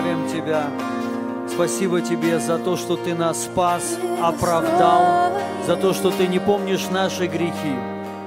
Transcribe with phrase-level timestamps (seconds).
[0.00, 0.64] славим Тебя.
[1.48, 5.32] Спасибо Тебе за то, что Ты нас спас, оправдал,
[5.66, 7.74] за то, что Ты не помнишь наши грехи,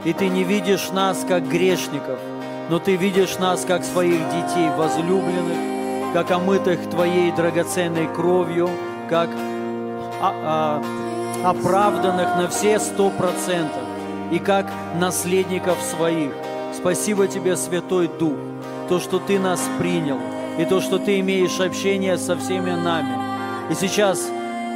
[0.03, 2.19] и Ты не видишь нас как грешников,
[2.69, 8.69] но Ты видишь нас как своих детей возлюбленных, как омытых Твоей драгоценной кровью,
[9.09, 9.29] как
[10.21, 10.81] а,
[11.43, 13.81] а, оправданных на все сто процентов
[14.31, 16.33] и как наследников своих.
[16.73, 18.37] Спасибо Тебе, Святой Дух,
[18.89, 20.19] то, что Ты нас принял,
[20.57, 23.17] и то, что Ты имеешь общение со всеми нами.
[23.71, 24.29] И сейчас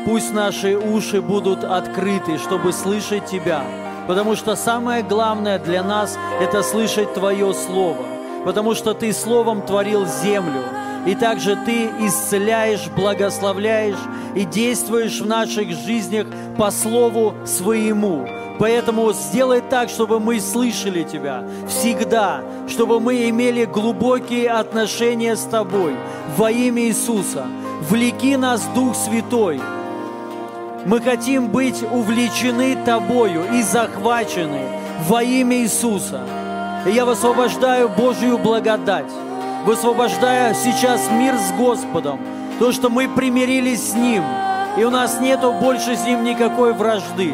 [0.05, 3.63] пусть наши уши будут открыты, чтобы слышать Тебя,
[4.07, 8.05] потому что самое главное для нас– это слышать Твое Слово,
[8.45, 10.63] потому что Ты Словом творил землю,
[11.05, 13.99] и также Ты исцеляешь, благословляешь
[14.35, 18.27] и действуешь в наших жизнях по Слову Своему.
[18.59, 25.95] Поэтому сделай так, чтобы мы слышали Тебя всегда, чтобы мы имели глубокие отношения с Тобой
[26.35, 27.45] во имя Иисуса.
[27.89, 29.61] Влеки нас, Дух Святой.
[30.85, 34.61] Мы хотим быть увлечены Тобою и захвачены
[35.07, 36.21] во имя Иисуса.
[36.87, 39.11] И я высвобождаю Божью благодать,
[39.65, 42.19] высвобождаю сейчас мир с Господом,
[42.59, 44.23] то, что мы примирились с Ним,
[44.77, 47.33] и у нас нету больше с Ним никакой вражды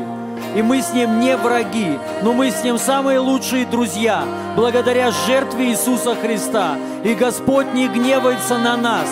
[0.55, 4.23] и мы с Ним не враги, но мы с Ним самые лучшие друзья,
[4.55, 6.77] благодаря жертве Иисуса Христа.
[7.03, 9.07] И Господь не гневается на нас,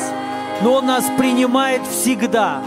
[0.62, 2.62] но Он нас принимает всегда.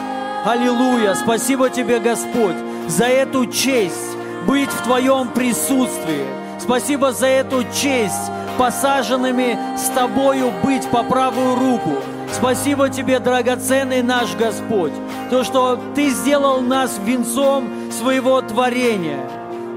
[0.45, 1.15] Аллилуйя!
[1.15, 2.57] Спасибо Тебе, Господь,
[2.89, 4.17] за эту честь
[4.47, 6.27] быть в Твоем присутствии.
[6.59, 11.97] Спасибо за эту честь посаженными с Тобою быть по правую руку.
[12.33, 14.93] Спасибо Тебе, драгоценный наш Господь,
[15.31, 19.29] то, что Ты сделал нас венцом своего творения.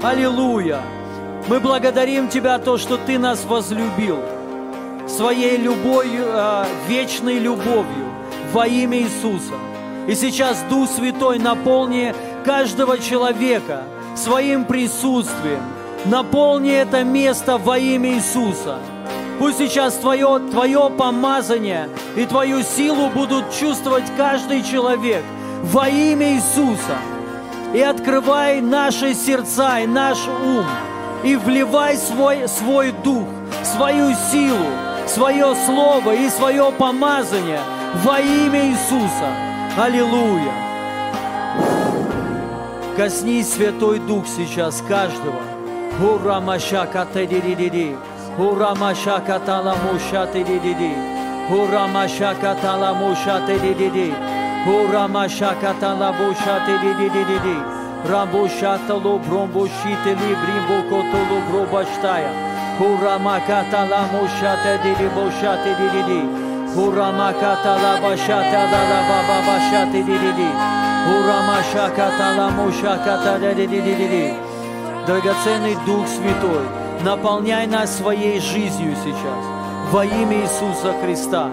[0.02, 0.82] Аллилуйя!
[1.48, 4.18] Мы благодарим Тебя то, что Ты нас возлюбил
[5.08, 8.12] своей любовью, э, вечной любовью
[8.52, 9.54] во имя Иисуса.
[10.06, 12.14] И сейчас Дух Святой наполни
[12.44, 13.84] каждого человека
[14.16, 15.62] своим присутствием.
[16.04, 18.78] Наполни это место во имя Иисуса.
[19.38, 25.22] Пусть сейчас Твое, Твое помазание и Твою силу будут чувствовать каждый человек
[25.62, 26.98] во имя Иисуса.
[27.74, 30.64] И открывай наши сердца и наш ум,
[31.22, 33.26] и вливай свой, свой дух,
[33.62, 34.66] свою силу,
[35.06, 37.60] свое слово и свое помазание
[38.04, 39.28] во имя Иисуса.
[39.76, 40.52] Аллилуйя!
[42.96, 45.40] Коснись, Святой Дух, сейчас каждого.
[46.00, 47.06] Ура, машака,
[48.38, 50.94] Ура машака тала мушати дидиди.
[51.50, 52.54] Ура машака
[54.68, 55.08] тала мушати дидиди.
[55.08, 57.56] Ура машака тала мушати дидиди.
[58.10, 62.30] Рамбушата ло бромбушите ли бримбо котоло бробаштая.
[62.80, 66.22] Ура маката ла мушата диди бушати дидиди.
[66.76, 70.50] Ура маката ла башата ла ла баба башати дидиди.
[71.14, 74.34] Ура машака тала мушака дидиди.
[75.06, 76.66] Драгоценный Дух Святой,
[77.02, 79.42] наполняй нас своей жизнью сейчас
[79.90, 81.50] во имя Иисуса Христа.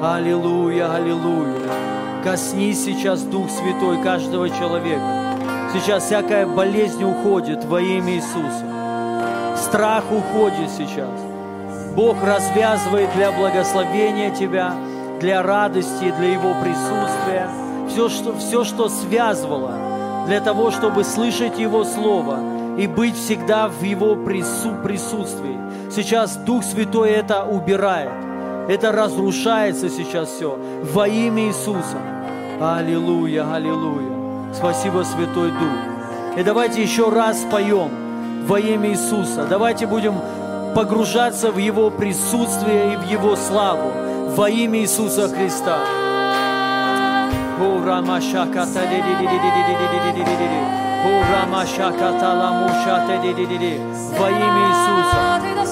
[0.00, 1.65] Аллилуйя, аллилуйя.
[2.26, 5.38] Коснись сейчас, Дух Святой, каждого человека.
[5.72, 9.56] Сейчас всякая болезнь уходит во имя Иисуса.
[9.56, 11.08] Страх уходит сейчас.
[11.94, 14.74] Бог развязывает для благословения тебя,
[15.20, 17.48] для радости, для Его присутствия.
[17.88, 22.40] Все, что, все, что связывало для того, чтобы слышать Его Слово–
[22.76, 25.58] и быть всегда в Его присутствии.
[25.90, 28.12] Сейчас Дух Святой это убирает.
[28.68, 32.15] Это разрушается сейчас все во имя Иисуса.
[32.60, 34.54] Аллилуйя, аллилуйя.
[34.54, 36.38] Спасибо, Святой Дух.
[36.38, 37.90] И давайте еще раз споем
[38.46, 39.46] во имя Иисуса.
[39.46, 40.14] Давайте будем
[40.74, 43.92] погружаться в Его присутствие и в Его славу
[44.34, 45.80] во имя Иисуса Христа.
[54.18, 55.65] Во имя Иисуса.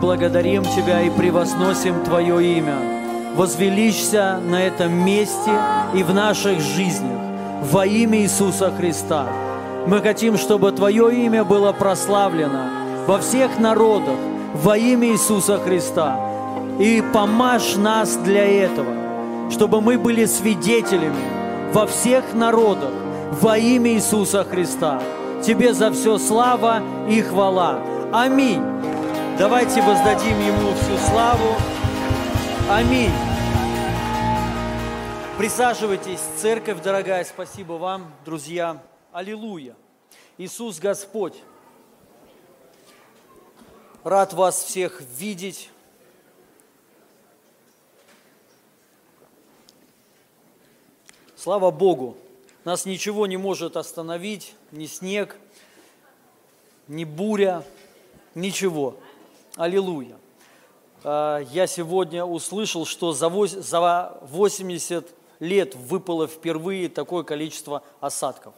[0.00, 2.76] Благодарим Тебя и превозносим Твое имя.
[3.34, 5.52] Возвеличься на этом месте
[5.94, 7.20] и в наших жизнях
[7.70, 9.26] во имя Иисуса Христа.
[9.86, 12.64] Мы хотим, чтобы Твое имя было прославлено
[13.06, 14.18] во всех народах
[14.54, 16.18] во имя Иисуса Христа.
[16.78, 22.92] И помажь нас для этого, чтобы мы были свидетелями во всех народах
[23.40, 25.00] во имя Иисуса Христа.
[25.44, 27.78] Тебе за все слава и хвала.
[28.12, 28.62] Аминь.
[29.38, 31.54] Давайте воздадим Ему всю славу.
[32.68, 33.12] Аминь.
[35.38, 38.82] Присаживайтесь, церковь дорогая, спасибо вам, друзья.
[39.12, 39.76] Аллилуйя.
[40.38, 41.36] Иисус Господь.
[44.02, 45.70] Рад вас всех видеть.
[51.36, 52.16] Слава Богу,
[52.64, 55.36] нас ничего не может остановить, ни снег,
[56.88, 57.62] ни буря,
[58.34, 58.98] ничего.
[59.58, 60.16] Аллилуйя.
[61.02, 68.54] А, я сегодня услышал, что за 80 лет выпало впервые такое количество осадков.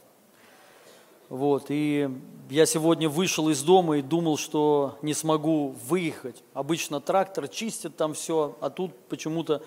[1.27, 2.07] Вот, и
[2.51, 6.43] я сегодня вышел из дома и думал, что не смогу выехать.
[6.53, 9.63] Обычно трактор чистит там все, а тут почему-то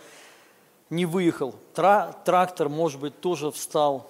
[0.89, 1.57] не выехал.
[1.75, 4.09] Тра трактор, может быть, тоже встал.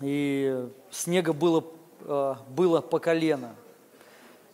[0.00, 1.64] И снега было,
[2.02, 3.56] э, было по колено.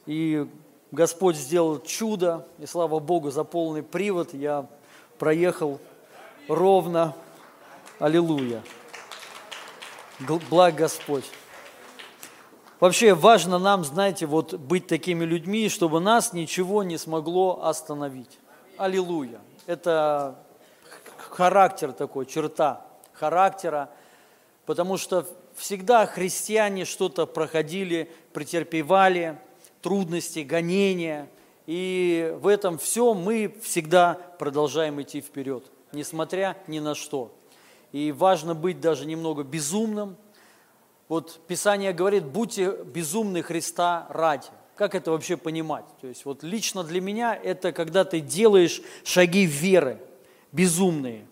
[0.07, 0.49] И
[0.93, 4.67] Господь сделал чудо, и слава Богу за полный привод я
[5.19, 5.81] проехал
[6.49, 7.15] ровно.
[8.01, 8.63] Аллилуйя.
[10.51, 11.25] Благ Господь.
[12.81, 18.39] Вообще важно нам, знаете, вот быть такими людьми, чтобы нас ничего не смогло остановить.
[18.77, 19.41] Аллилуйя.
[19.67, 20.37] Это
[21.19, 23.91] характер такой, черта характера,
[24.67, 29.39] потому что всегда христиане что-то проходили, претерпевали,
[29.83, 31.29] трудности, гонения,
[31.67, 37.33] и в этом все мы всегда продолжаем идти вперед, несмотря ни на что.
[37.93, 40.17] И важно быть даже немного безумным–
[41.11, 44.47] вот Писание говорит, будьте безумны Христа ради.
[44.77, 45.85] Как это вообще понимать?
[46.01, 49.99] То есть вот лично для меня это когда ты делаешь шаги веры,
[50.53, 51.27] безумные,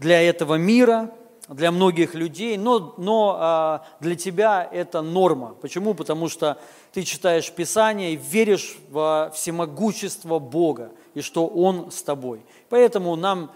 [0.00, 1.14] для этого мира,
[1.50, 5.56] для многих людей, но, но а, для тебя это норма.
[5.60, 5.94] Почему?
[5.94, 6.58] Потому что
[6.92, 12.40] ты читаешь Писание и веришь во всемогущество Бога и что Он с тобой.
[12.68, 13.50] Поэтому нам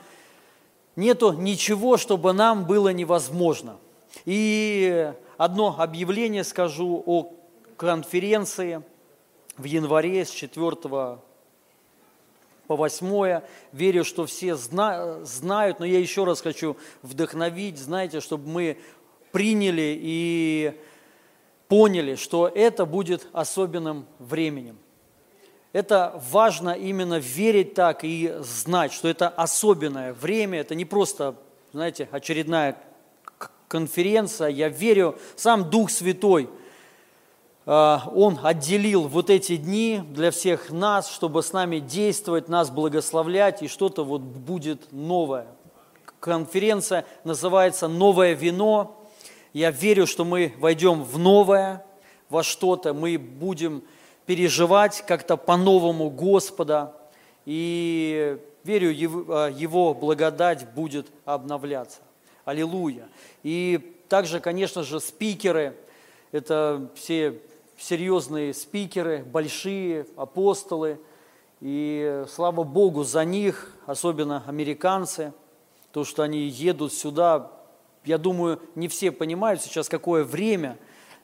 [0.97, 3.76] нету ничего, чтобы нам было невозможно.
[4.25, 7.33] И одно объявление скажу о
[7.76, 8.83] конференции
[9.57, 11.19] в январе с 4
[12.66, 13.42] по 8.
[13.73, 18.78] Верю, что все зна- знают, но я еще раз хочу вдохновить, знаете, чтобы мы
[19.33, 20.80] приняли и
[21.68, 24.78] поняли, что это будет особенным временем.
[25.73, 31.35] Это важно именно верить так и знать, что это особенное время, это не просто,
[31.73, 32.76] знаете, очередная
[33.66, 36.49] конференция, я верю, сам Дух Святой,
[37.66, 43.68] Он отделил вот эти дни для всех нас, чтобы с нами действовать, нас благословлять, и
[43.68, 45.47] что-то вот будет новое.
[46.21, 49.00] Конференция называется «Новое вино».
[49.54, 51.87] Я верю, что мы войдем в новое,
[52.28, 53.83] во что-то, мы будем
[54.26, 56.94] переживать как-то по-новому Господа,
[57.44, 62.00] и верю, э, Его благодать будет обновляться.
[62.44, 63.09] Аллилуйя.
[63.42, 65.76] И также, конечно же, спикеры,
[66.33, 67.40] это все
[67.78, 70.99] серьезные спикеры, большие апостолы.
[71.61, 75.33] И слава Богу за них, особенно американцы,
[75.93, 77.50] то, что они едут сюда.
[78.04, 80.76] Я думаю, не все понимают сейчас, какое время,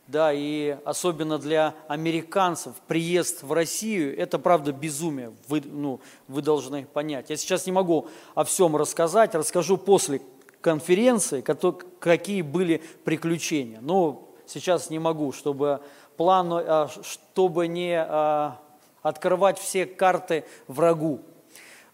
[0.06, 6.84] да, и особенно для американцев приезд в Россию– это, правда, безумие, вы, ну, вы должны
[6.84, 7.30] понять.
[7.30, 10.20] Я сейчас не могу о всем рассказать, расскажу после
[10.60, 13.78] конференции, какие были приключения.
[13.80, 15.80] Но сейчас не могу, чтобы,
[16.20, 18.58] план, а, чтобы не а,
[19.00, 21.20] открывать все карты врагу.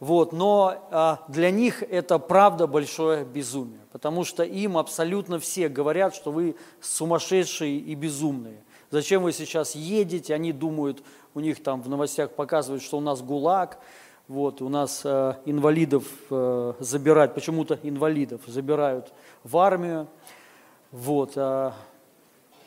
[0.00, 6.12] Вот, но а, для них это правда большое безумие, потому что им абсолютно все говорят,
[6.12, 8.64] что вы сумасшедшие и безумные.
[8.90, 10.35] Зачем вы сейчас едете?
[10.35, 11.04] Они думают,
[11.35, 13.78] у них там в новостях показывают, что у нас ГУЛАГ,
[14.26, 19.12] вот, у нас э, инвалидов э, забирают, почему-то инвалидов забирают
[19.45, 20.09] в армию.
[20.90, 21.71] Вот, э,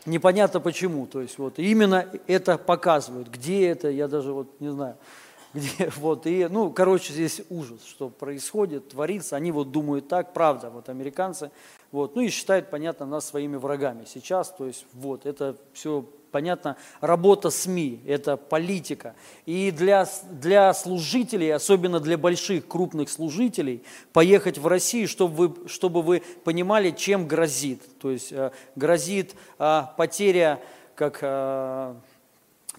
[0.05, 1.07] непонятно почему.
[1.07, 3.29] То есть вот именно это показывают.
[3.29, 4.97] Где это, я даже вот не знаю.
[5.53, 9.35] Где, вот, и, ну, короче, здесь ужас, что происходит, творится.
[9.35, 11.49] Они вот думают так, правда, вот американцы.
[11.91, 14.49] Вот, ну и считают, понятно, нас своими врагами сейчас.
[14.49, 19.15] То есть вот, это все понятно, работа СМИ, это политика.
[19.45, 23.83] И для, для служителей, особенно для больших, крупных служителей,
[24.13, 27.81] поехать в Россию, чтобы вы, чтобы вы понимали, чем грозит.
[27.99, 30.61] То есть э, грозит э, потеря
[30.95, 31.95] как э,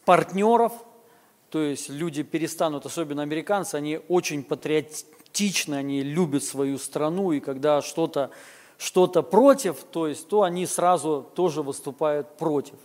[0.04, 0.72] партнеров,
[1.50, 7.82] то есть люди перестанут, особенно американцы, они очень патриотичны, они любят свою страну, и когда
[7.82, 8.30] что-то
[8.80, 12.76] что-то против, то есть, то они сразу тоже выступают против.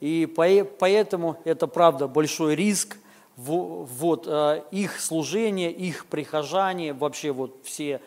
[0.00, 2.96] И поэтому это правда большой риск,
[3.36, 8.00] вот э, их служение, их прихожане, вообще вот все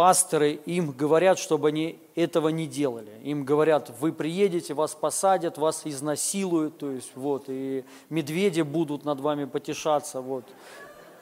[0.00, 3.12] пасторы им говорят, чтобы они этого не делали.
[3.22, 9.20] Им говорят, вы приедете, вас посадят, вас изнасилуют, то есть вот, и медведи будут над
[9.20, 10.44] вами потешаться, вот,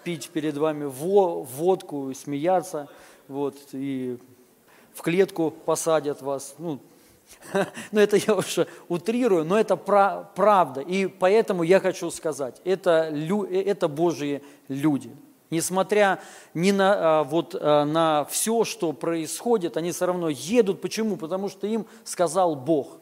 [0.05, 2.88] пить перед вами водку, смеяться,
[3.26, 4.17] вот, и
[4.95, 6.55] в клетку посадят вас.
[6.59, 6.78] Ну,
[7.92, 10.80] но это я уже утрирую, но это правда.
[10.80, 13.12] И поэтому я хочу сказать, это,
[13.50, 15.11] это Божьи люди.
[15.50, 16.20] Несмотря
[16.52, 20.82] ни на, а, вот, а, на все, что происходит, они все равно едут.
[20.82, 21.16] Почему?
[21.16, 22.99] Потому что им сказал Бог.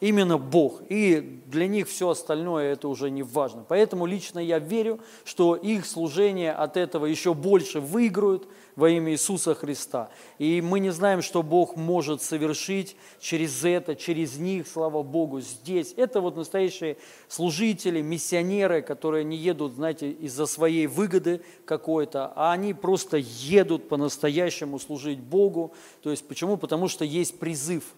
[0.00, 0.82] Именно Бог.
[0.88, 3.64] И для них все остальное это уже не важно.
[3.68, 9.54] Поэтому лично я верю, что их служение от этого еще больше выиграют, во имя Иисуса
[9.54, 10.10] Христа.
[10.38, 15.92] И мы не знаем, что Бог может совершить через это, через них, слава Богу, здесь.
[15.96, 16.96] Это вот настоящие
[17.28, 24.78] служители, миссионеры, которые не едут, знаете, из-за своей выгоды какой-то, а они просто едут по-настоящему
[24.78, 25.74] служить Богу.
[26.02, 26.56] То есть почему?
[26.56, 27.84] Потому что есть призыв–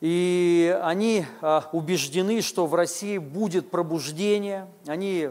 [0.00, 4.68] и они а, убеждены, что в России будет пробуждение.
[4.86, 5.30] Они,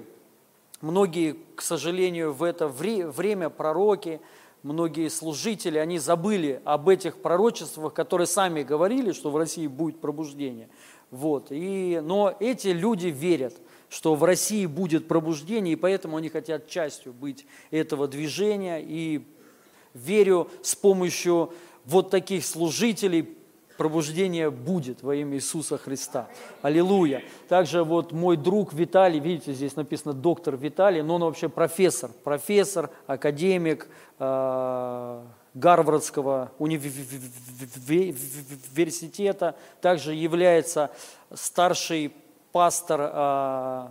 [0.81, 4.19] многие, к сожалению, в это время пророки,
[4.63, 10.69] многие служители, они забыли об этих пророчествах, которые сами говорили, что в России будет пробуждение.
[11.11, 11.47] Вот.
[11.51, 13.53] И, но эти люди верят,
[13.89, 18.79] что в России будет пробуждение, и поэтому они хотят частью быть этого движения.
[18.81, 19.21] И
[19.93, 21.53] верю, с помощью
[21.85, 23.37] вот таких служителей
[23.77, 26.27] пробуждение будет во имя Иисуса Христа.
[26.61, 27.23] Аллилуйя.
[27.49, 32.91] Также вот мой друг Виталий, видите, здесь написано доктор Виталий, но он вообще профессор, профессор,
[33.07, 33.87] академик
[34.19, 40.91] э, Гарвардского университета, также является
[41.33, 42.13] старший
[42.51, 43.87] пастор э,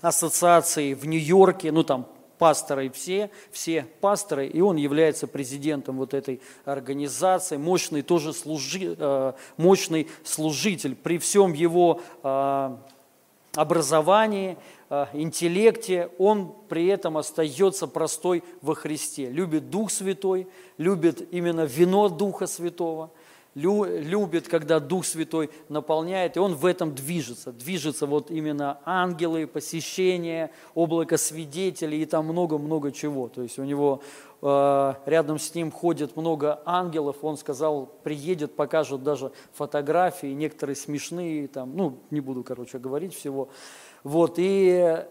[0.00, 2.06] ассоциации в Нью-Йорке, ну там
[2.42, 9.32] пасторы все, все пасторы, и он является президентом вот этой организации, мощный тоже служи, э,
[9.56, 12.76] мощный служитель при всем его э,
[13.54, 14.56] образовании,
[14.90, 22.08] э, интеллекте, он при этом остается простой во Христе, любит Дух Святой, любит именно вино
[22.08, 23.12] Духа Святого–
[23.54, 27.52] любит, когда Дух Святой наполняет, и он в этом движется.
[27.52, 33.28] Движется вот именно ангелы, посещение, облако свидетелей и там много-много чего.
[33.28, 34.02] То есть у него
[34.40, 41.46] э, рядом с ним ходит много ангелов, он сказал, приедет, покажет даже фотографии, некоторые смешные,
[41.48, 43.48] там, ну, не буду, короче, говорить всего.
[44.02, 45.04] Вот, и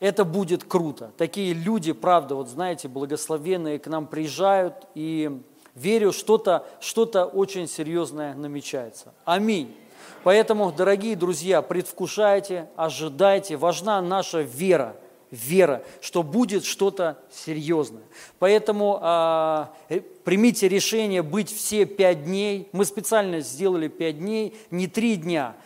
[0.00, 1.12] это будет круто.
[1.16, 5.40] Такие люди, правда, вот знаете, благословенные к нам приезжают, и
[5.74, 9.12] верю, что-то что очень серьезное намечается.
[9.24, 9.76] Аминь.
[10.24, 13.56] Поэтому, дорогие друзья, предвкушайте, ожидайте.
[13.56, 14.96] Важна наша вера,
[15.30, 18.04] вера, что будет что-то серьезное.
[18.38, 22.68] Поэтому э, примите решение быть все пять дней.
[22.72, 25.56] Мы специально сделали пять дней, не три дня.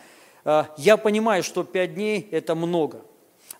[0.43, 3.01] А, я понимаю, что пять дней– это много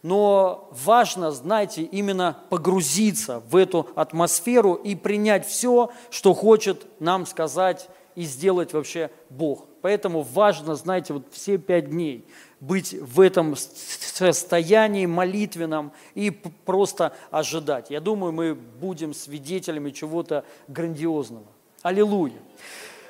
[0.07, 7.89] но важно, знаете, именно погрузиться в эту атмосферу и принять все, что хочет нам сказать
[8.15, 9.65] и сделать вообще Бог.
[9.81, 12.25] Поэтому важно, знаете, вот все пять дней
[12.61, 17.89] быть в этом состоянии молитвенном и просто ожидать.
[17.89, 21.47] Я думаю, мы будем свидетелями чего-то грандиозного.
[21.81, 22.39] Аллилуйя.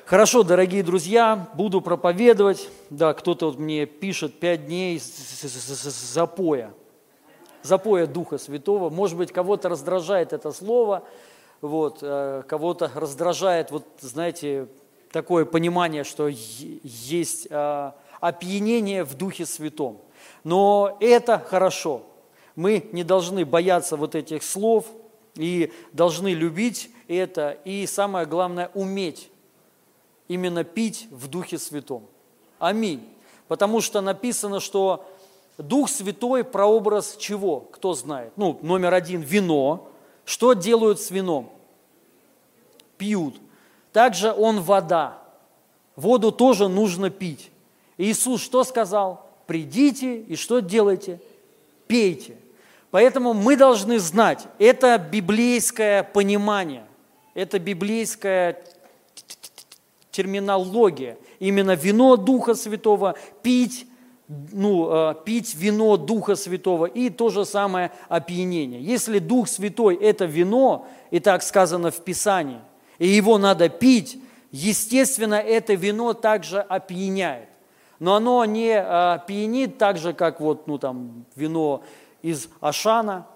[0.04, 2.68] Хорошо, дорогие друзья, буду проповедовать.
[2.90, 6.74] Да, кто-то вот мне пишет пять дней запоя.
[7.62, 8.90] Запоя Духа Святого.
[8.90, 11.04] Может быть, кого-то раздражает это слово,
[11.60, 14.68] вот, э, кого-то раздражает, вот, знаете,
[15.10, 19.98] такое понимание, что есть э, опьянение в Духе Святом.
[20.44, 22.02] Но это хорошо.
[22.54, 24.86] Мы не должны бояться вот этих слов
[25.34, 29.30] и должны любить это, и самое главное, уметь
[30.26, 32.04] именно пить в Духе Святом.
[32.58, 33.08] Аминь.
[33.46, 35.08] Потому что написано, что
[35.58, 37.60] Дух Святой– прообраз чего?
[37.60, 38.32] Кто знает?
[38.36, 39.90] Ну, номер один– вино.
[40.24, 41.50] Что делают с вином?
[42.96, 43.36] Пьют.
[43.92, 45.18] Также он вода.
[45.96, 47.50] Воду тоже нужно пить.
[47.96, 49.28] Иисус что сказал?
[49.48, 51.18] придите и что делайте?
[51.88, 52.36] Пейте.
[52.92, 56.84] Поэтому мы должны знать, это библейское понимание,
[57.34, 58.62] это библейская
[60.10, 61.18] терминология.
[61.38, 63.86] Именно вино Духа Святого, пить,
[64.28, 68.80] ну, э, пить вино Духа Святого и то же самое опьянение.
[68.80, 72.60] Если Дух Святой– это вино, и так сказано в Писании,
[72.98, 74.20] и его надо пить,
[74.50, 77.48] естественно, это вино также опьяняет.
[77.98, 81.82] Но оно не э, пьянит так же, как вот, ну, там, вино
[82.22, 83.26] из Ашана,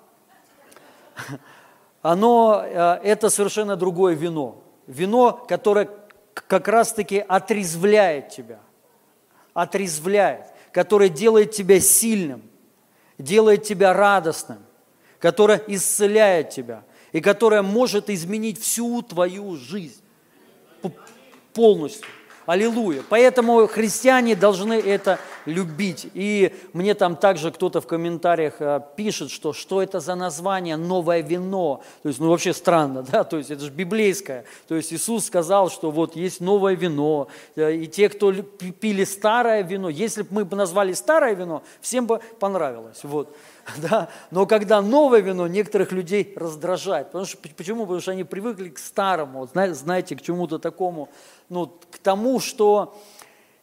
[2.03, 4.63] оно, э, это совершенно другое вино.
[4.87, 5.89] Вино, которое
[6.35, 8.59] как раз-таки отрезвляет тебя,
[9.55, 12.43] отрезвляет, которое делает тебя сильным,
[13.19, 14.59] делает тебя радостным,
[15.19, 20.03] которое исцеляет тебя и которое может изменить всю твою жизнь
[21.53, 22.09] полностью.
[22.53, 23.03] Аллилуйя.
[23.09, 26.09] Поэтому христиане должны это любить.
[26.13, 31.23] И мне там также кто-то в комментариях э, пишет, что что это за название «новое
[31.23, 31.83] вино».
[32.03, 34.45] То есть, ну вообще странно, да, то есть это же библейское.
[34.69, 39.63] То есть Иисус сказал, что вот есть новое вино, э, и те, кто пили старое
[39.63, 43.01] вино, если бы мы бы назвали старое вино, всем бы понравилось.
[43.03, 43.35] Вот.
[43.77, 44.09] Да?
[44.31, 47.09] Но когда новое вино некоторых людей раздражает.
[47.09, 47.83] Потому что, почему?
[47.83, 51.09] Потому что они привыкли к старому, знаете, к чему-то такому
[51.49, 52.95] ну, к тому, что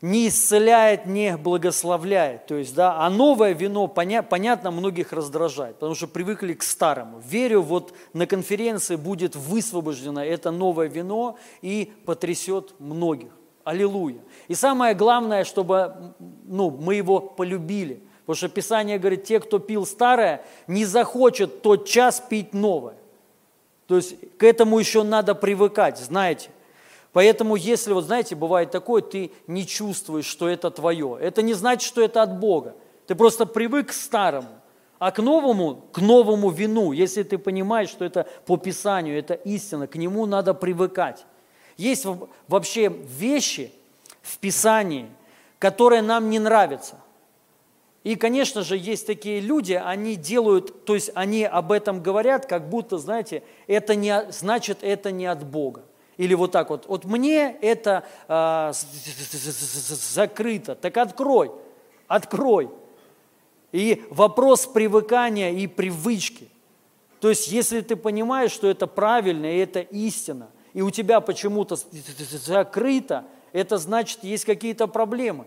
[0.01, 2.45] не исцеляет, не благословляет.
[2.45, 7.19] То есть, да, а новое вино, поня, понятно, многих раздражает, потому что привыкли к старому.
[7.25, 13.31] Верю, вот на конференции будет высвобождено это новое вино и потрясет многих.
[13.63, 14.19] Аллилуйя.
[14.47, 16.13] И самое главное, чтобы
[16.45, 18.03] ну, мы его полюбили.
[18.29, 22.93] Потому что Писание говорит, те, кто пил старое, не захочет тот час пить новое.
[23.87, 26.51] То есть к этому еще надо привыкать, знаете.
[27.11, 31.87] Поэтому, если, вот знаете, бывает такое, ты не чувствуешь, что это твое, это не значит,
[31.87, 32.75] что это от Бога.
[33.07, 34.49] Ты просто привык к старому.
[34.99, 39.87] А к новому, к новому вину, если ты понимаешь, что это по Писанию, это истина,
[39.87, 41.25] к нему надо привыкать.
[41.77, 42.05] Есть
[42.47, 43.71] вообще вещи
[44.21, 45.07] в Писании,
[45.57, 46.97] которые нам не нравятся.
[48.03, 52.69] И, конечно же, есть такие люди, они делают, то есть они об этом говорят, как
[52.69, 55.83] будто, знаете, это не, значит, это не от Бога.
[56.15, 58.71] Или вот так вот, вот мне это э,
[60.13, 61.51] закрыто, так открой,
[62.07, 62.69] открой.
[63.71, 66.49] И вопрос привыкания и привычки.
[67.19, 71.77] То есть, если ты понимаешь, что это правильно и это истина, и у тебя почему-то
[72.31, 75.45] закрыто, это значит, есть какие-то проблемы.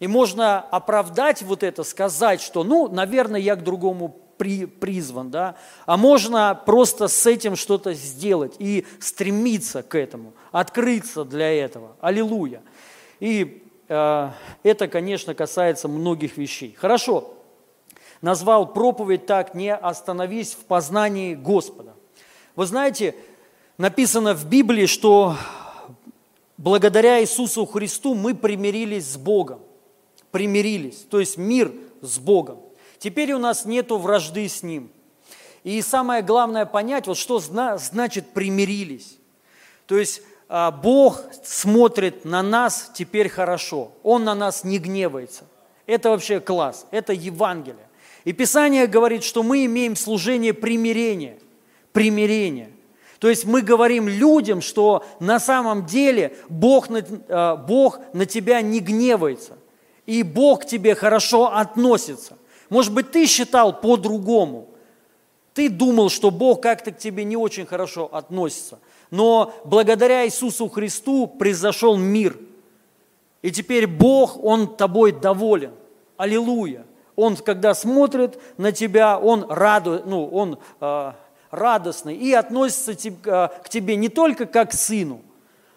[0.00, 5.56] И можно оправдать вот это, сказать, что, ну, наверное, я к другому при, призван, да,
[5.84, 11.96] а можно просто с этим что-то сделать и стремиться к этому, открыться для этого.
[12.00, 12.62] Аллилуйя.
[13.18, 14.30] И э,
[14.62, 16.76] это, конечно, касается многих вещей.
[16.78, 17.34] Хорошо,
[18.22, 21.94] назвал проповедь так, не остановись в познании Господа.
[22.54, 23.16] Вы знаете,
[23.76, 25.36] написано в Библии, что
[26.56, 29.60] благодаря Иисусу Христу мы примирились с Богом.
[30.30, 32.60] Примирились, то есть мир с Богом.
[32.98, 34.90] Теперь у нас нет вражды с Ним.
[35.64, 39.18] И самое главное понять, вот что значит примирились.
[39.86, 43.92] То есть а, Бог смотрит на нас теперь хорошо.
[44.02, 45.44] Он на нас не гневается.
[45.86, 47.86] Это вообще класс, это Евангелие.
[48.24, 51.38] И Писание говорит, что мы имеем служение примирения.
[51.92, 52.70] Примирения.
[53.18, 58.60] То есть мы говорим людям, что на самом деле Бог на, а, Бог на тебя
[58.60, 59.58] не гневается.
[60.08, 62.38] И Бог к тебе хорошо относится.
[62.70, 64.70] Может быть, ты считал по-другому.
[65.52, 68.78] Ты думал, что Бог как-то к тебе не очень хорошо относится.
[69.10, 72.38] Но благодаря Иисусу Христу произошел мир.
[73.42, 75.72] И теперь Бог, Он тобой доволен.
[76.16, 76.86] Аллилуйя.
[77.14, 81.12] Он, когда смотрит на тебя, Он, раду, ну, он э,
[81.50, 85.20] радостный и относится э, к тебе не только как к сыну,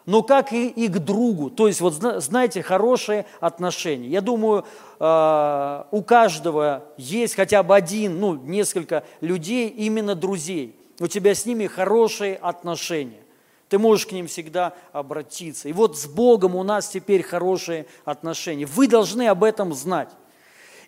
[0.05, 1.49] но как и, и к другу.
[1.49, 4.07] То есть, вот знаете, хорошие отношения.
[4.07, 4.65] Я думаю,
[4.99, 10.75] э, у каждого есть хотя бы один, ну, несколько людей, именно друзей.
[10.99, 13.21] У тебя с ними хорошие отношения.
[13.69, 15.69] Ты можешь к ним всегда обратиться.
[15.69, 18.65] И вот с Богом у нас теперь хорошие отношения.
[18.65, 20.09] Вы должны об этом знать.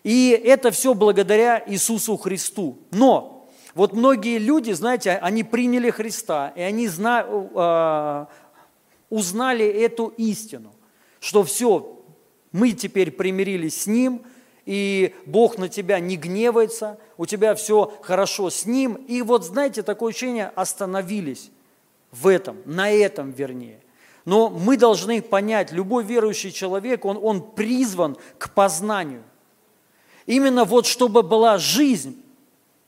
[0.02, 2.78] И это все благодаря Иисусу Христу.
[2.90, 8.26] Но вот многие люди, знаете, они приняли Христа, и они знают, э,
[9.14, 10.74] узнали эту истину,
[11.20, 12.00] что все,
[12.50, 14.22] мы теперь примирились с Ним,
[14.66, 18.94] и Бог на тебя не гневается, у тебя все хорошо с Ним.
[18.94, 21.50] И вот, знаете, такое ощущение, остановились
[22.10, 23.80] в этом, на этом вернее.
[24.24, 29.22] Но мы должны понять, любой верующий человек, он, он призван к познанию.
[30.26, 32.20] Именно вот чтобы была жизнь,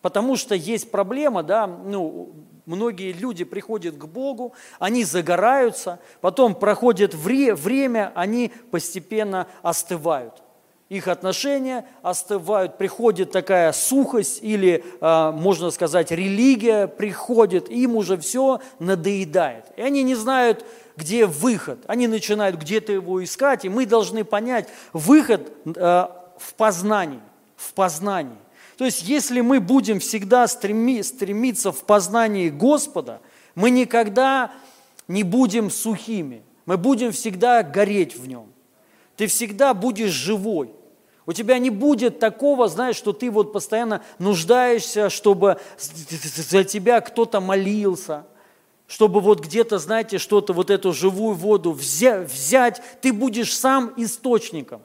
[0.03, 2.33] потому что есть проблема, да, ну,
[2.67, 10.43] многие люди приходят к Богу, они загораются, потом проходит вре- время, они постепенно остывают
[10.89, 18.61] их отношения остывают, приходит такая сухость или, а, можно сказать, религия приходит, им уже все
[18.79, 19.65] надоедает.
[19.77, 20.65] И они не знают,
[20.97, 21.81] где выход.
[21.87, 27.21] Они начинают где-то его искать, и мы должны понять выход а, в познании,
[27.57, 28.39] в познании.
[28.77, 33.21] То есть, если мы будем всегда стреми, стремиться в познании Господа,
[33.55, 34.53] мы никогда
[35.09, 38.47] не будем сухими, мы будем всегда гореть в нем.
[39.17, 40.71] Ты всегда будешь живой.
[41.25, 47.41] У тебя не будет такого, знаешь, что ты вот постоянно нуждаешься, чтобы за тебя кто-то
[47.41, 48.27] молился,
[48.87, 52.83] чтобы вот где-то, знаете, что-то, вот эту живую воду взять.
[53.01, 54.83] Ты будешь сам источником,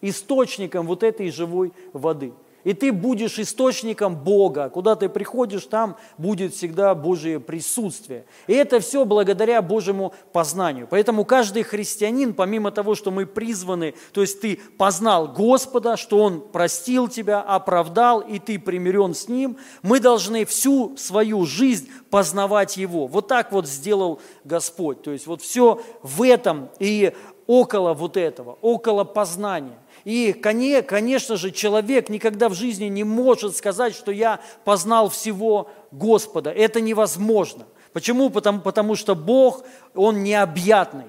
[0.00, 2.32] источником вот этой живой воды–
[2.64, 4.68] и ты будешь источником Бога.
[4.68, 8.24] Куда ты приходишь, там будет всегда Божие присутствие.
[8.46, 10.86] И это все благодаря Божьему познанию.
[10.88, 16.40] Поэтому каждый христианин, помимо того, что мы призваны, то есть ты познал Господа, что Он
[16.40, 23.06] простил тебя, оправдал, и ты примирен с Ним, мы должны всю свою жизнь познавать Его.
[23.06, 25.02] Вот так вот сделал Господь.
[25.02, 27.12] То есть вот все в этом и
[27.46, 29.78] около вот этого, около познания.
[30.04, 36.50] И, конечно же, человек никогда в жизни не может сказать, что я познал всего Господа.
[36.50, 37.66] Это невозможно.
[37.92, 38.30] Почему?
[38.30, 41.06] Потому, потому что Бог, Он необъятный.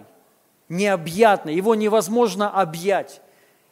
[0.69, 1.55] Необъятный.
[1.55, 3.21] Его невозможно объять.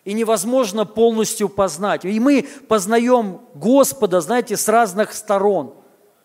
[0.05, 2.03] И невозможно полностью познать.
[2.03, 5.75] И мы познаем Господа, знаете, с разных сторон.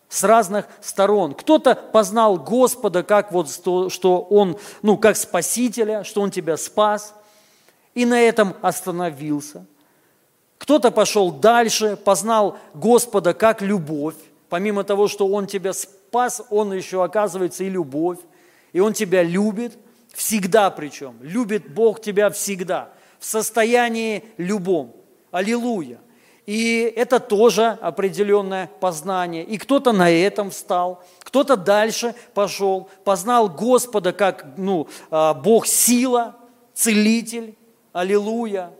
[0.09, 1.35] С разных сторон.
[1.35, 7.13] Кто-то познал Господа как вот, что Он, ну, как Спасителя, что Он тебя спас–
[7.97, 9.65] и на этом остановился.
[10.59, 14.13] Кто-то пошел дальше, познал Господа как любовь.
[14.49, 18.19] Помимо того, что Он тебя спас, Он еще оказывается и любовь.
[18.71, 19.79] И Он тебя любит,
[20.13, 21.15] всегда причем.
[21.21, 24.95] Любит Бог тебя всегда, в состоянии любом.
[25.31, 25.99] Аллилуйя.
[26.45, 29.43] И это тоже определенное познание.
[29.43, 36.35] И кто-то на этом встал, кто-то дальше пошел, познал Господа как ну, а, Бог сила,
[36.75, 37.57] целитель,
[37.93, 38.71] Аллилуйя.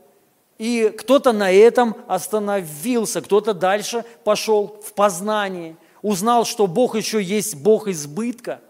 [0.58, 7.56] И кто-то на этом остановился, кто-то дальше пошел в познание, узнал, что Бог еще есть
[7.56, 8.62] Бог избытка.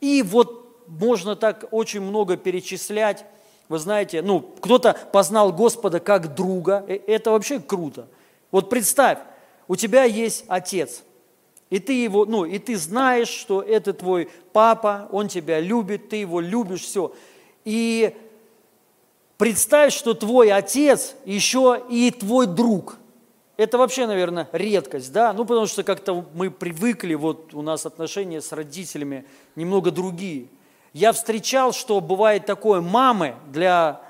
[0.00, 3.24] И вот можно так очень много перечислять.
[3.68, 6.84] Вы знаете, ну, кто-то познал Господа как друга.
[6.86, 8.06] Э, это вообще круто.
[8.50, 9.18] Вот представь,
[9.66, 11.02] у тебя есть отец,
[11.70, 16.16] и ты его, ну, и ты знаешь, что это твой папа, он тебя любит, ты
[16.16, 17.14] его любишь, все.
[17.64, 18.14] И
[19.42, 22.98] Представь, что твой отец еще и твой друг.
[23.56, 25.32] Это вообще, наверное, редкость, да?
[25.32, 29.24] Ну, потому что как-то мы привыкли, вот у нас отношения с родителями
[29.56, 30.46] немного другие.
[30.92, 34.02] Я встречал, что бывает такое, мамы для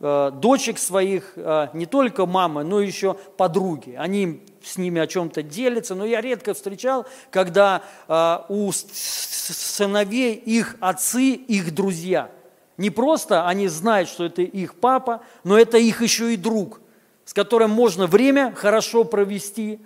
[0.00, 3.94] э, дочек своих, э, не только мамы, но еще подруги.
[3.96, 10.74] Они с ними о чем-то делятся, но я редко встречал, когда э, у сыновей их
[10.80, 12.28] отцы, их друзья–
[12.80, 16.80] не просто они знают, что это их папа, но это их еще и друг,
[17.26, 19.80] с которым можно время хорошо провести,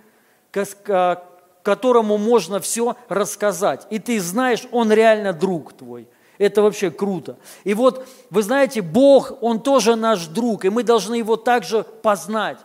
[1.61, 3.85] которому можно все рассказать.
[3.89, 6.07] И ты знаешь, он реально друг твой.
[6.37, 7.35] Это вообще круто.
[7.65, 12.59] И вот, вы знаете, Бог, Он тоже наш друг, и мы должны Его также познать,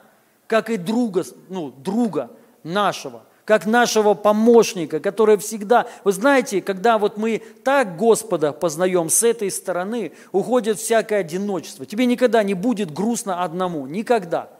[0.46, 2.30] как и друга, ну, друга
[2.62, 5.88] нашего как нашего помощника, который всегда...
[6.04, 11.84] Вы знаете, когда вот мы так Господа познаем с этой стороны, уходит всякое одиночество.
[11.84, 14.50] Тебе никогда не будет грустно одному, никогда.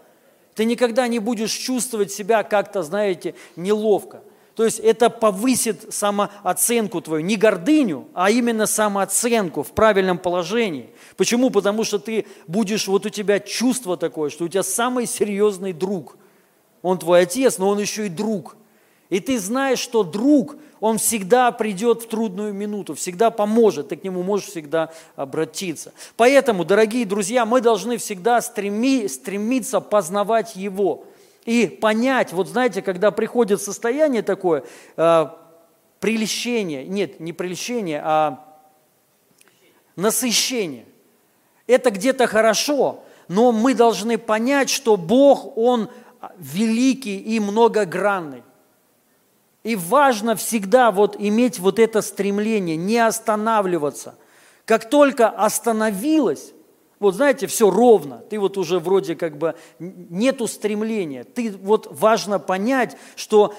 [0.57, 4.25] Ты никогда не будешь чувствовать себя как-то, знаете, неловко.
[4.57, 10.91] То есть это повысит самооценку твою, не гордыню, а именно самооценку в правильном положении.
[11.17, 11.51] Почему?
[11.51, 16.17] Потому что ты будешь, вот у тебя чувство такое, что у тебя самый серьезный друг.
[16.83, 18.57] Он твой отец, но он еще и друг.
[19.11, 24.05] И ты знаешь, что друг, он всегда придет в трудную минуту, всегда поможет, ты к
[24.05, 25.93] нему можешь всегда обратиться.
[26.17, 31.05] Поэтому, дорогие друзья, мы должны всегда стреми, стремиться познавать его
[31.45, 34.63] и понять, вот знаете, когда приходит состояние такое,
[34.97, 35.27] э,
[35.99, 38.47] прельщение, нет, не прельщение, а
[39.97, 40.87] насыщение.
[41.67, 45.91] Это где-то хорошо, но мы должны понять, что Бог, Он
[46.39, 48.43] великий и многогранный.
[49.63, 54.15] И важно всегда вот иметь вот это стремление, не останавливаться.
[54.65, 56.53] Как только остановилась,
[57.01, 58.19] Вот знаете, все ровно.
[58.29, 61.25] Ты вот уже вроде как бы нету стремления.
[61.25, 63.55] Ты вот важно понять, что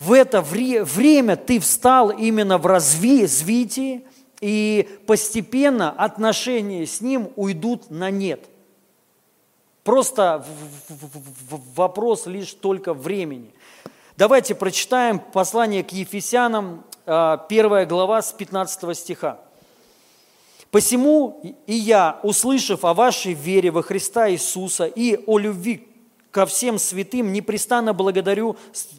[0.00, 4.06] в это вре- время ты встал именно в развитии,
[4.40, 8.48] и постепенно отношения с ним уйдут на нет.
[9.84, 10.44] Просто
[11.74, 13.52] вопрос лишь только времени.
[14.18, 19.38] Давайте прочитаем послание к Ефесянам, а, первая глава с 15 стиха.
[20.72, 25.86] Посему и я, услышав о вашей вере во Христа Иисуса и о любви
[26.32, 28.56] ко всем святым, непрестанно благодарю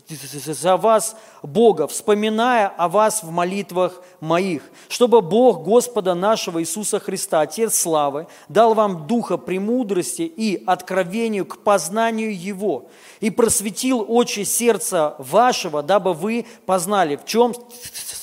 [0.07, 7.41] за вас Бога, вспоминая о вас в молитвах моих, чтобы Бог Господа нашего Иисуса Христа,
[7.41, 12.87] Отец славы, дал вам духа премудрости и откровению к познанию Его,
[13.19, 17.53] и просветил очи сердца вашего, дабы вы познали, в чем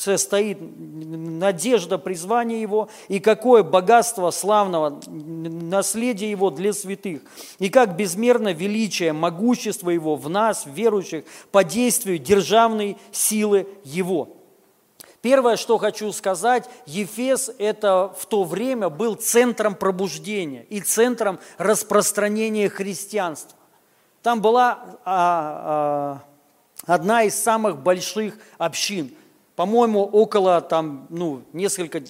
[0.07, 7.23] состоит надежда призвания Его, и какое богатство славного наследия Его для святых,
[7.59, 14.36] и как безмерно величие, могущество Его в нас, верующих, по действию державной силы Его.
[15.27, 22.69] Первое, что хочу сказать, Ефес это в то время был центром пробуждения и центром распространения
[22.69, 23.59] христианства.
[24.23, 26.23] Там была а,
[26.87, 29.17] а, одна из самых больших общин.
[29.57, 32.01] По-моему, около там, ну, несколько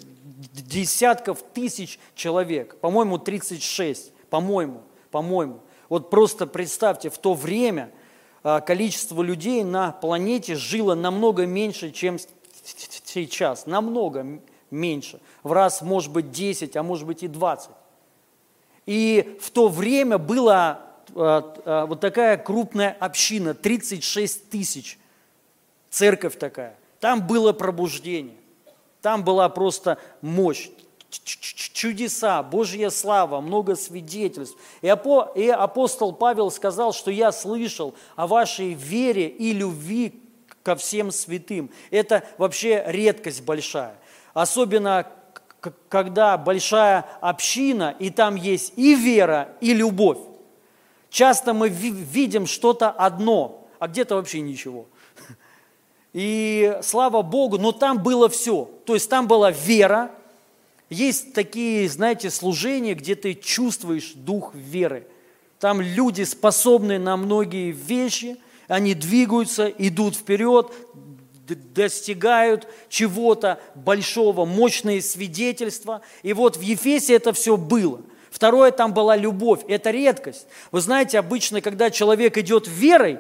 [0.52, 2.78] десятков тысяч человек.
[2.80, 4.12] По-моему, 36.
[4.28, 5.62] По-моему, по-моему.
[5.88, 7.90] Вот просто представьте, в то время
[8.42, 12.18] а, количество людей на планете жило намного меньше, чем
[13.24, 13.66] сейчас.
[13.66, 15.20] Намного меньше.
[15.42, 17.70] В раз, может быть, 10, а может быть и 20.
[18.86, 20.80] И в то время было
[21.14, 24.98] а, а, вот такая крупная община, 36 тысяч,
[25.90, 26.76] церковь такая.
[27.00, 28.36] Там было пробуждение,
[29.02, 30.68] там была просто мощь,
[31.08, 34.58] чудеса, Божья слава, много свидетельств.
[34.82, 40.20] И апостол Павел сказал, что я слышал о вашей вере и любви
[40.66, 41.70] ко всем святым.
[41.92, 43.94] Это вообще редкость большая.
[44.34, 45.06] Особенно,
[45.88, 50.18] когда большая община, и там есть и вера, и любовь.
[51.08, 54.86] Часто мы видим что-то одно, а где-то вообще ничего.
[56.12, 58.68] И слава Богу, но там было все.
[58.86, 60.10] То есть там была вера,
[60.90, 65.06] есть такие, знаете, служения, где ты чувствуешь дух веры.
[65.60, 68.36] Там люди способны на многие вещи,
[68.68, 70.72] они двигаются, идут вперед,
[71.46, 76.02] достигают чего-то большого, мощные свидетельства.
[76.22, 78.00] И вот в Ефесе это все было–
[78.36, 79.60] Второе, там была любовь.
[79.66, 80.46] Это редкость.
[80.70, 83.18] Вы знаете, обычно, когда человек идет верой,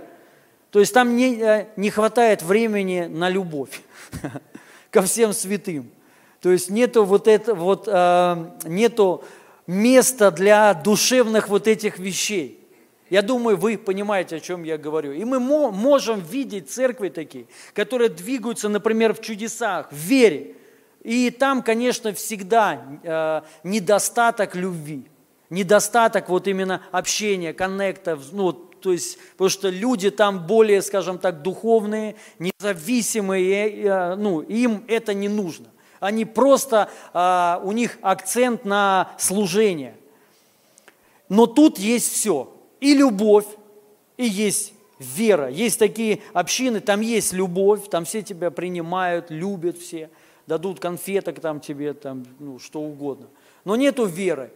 [0.70, 3.80] то есть там не, э, не хватает времени на любовь
[4.90, 5.90] ко всем святым.
[6.42, 9.24] То есть нету вот это вот, э, нету
[9.66, 12.65] места для душевных вот этих вещей.
[13.08, 15.12] Я думаю, вы понимаете, о чем я говорю.
[15.12, 20.56] И мы можем видеть церкви такие, которые двигаются, например, в чудесах, в вере.
[21.04, 25.04] И там, конечно, всегда э, недостаток любви,
[25.50, 31.42] недостаток вот именно общения, коннекта, ну, то есть, потому что люди там более, скажем так,
[31.42, 35.66] духовные, независимые, э, ну, им это не нужно.
[36.00, 39.96] Они просто, э, у них акцент на служение.
[41.28, 42.55] Но тут есть все.
[42.80, 43.46] И любовь,
[44.16, 45.48] и есть вера.
[45.48, 50.10] Есть такие общины, там есть любовь, там все тебя принимают, любят все–
[50.46, 53.26] дадут конфеток там тебе, там, ну, что угодно.
[53.64, 54.52] Но нету веры,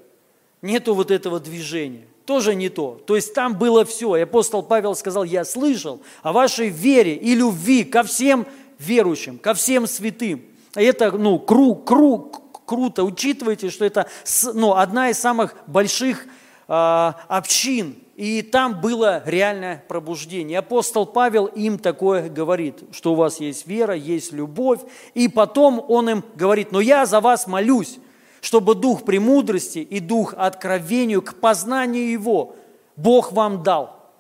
[0.62, 2.06] нету вот этого движения.
[2.26, 3.00] Тоже не то.
[3.06, 4.16] То есть там было все.
[4.16, 8.46] И апостол Павел сказал, я слышал о вашей вере и любви ко всем
[8.78, 10.42] верующим, ко всем святым.
[10.74, 12.30] Это, ну, кру, кру,
[12.66, 13.02] круто.
[13.02, 14.08] Учитывайте, что это
[14.54, 16.26] ну, одна из самых больших
[16.68, 20.58] э, общин и там было реальное пробуждение.
[20.58, 24.80] Апостол Павел им такое говорит, что у вас есть вера, есть любовь.
[25.14, 27.98] И потом он им говорит, но я за вас молюсь,
[28.42, 32.56] чтобы дух премудрости и дух откровению к познанию Его
[32.94, 34.12] Бог вам дал.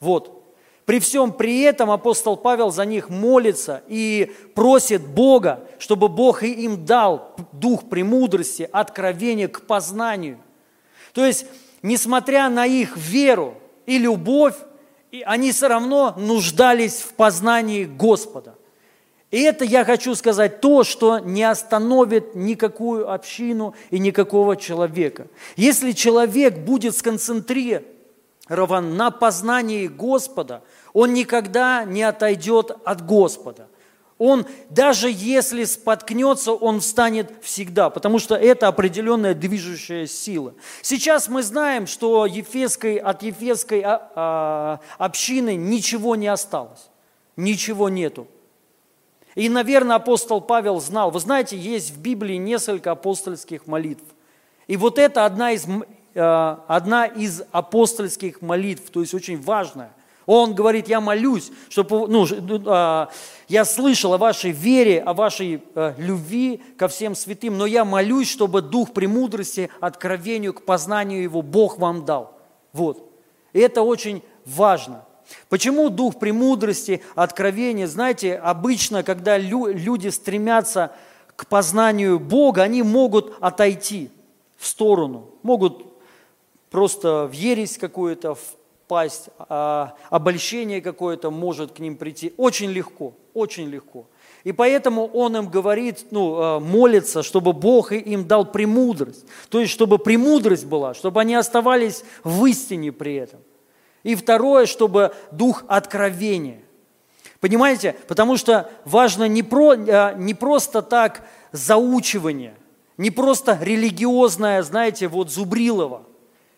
[0.00, 0.42] Вот.
[0.86, 6.86] При всем при этом апостол Павел за них молится и просит Бога, чтобы Бог им
[6.86, 10.38] дал дух премудрости, откровения к познанию.
[11.12, 11.44] То есть
[11.82, 13.54] несмотря на их веру
[13.86, 14.54] и любовь,
[15.24, 18.56] они все равно нуждались в познании Господа.
[19.30, 25.26] И это я хочу сказать то, что не остановит никакую общину и никакого человека.
[25.56, 27.84] Если человек будет сконцентрирован
[28.96, 33.68] на познании Господа, он никогда не отойдет от Господа.
[34.24, 40.54] Он, даже если споткнется, он встанет всегда, потому что это определенная движущая сила.
[40.80, 46.88] Сейчас мы знаем, что Ефесской, от Ефесской а, а, общины ничего не осталось,
[47.34, 48.28] ничего нету.
[49.34, 51.10] И, наверное, апостол Павел знал.
[51.10, 54.04] Вы знаете, есть в Библии несколько апостольских молитв.
[54.68, 55.66] И вот это одна из,
[56.14, 59.90] э, одна из апостольских молитв, то есть очень важная.
[60.26, 62.26] Он говорит, я молюсь, чтобы, ну,
[62.66, 63.10] а,
[63.48, 68.30] я слышал о вашей вере, о вашей а, любви ко всем святым, но я молюсь,
[68.30, 72.38] чтобы дух премудрости, откровению к познанию его Бог вам дал.
[72.72, 73.10] Вот.
[73.52, 75.04] И это очень важно.
[75.48, 77.86] Почему дух премудрости, откровения?
[77.86, 80.92] Знаете, обычно, когда люди стремятся
[81.36, 84.10] к познанию Бога, они могут отойти
[84.56, 85.86] в сторону, могут
[86.70, 88.36] просто в ересь какую-то,
[88.92, 92.34] впасть, а обольщение какое-то может к ним прийти.
[92.36, 94.04] Очень легко, очень легко.
[94.44, 99.24] И поэтому он им говорит, ну, а, молится, чтобы Бог им дал премудрость.
[99.48, 103.40] То есть, чтобы премудрость была, чтобы они оставались в истине при этом.
[104.02, 106.60] И второе, чтобы дух откровения.
[107.40, 107.96] Понимаете?
[108.08, 112.54] Потому что важно не, про, а, не просто так заучивание,
[112.98, 116.02] не просто религиозное, знаете, вот Зубрилова–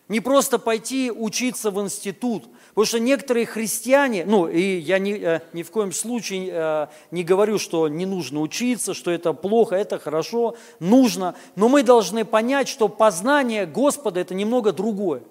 [0.07, 5.41] не просто пойти учиться в институт, потому что некоторые христиане, ну и я ни, э,
[5.53, 9.97] ни в коем случае э, не говорю, что не нужно учиться, что это плохо, это
[9.97, 15.23] хорошо, нужно, но мы должны понять, что познание Господа это немного другое.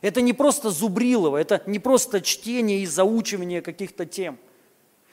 [0.00, 4.38] Это не просто зубрилово, это не просто чтение и заучивание каких-то тем–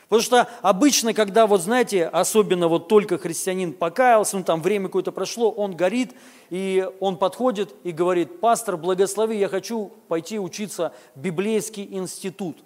[0.10, 5.12] Потому что обычно, когда, вот знаете, особенно вот только христианин покаялся, ну там время какое-то
[5.12, 6.16] прошло, он горит,
[6.50, 12.58] и он подходит и говорит, пастор, благослови, я хочу пойти учиться в библейский институт.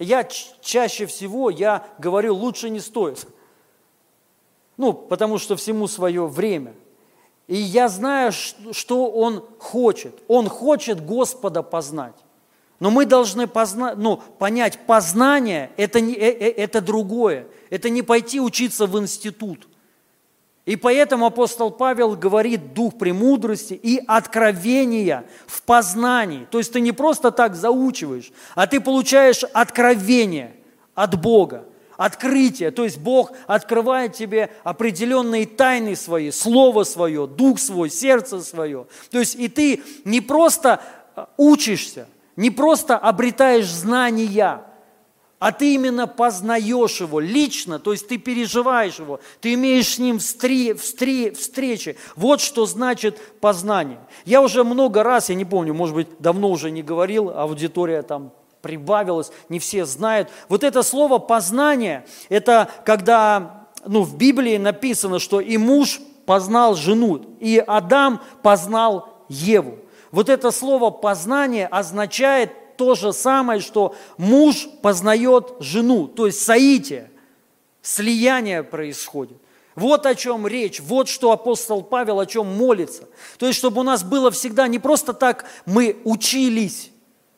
[0.00, 3.28] Я чаще всего, я говорю, лучше не стоит.
[4.76, 6.74] Ну, потому что всему свое время.
[7.46, 10.20] И я знаю, что он хочет.
[10.26, 12.16] Он хочет Господа познать.
[12.80, 13.94] Но мы должны позна...
[13.94, 17.46] ну, понять, познание это, не, э, э, это другое.
[17.70, 19.68] Это не пойти учиться в институт.
[20.64, 26.46] И поэтому апостол Павел говорит дух премудрости и откровения в познании.
[26.50, 30.56] То есть ты не просто так заучиваешь, а ты получаешь откровение
[30.94, 31.66] от Бога,
[31.98, 32.70] открытие.
[32.70, 38.86] То есть Бог открывает тебе определенные тайны свои, Слово свое, Дух свой, сердце свое.
[39.10, 40.80] То есть и ты не просто
[41.36, 44.64] учишься, не просто обретаешь знания,
[45.38, 50.18] а ты именно познаешь его лично, то есть ты переживаешь его, ты имеешь с ним
[50.18, 51.98] встри, встри, встречи.
[52.16, 54.00] Вот что значит познание.
[54.24, 58.32] Я уже много раз, я не помню, может быть, давно уже не говорил, аудитория там
[58.62, 60.30] прибавилась, не все знают.
[60.48, 67.36] Вот это слово познание, это когда ну, в Библии написано, что и муж познал жену,
[67.40, 69.78] и Адам познал Еву.
[70.14, 77.10] Вот это слово познание означает то же самое, что муж познает жену, то есть соитие,
[77.82, 79.36] слияние происходит.
[79.74, 83.08] Вот о чем речь, вот что апостол Павел о чем молится.
[83.38, 86.92] То есть, чтобы у нас было всегда не просто так мы учились,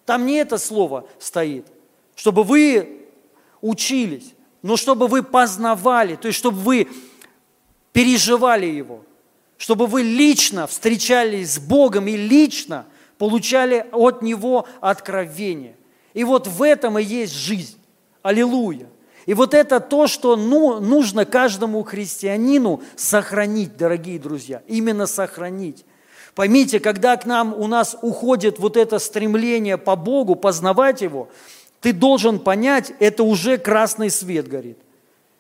[0.05, 1.66] там не это слово стоит,
[2.14, 3.07] чтобы вы
[3.62, 6.88] учились, но чтобы вы познавали, то есть, чтобы вы
[7.94, 9.00] переживали его–
[9.59, 12.86] чтобы вы лично встречались с Богом и лично
[13.18, 15.76] получали от Него откровение.
[16.14, 17.78] И вот в этом и есть жизнь.
[18.22, 18.88] Аллилуйя.
[19.26, 25.84] И вот это то, что ну, нужно каждому христианину сохранить, дорогие друзья, именно сохранить.
[26.34, 31.28] Поймите, когда к нам у нас уходит вот это стремление по Богу, познавать Его,
[31.80, 34.78] ты должен понять, это уже красный свет горит.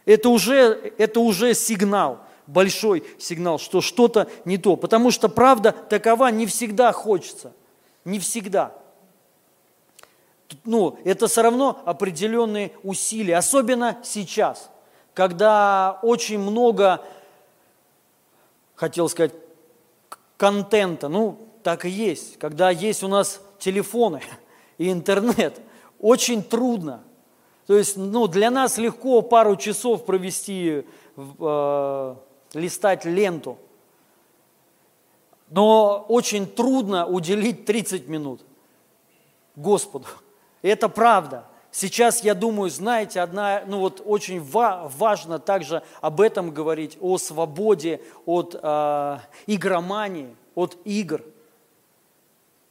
[0.04, 4.76] Это уже, это уже сигнал большой сигнал, что что-то не то.
[4.76, 7.52] Потому что правда такова не всегда хочется.
[8.04, 8.72] Не всегда.
[10.64, 13.36] Ну, это все равно определенные усилия.
[13.36, 14.70] Особенно сейчас,
[15.14, 17.02] когда очень много,
[18.74, 19.32] хотел сказать,
[20.36, 21.08] контента.
[21.08, 22.38] Ну, так и есть.
[22.38, 24.22] Когда есть у нас телефоны
[24.78, 25.60] и интернет,
[25.98, 27.02] очень трудно.
[27.66, 30.84] То есть, ну, для нас легко пару часов провести
[31.16, 32.25] в, э,
[32.56, 33.58] листать ленту.
[35.48, 38.40] Но очень трудно уделить 30 минут
[39.54, 40.06] Господу.
[40.62, 41.46] И это правда.
[41.70, 47.18] Сейчас, я думаю, знаете, одна, ну вот очень ва- важно также об этом говорить, о
[47.18, 51.22] свободе от э, игромании, от игр,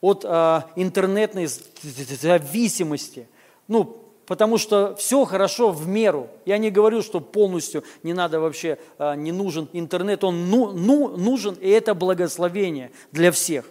[0.02, 3.28] от э, интернетной зависимости.
[3.68, 6.28] Ну, потому что все хорошо в меру.
[6.46, 11.10] Я не говорю, что полностью не надо вообще, а, не нужен интернет, он ну, ну,
[11.18, 13.66] нужен, и это благословение для всех.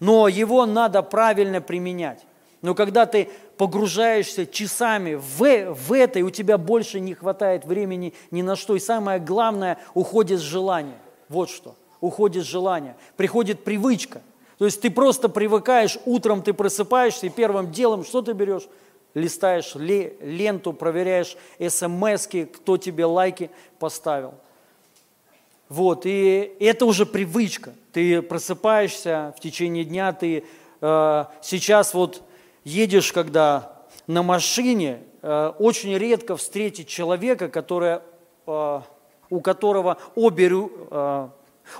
[0.00, 2.24] Но его надо правильно применять.
[2.60, 8.14] Но когда ты погружаешься часами в, в это, и у тебя больше не хватает времени
[8.30, 10.98] ни на что, и самое главное, уходит желание.
[11.28, 14.22] Вот что, уходит желание, приходит привычка.
[14.58, 18.68] То есть ты просто привыкаешь, утром ты просыпаешься, и первым делом что ты берешь?
[19.14, 21.36] Листаешь ленту, проверяешь
[21.68, 24.34] смс кто тебе лайки поставил.
[25.68, 27.72] Вот, и это уже привычка.
[27.92, 30.44] Ты просыпаешься в течение дня, ты
[30.80, 32.22] э, сейчас вот
[32.64, 33.72] едешь, когда
[34.06, 38.02] на машине, э, очень редко встретить человека, которое,
[38.46, 38.80] э,
[39.30, 41.28] у которого обе, э,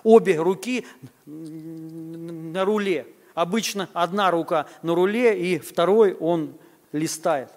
[0.05, 0.87] обе руки
[1.27, 3.07] на руле.
[3.35, 6.55] Обычно одна рука на руле, и второй он
[6.93, 7.51] листает.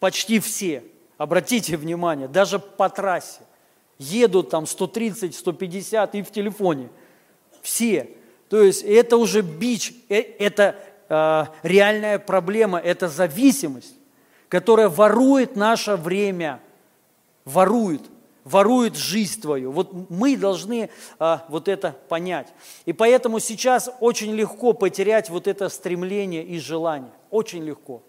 [0.00, 0.84] Почти все,
[1.16, 3.40] обратите внимание, даже по трассе.
[3.98, 6.88] Едут там 130, 150 и в телефоне.
[7.62, 8.10] Все.
[8.48, 10.76] То есть это уже бич, э, это
[11.08, 13.94] э, реальная проблема, это зависимость,
[14.48, 16.60] которая ворует наше время,
[17.44, 18.02] ворует,
[18.44, 19.72] ворует жизнь твою.
[19.72, 22.48] Вот мы должны э, вот это понять.
[22.86, 27.10] И поэтому сейчас очень легко потерять вот это стремление и желание.
[27.30, 28.02] Очень легко.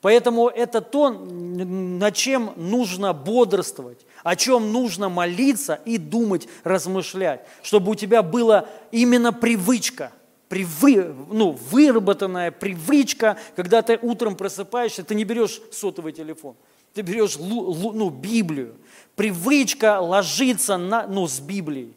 [0.00, 7.92] Поэтому это то, над чем нужно бодрствовать, о чем нужно молиться и думать, размышлять, чтобы
[7.92, 10.12] у тебя была именно привычка,
[10.48, 16.56] привы, ну, выработанная привычка, когда ты утром просыпаешься, ты не берешь сотовый телефон,
[16.94, 18.76] ты берешь ну, Библию.
[19.16, 21.94] Привычка ложиться на, ну, с Библией,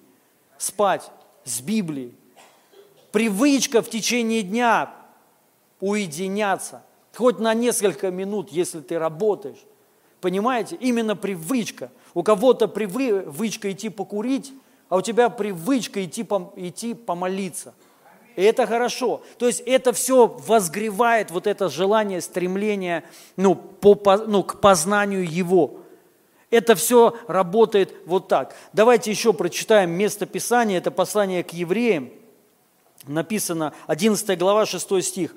[0.57, 1.09] спать
[1.45, 2.13] с Библией.
[3.13, 4.93] Привычка в течение дня
[5.79, 6.83] уединяться–
[7.15, 9.63] хоть на несколько минут, если ты работаешь.
[10.21, 10.77] Понимаете?
[10.79, 11.91] Именно привычка.
[12.13, 14.53] У кого-то привычка идти покурить,
[14.89, 16.21] а у тебя привычка идти,
[16.55, 17.73] идти помолиться.
[18.35, 19.21] И это хорошо.
[19.37, 23.03] То есть это все возгревает вот это желание, стремление
[23.35, 25.79] ну, по, ну, к познанию Его.
[26.49, 28.55] Это все работает вот так.
[28.73, 30.77] Давайте еще прочитаем место Писания.
[30.77, 32.11] Это послание к евреям.
[33.05, 35.35] Написано 11 глава 6 стих.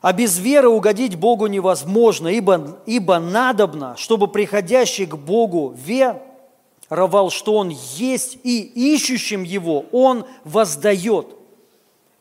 [0.00, 7.56] А без веры угодить Богу невозможно, ибо, ибо надобно, чтобы приходящий к Богу веровал, что
[7.56, 8.62] Он есть, и
[8.94, 11.26] ищущим Его Он воздает.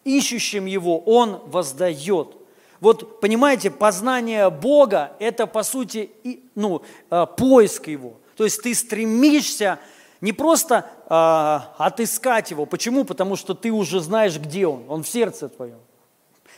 [0.04, 2.36] Ищущим Его Он воздает.
[2.82, 6.12] Вот, понимаете, познание Бога– это, по сути,
[6.56, 8.14] ну, э, поиск Его.
[8.36, 9.80] То есть ты стремишься
[10.22, 12.66] не просто э, отыскать Его.
[12.66, 13.06] Почему?
[13.06, 14.84] Потому что ты уже знаешь, где Он.
[14.90, 15.80] Он в сердце твоем.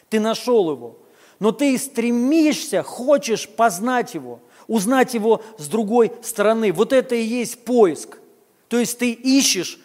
[0.09, 0.97] Ты нашел Его
[1.41, 6.71] но ты стремишься, хочешь познать его, узнать его с другой стороны.
[6.71, 8.19] Вот это и есть поиск.
[8.67, 9.79] То есть ты ищешь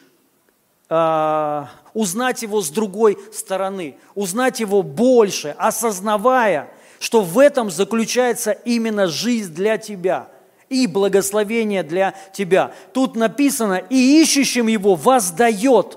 [0.90, 9.06] э, узнать его с другой стороны, узнать его больше, осознавая, что в этом заключается именно
[9.06, 10.28] жизнь для тебя
[10.68, 12.74] и благословение для тебя.
[12.92, 15.96] Тут написано, и ищущим его воздает.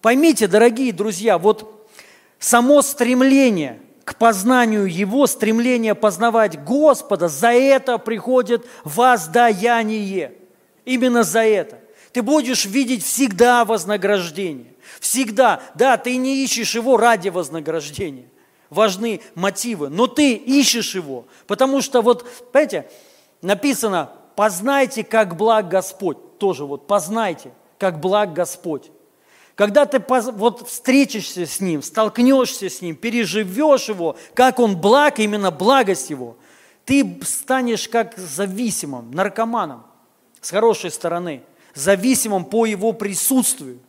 [0.00, 1.86] Поймите, дорогие друзья, вот
[2.38, 3.78] само стремление–
[4.10, 10.32] к познанию Его, стремление познавать Господа, за это приходит воздаяние.
[10.84, 11.78] Именно за это.
[12.10, 14.74] Ты будешь видеть всегда вознаграждение.
[14.98, 15.62] Всегда.
[15.76, 18.26] Да, ты не ищешь его ради вознаграждения.
[18.68, 19.88] Важны мотивы.
[19.90, 21.26] Но ты ищешь его.
[21.46, 22.90] Потому что вот, понимаете,
[23.42, 26.38] написано, познайте, как благ Господь.
[26.38, 28.90] Тоже вот, познайте, как благ Господь.
[29.60, 35.50] Когда ты вот встретишься с Ним, столкнешься с Ним, переживешь Его, как Он благ, именно
[35.50, 36.38] благость Его,
[36.86, 39.84] ты станешь как зависимым, наркоманом
[40.40, 41.42] с хорошей стороны,
[41.74, 43.80] зависимым по Его присутствию.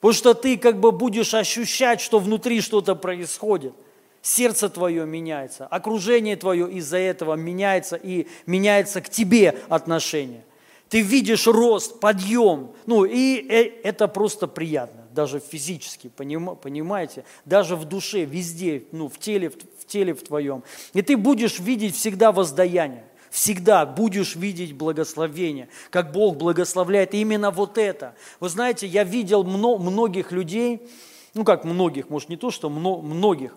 [0.00, 3.74] Потому что ты как бы будешь ощущать, что внутри что-то происходит.
[4.20, 10.42] Сердце твое меняется, окружение твое из-за этого меняется и меняется к тебе отношение.
[10.88, 12.72] Ты видишь рост, подъем.
[12.86, 17.24] Ну, и э, это просто приятно, даже физически, понимаете?
[17.44, 20.64] Даже в душе, везде, ну, в теле, в теле в твоем.
[20.94, 23.04] И ты будешь видеть всегда воздаяние.
[23.30, 28.14] Всегда будешь видеть благословение, как Бог благословляет именно вот это.
[28.40, 30.88] Вы знаете, я видел многих людей,
[31.34, 33.54] ну как многих, может не то, что многих,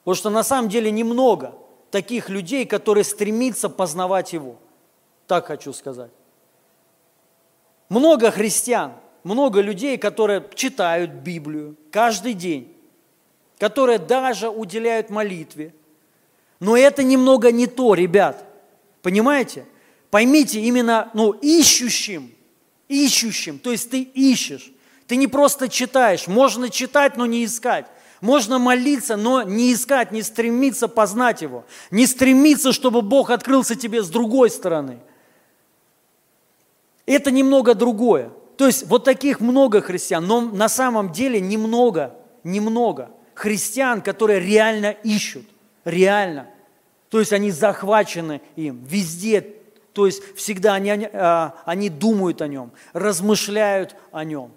[0.00, 1.54] потому что на самом деле немного
[1.92, 4.56] таких людей, которые стремятся познавать Его–
[5.28, 6.10] так хочу сказать.
[7.88, 12.74] Много христиан, много людей, которые читают Библию каждый день,
[13.58, 15.74] которые даже уделяют молитве,
[16.60, 18.44] Но это немного не то, ребят.
[19.02, 19.64] Понимаете?
[20.10, 22.32] Поймите, именно ну, ищущим,
[22.88, 24.72] ищущим, то есть ты ищешь.
[25.06, 26.26] Ты не просто читаешь.
[26.26, 27.86] Можно читать, но не искать.
[28.20, 31.64] Можно молиться, но не искать, не стремиться познать Его.
[31.90, 34.98] Не стремиться, чтобы Бог открылся тебе с другой стороны.
[37.08, 38.30] Это немного другое.
[38.56, 44.90] То есть вот таких много христиан, но на самом деле немного, немного христиан, которые реально
[44.90, 45.46] ищут,
[45.84, 46.48] реально.
[47.08, 49.40] То есть они захвачены им везде,
[49.94, 51.54] то есть всегда они, они, а,
[51.90, 54.50] думают о нем, размышляют о нем.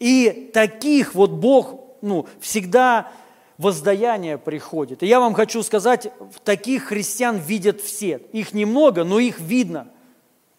[0.00, 3.12] И таких вот Бог ну, всегда
[3.58, 5.02] воздаяние приходит.
[5.04, 6.10] И я вам хочу сказать,
[6.42, 8.20] таких христиан видят все.
[8.32, 9.88] Их немного, но их видно.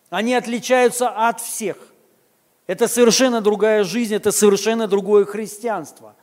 [0.10, 1.78] Они отличаются от всех.
[2.66, 6.16] Это совершенно другая жизнь, это совершенно другое христианство.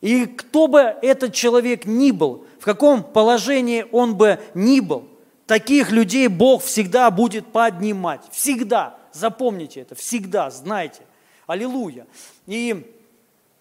[0.00, 5.08] И кто бы этот человек ни был, в каком положении он бы ни был,
[5.46, 8.22] таких людей Бог всегда будет поднимать.
[8.30, 8.96] Всегда.
[9.12, 11.02] Запомните это, всегда, знайте.
[11.46, 12.06] Аллилуйя.
[12.46, 12.94] И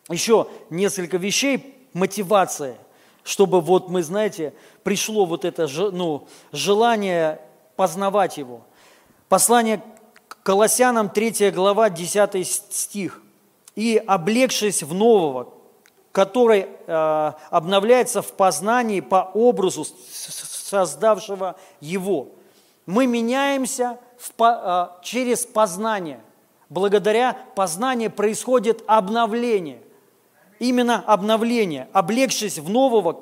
[0.10, 2.78] еще несколько вещей, мотивация,
[3.24, 4.54] чтобы вот мы, знаете,
[4.84, 7.42] пришло вот это ну, желание
[7.76, 8.67] познавать Его.
[9.30, 9.82] Послание
[10.28, 13.22] к Колоссянам, 3 глава, 10 стих.
[13.76, 15.54] «И, облегшись в нового,
[16.12, 22.30] который э, обновляется в познании по образу создавшего его».
[22.86, 26.22] Мы меняемся в, э, через познание.
[26.70, 29.82] Благодаря познанию происходит обновление
[30.60, 33.22] именно обновление, облегшись в нового,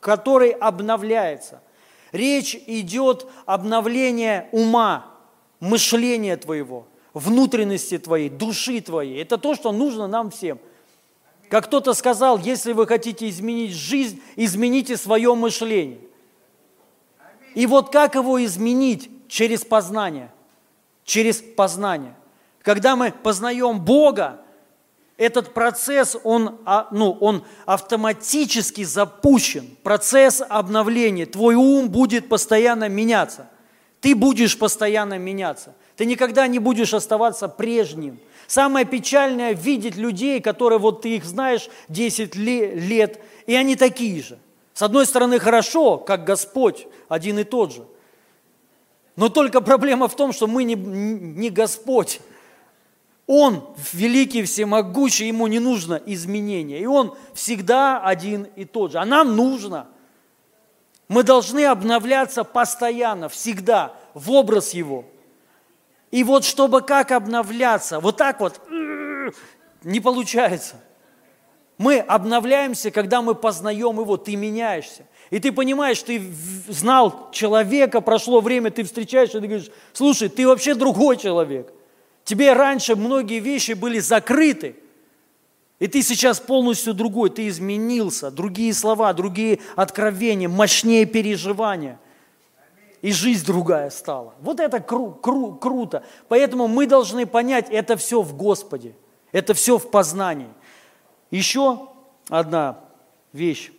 [0.00, 1.60] который обновляется.
[2.12, 5.06] Речь идет обновление ума,
[5.60, 9.20] мышления твоего, внутренности твоей, души твоей.
[9.22, 10.58] Это то, что нужно нам всем.
[11.48, 16.00] Как кто-то сказал, если вы хотите изменить жизнь, измените свое мышление.
[17.54, 19.10] И вот как его изменить?
[19.28, 20.30] Через познание.
[21.04, 22.14] Через познание.
[22.62, 24.40] Когда мы познаем Бога,
[25.18, 31.26] этот процесс, он, а, ну, он автоматически запущен, процесс обновления.
[31.26, 33.48] Твой ум будет постоянно меняться.
[34.08, 35.74] Ты будешь постоянно меняться.
[35.94, 38.18] Ты никогда не будешь оставаться прежним.
[38.46, 44.38] Самое печальное– видеть людей, которые вот ты их знаешь 10 лет, и они такие же.
[44.72, 47.84] С одной стороны, хорошо, как Господь, один и тот же.
[49.14, 52.22] Но только проблема в том, что мы не, не Господь.
[53.26, 56.80] Он великий, всемогущий, ему не нужно изменения.
[56.80, 59.00] И он всегда один и тот же.
[59.00, 59.86] А нам нужно.
[61.08, 65.04] Мы должны обновляться постоянно, всегда, в образ его.
[66.10, 68.60] И вот чтобы как обновляться, вот так вот
[69.82, 70.76] не получается.
[71.78, 75.04] Мы обновляемся, когда мы познаем его, ты меняешься.
[75.30, 76.20] И ты понимаешь, ты
[76.68, 81.72] знал человека, прошло время, ты встречаешь, и ты говоришь, слушай, ты вообще другой человек.
[82.24, 84.76] Тебе раньше многие вещи были закрыты,
[85.78, 92.00] и ты сейчас полностью другой, ты изменился, другие слова, другие откровения, мощнее переживания.
[93.00, 94.34] И жизнь другая стала.
[94.40, 96.02] Вот это кру- кру- круто.
[96.26, 98.96] Поэтому мы должны понять, это все в Господе,
[99.30, 100.48] это все в познании.
[101.30, 101.88] Еще
[102.28, 102.80] одна
[103.32, 103.70] вещь,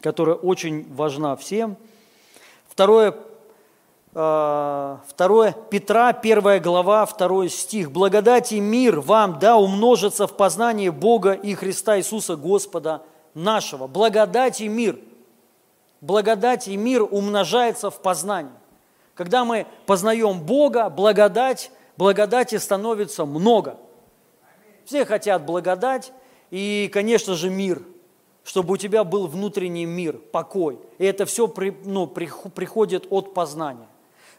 [0.00, 1.78] которая очень важна всем.
[2.68, 3.14] Второе
[4.16, 7.92] 2 Петра, 1 глава, 2 стих.
[7.92, 13.02] «Благодать и мир вам да умножится в познании Бога и Христа Иисуса Господа
[13.34, 13.86] нашего».
[13.86, 14.98] Благодать и мир.
[16.00, 18.54] Благодать и мир умножается в познании.
[19.14, 23.76] Когда мы познаем Бога, благодать, благодати становится много.
[24.86, 26.12] Все хотят благодать
[26.50, 27.82] и, конечно же, мир–
[28.44, 30.78] чтобы у тебя был внутренний мир, покой.
[30.98, 33.88] И это все при, ну, приходит от познания.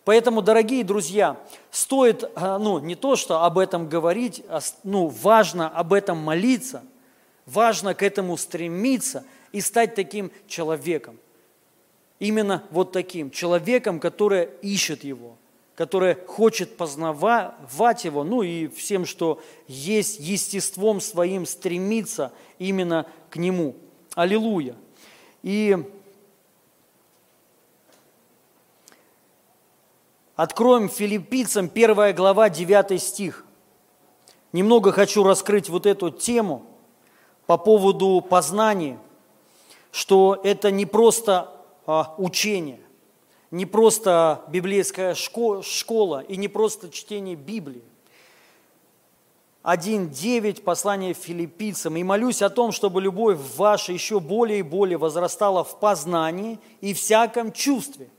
[0.08, 1.36] Поэтому, дорогие друзья,
[1.70, 6.82] стоит, э, ну, не то, что об этом говорить, а, ну, важно об этом молиться,
[7.45, 11.18] важно к этому стремиться и стать таким человеком.
[12.20, 15.36] Именно вот таким человеком, который ищет его,
[15.76, 23.76] который хочет познавать его, ну и всем, что есть естеством своим стремиться именно к нему.
[24.16, 24.78] Аллилуйя.
[25.43, 25.78] И
[30.38, 33.44] Откроем филиппийцам 1 глава 9 стих.
[34.52, 36.64] Немного хочу раскрыть вот эту тему
[37.48, 39.00] по поводу познания,
[39.92, 41.50] что это не просто
[41.88, 42.80] а, учение,
[43.50, 47.84] не просто библейская школа и не просто чтение Библии,
[49.64, 51.98] 1.9, послание филиппийцам.
[51.98, 56.94] «И молюсь о том, чтобы любовь ваша еще более и более возрастала в познании и
[56.94, 58.12] всяком чувстве».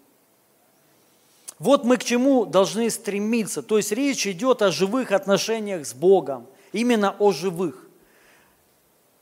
[1.58, 3.62] Вот мы к чему должны стремиться.
[3.62, 7.86] То есть речь идет о живых отношениях с Богом, именно о живых.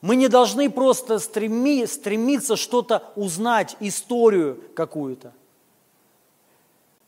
[0.02, 5.32] Мы не должны просто стреми, стремиться что-то узнать, историю какую-то,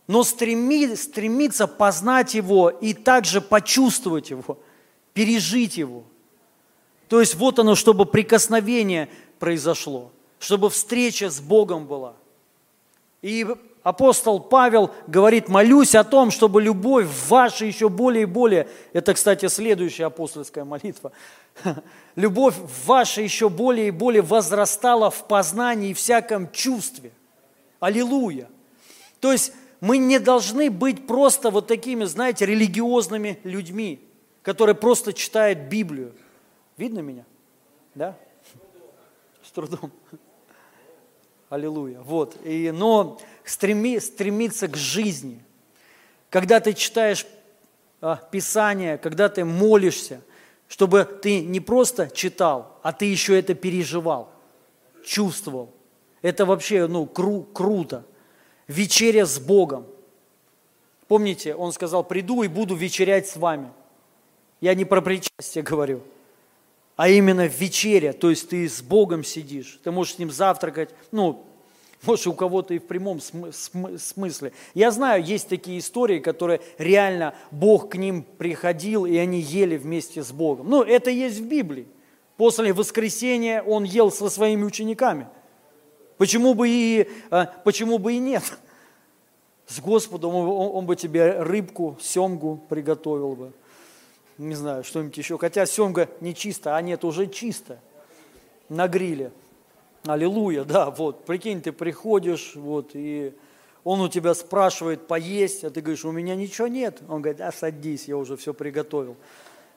[0.06, 4.58] но стреми, стремиться познать Его и также почувствовать Его–
[5.18, 6.04] пережить его.
[7.08, 9.08] То есть вот оно, чтобы прикосновение
[9.40, 12.14] произошло, чтобы встреча с Богом была.
[13.20, 13.44] И
[13.88, 19.46] апостол Павел говорит, молюсь о том, чтобы любовь ваша еще более и более, это, кстати,
[19.46, 21.12] следующая апостольская молитва,
[22.16, 22.54] любовь
[22.86, 27.12] ваша еще более и более возрастала в познании и всяком чувстве.
[27.80, 28.48] Аллилуйя.
[29.20, 34.08] То есть мы не должны быть просто вот такими, знаете, религиозными людьми
[34.48, 36.14] который просто читает Библию.
[36.78, 37.26] Видно меня?
[37.94, 38.16] Да?
[39.42, 39.92] С трудом.
[41.50, 42.00] Аллилуйя.
[42.00, 42.36] Вот.
[42.44, 45.42] И, но стреми, стремиться к жизни.
[46.30, 47.26] Когда ты читаешь
[48.00, 50.20] а, Писание, когда ты молишься,
[50.68, 54.30] чтобы ты не просто читал, а ты еще это переживал,
[55.04, 55.72] чувствовал.
[56.20, 58.04] Это вообще ну, кру, круто.
[58.66, 59.86] Вечеря с Богом.
[61.06, 63.72] Помните, он сказал, приду и буду вечерять с вами.
[64.60, 66.02] Я не про причастие говорю,
[66.98, 71.46] а именно вечеря, то есть ты с Богом сидишь, ты можешь с Ним завтракать, ну,
[72.02, 74.52] может, у кого-то и в прямом смысле.
[74.74, 80.24] Я знаю, есть такие истории, которые реально Бог к ним приходил, и они ели вместе
[80.24, 80.68] с Богом.
[80.68, 81.86] Ну, это есть в Библии.
[82.36, 85.28] После воскресения он ел со своими учениками.
[86.16, 88.42] Почему бы и, а, почему бы и нет?
[89.66, 93.52] С Господом он, он бы тебе рыбку, семгу приготовил бы
[94.38, 95.36] не знаю, что-нибудь еще.
[95.36, 97.80] Хотя семга не чисто, а нет, уже чисто
[98.68, 99.32] на гриле.
[100.06, 103.34] Аллилуйя, да, вот, прикинь, ты приходишь, вот, и
[103.84, 107.00] он у тебя спрашивает поесть, а ты говоришь, у меня ничего нет.
[107.08, 109.16] Он говорит, а садись, я уже все приготовил.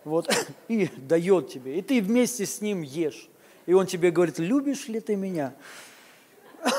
[0.04, 0.30] Вот,
[0.68, 3.30] и дает тебе, и ты вместе с ним ешь.
[3.66, 5.54] И он тебе говорит, любишь ли ты меня?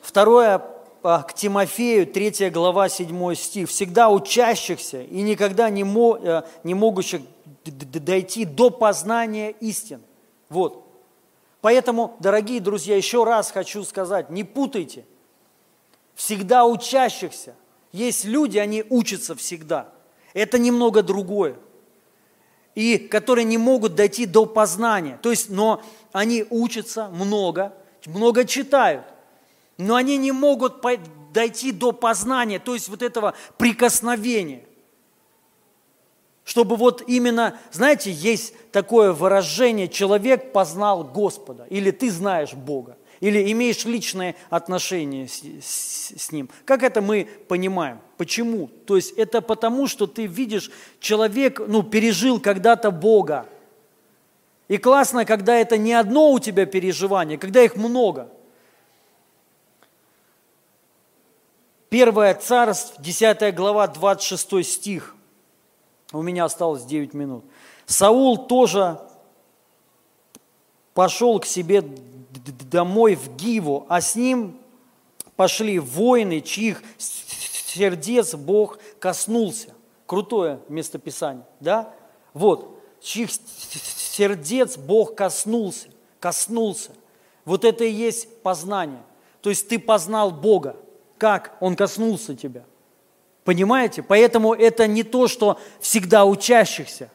[0.00, 0.75] Второе
[1.06, 3.68] к Тимофею, 3 глава, 7 стих.
[3.68, 7.22] «Всегда учащихся и никогда не, мо, э, не могущих
[7.64, 10.00] дойти до познания истин».
[10.48, 10.84] Вот.
[11.60, 15.04] Поэтому, дорогие друзья, еще раз хочу сказать, не путайте.
[16.16, 17.54] Всегда учащихся.
[17.92, 19.88] Есть люди, они учатся всегда.
[20.34, 21.56] Это немного другое.
[22.74, 25.18] И которые не могут дойти до познания.
[25.22, 25.82] То есть, но
[26.12, 27.72] они учатся много,
[28.06, 29.04] много читают
[29.78, 30.82] но они не могут
[31.32, 34.64] дойти до познания, то есть вот этого прикосновения.
[36.44, 43.50] Чтобы вот именно, знаете, есть такое выражение, человек познал Господа, или ты знаешь Бога, или
[43.52, 46.48] имеешь личное отношение с, с, с Ним.
[46.64, 48.00] Как это мы понимаем?
[48.16, 48.68] Почему?
[48.86, 50.70] То есть это потому, что ты видишь,
[51.00, 53.46] человек ну, пережил когда-то Бога.
[54.68, 58.30] И классно, когда это не одно у тебя переживание, когда их много–
[61.96, 65.16] Первое царство, 10 глава, 26 стих.
[66.12, 67.42] У меня осталось 9 минут.
[67.86, 69.00] Саул тоже
[70.92, 71.82] пошел к себе
[72.70, 74.60] домой в Гиву, а с ним
[75.36, 79.72] пошли воины, чьих сердец Бог коснулся.
[80.04, 81.94] Крутое местописание, да?
[82.34, 85.88] Вот, чьих сердец Бог коснулся,
[86.20, 86.90] коснулся.
[87.46, 89.02] Вот это и есть познание.
[89.40, 90.76] То есть ты познал Бога
[91.18, 92.64] как Он коснулся тебя.
[93.44, 94.02] Понимаете?
[94.02, 97.10] Поэтому это не то, что всегда учащихся.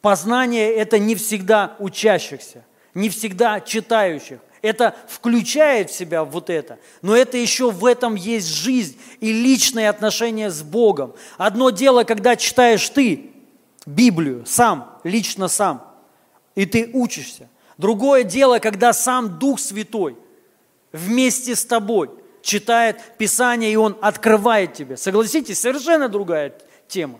[0.00, 2.64] Познание– это не всегда учащихся,
[2.94, 4.38] не всегда читающих.
[4.62, 6.78] Это включает в себя вот это.
[7.02, 11.14] Но это еще в этом есть жизнь и личные отношения с Богом.
[11.38, 13.32] Одно дело, когда читаешь ты
[13.84, 15.84] Библию сам, лично сам,
[16.54, 17.48] и ты учишься.
[17.78, 20.16] Другое дело, когда сам Дух Святой
[20.92, 22.10] вместе с тобой–
[22.44, 24.96] читает Писание, и он открывает тебе.
[24.96, 26.52] Согласитесь, совершенно другая
[26.86, 27.18] тема.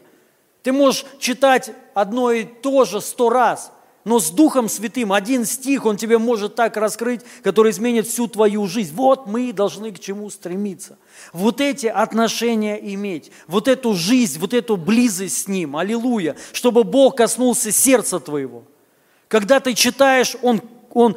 [0.62, 3.72] Ты можешь читать одно и то же сто раз,
[4.04, 8.66] но с Духом Святым один стих он тебе может так раскрыть, который изменит всю твою
[8.66, 8.94] жизнь.
[8.94, 10.98] Вот мы должны к чему стремиться.
[11.32, 17.16] Вот эти отношения иметь, вот эту жизнь, вот эту близость с Ним, аллилуйя, чтобы Бог
[17.16, 18.64] коснулся сердца твоего.
[19.28, 20.60] Когда ты читаешь, Он,
[20.92, 21.16] он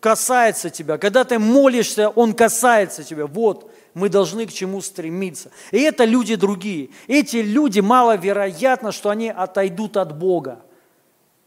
[0.00, 0.98] касается тебя.
[0.98, 3.26] Когда ты молишься, Он касается тебя.
[3.26, 5.50] Вот, Мы должны к чему стремиться.
[5.72, 6.90] И это люди другие.
[7.08, 10.62] Эти люди маловероятно, что они отойдут от Бога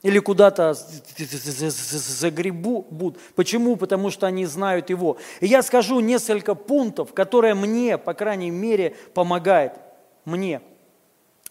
[0.04, 0.74] или куда-то
[1.93, 3.18] загребут.
[3.36, 3.76] Почему?
[3.76, 5.18] Потому что они знают Его.
[5.39, 9.74] И я скажу несколько пунктов, которые мне, по крайней мере, помогают
[10.26, 10.62] мне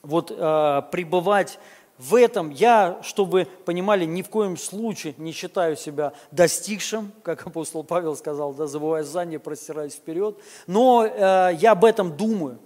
[0.03, 1.59] вот э, пребывать
[2.01, 7.85] в этом я, чтобы понимали, ни в коем случае не считаю себя достигшим, как апостол
[7.85, 12.59] Павел сказал, да, забывая заднее, простираясь вперед, но э, я об этом думаю.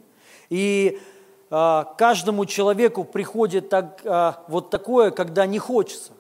[0.51, 1.01] И
[1.51, 6.13] э, каждому человеку приходит так, э, вот такое, когда не хочется,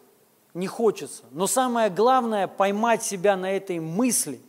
[0.53, 1.23] не хочется.
[1.31, 4.41] Но самое главное поймать себя на этой мысли,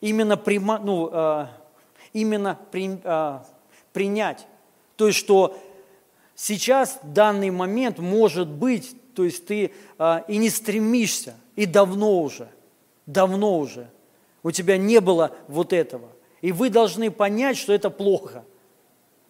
[0.00, 1.46] именно, прима, ну, э,
[2.12, 3.38] именно при, э,
[3.92, 4.48] принять.
[4.96, 5.56] То есть, что
[6.34, 12.48] сейчас, данный момент, может быть, то есть ты а, и не стремишься, и давно уже,
[13.06, 13.88] давно уже
[14.44, 16.08] у тебя не было вот этого.
[16.40, 18.44] И вы должны понять, что это плохо.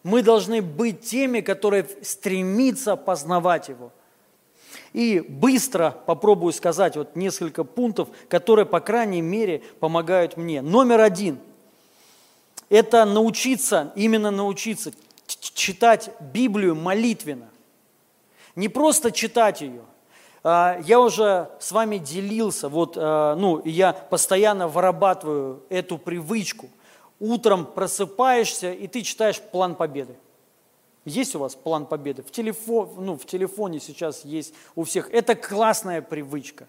[0.02, 3.92] Мы должны быть теми, которые стремятся познавать Его.
[4.92, 10.60] И быстро попробую сказать вот несколько пунктов, которые, по крайней мере, помогают мне.
[10.60, 11.38] Номер один–
[12.68, 14.92] это научиться, именно научиться
[15.52, 17.48] читать Библию молитвенно.
[18.56, 19.82] Не просто читать ее.
[20.42, 26.68] А, я уже с вами делился, вот, а, ну, я постоянно вырабатываю эту привычку.
[27.18, 30.16] Утром просыпаешься, и ты читаешь план победы.
[31.04, 32.22] Есть у вас план победы?
[32.22, 35.10] В, телефон, ну, в телефоне сейчас есть у всех.
[35.12, 36.66] Это классная привычка.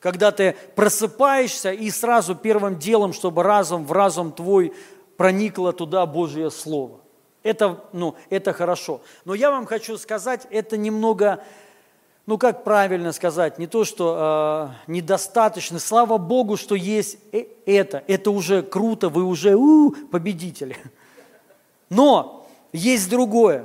[0.00, 4.72] Когда ты просыпаешься и сразу первым делом, чтобы разум в разум твой
[5.16, 7.00] проникло туда Божье Слово.
[7.48, 9.00] Это, ну, это хорошо.
[9.24, 11.42] Но я вам хочу сказать, это немного,
[12.26, 15.78] ну как правильно сказать, не то, что э, недостаточно.
[15.78, 18.04] Слава Богу, что есть э, это.
[18.06, 20.76] Это уже круто, вы уже у, победители.
[21.88, 23.64] Но есть другое.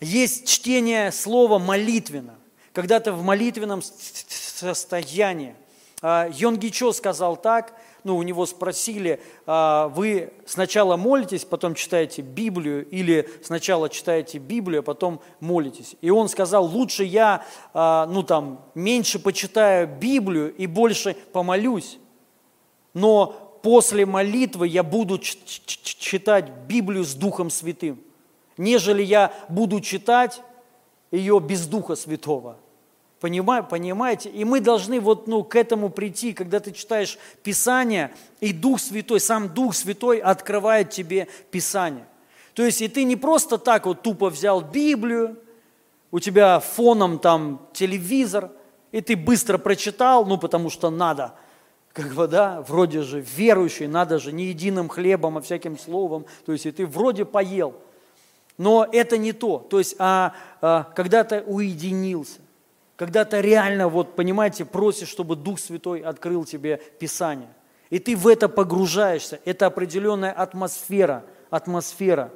[0.00, 2.34] Есть чтение слова молитвенно.
[2.72, 5.54] Когда ты в молитвенном состоянии.
[6.02, 7.72] А, Йонги Чо сказал так–
[8.06, 14.78] ну, у него спросили, а, вы сначала молитесь, потом читаете Библию, или сначала читаете Библию,
[14.78, 15.96] а потом молитесь.
[16.02, 17.44] И он сказал, лучше я,
[17.74, 21.98] а, ну, там, меньше почитаю Библию и больше помолюсь,
[22.94, 27.98] но после молитвы я буду читать Библию с Духом Святым,
[28.56, 30.40] нежели я буду читать
[31.10, 32.56] ее без Духа Святого.
[33.20, 34.28] Понимаете?
[34.28, 39.20] И мы должны вот ну, к этому прийти, когда ты читаешь Писание, и Дух Святой,
[39.20, 42.06] сам Дух Святой открывает тебе Писание.
[42.54, 45.36] То есть и ты не просто так вот тупо взял Библию,
[46.10, 48.50] у тебя фоном там телевизор,
[48.92, 51.34] и ты быстро прочитал, ну потому что надо,
[51.92, 56.52] как бы, да, вроде же верующий, надо же не единым хлебом, а всяким словом, то
[56.52, 57.74] есть и ты вроде поел,
[58.56, 62.40] но это не то, то есть а, а, когда ты уединился,
[62.96, 67.50] когда ты реально, вот, понимаете, просишь, чтобы Дух Святой открыл тебе Писание.
[67.90, 69.38] И ты в это погружаешься.
[69.44, 72.32] Это определенная атмосфера, атмосфера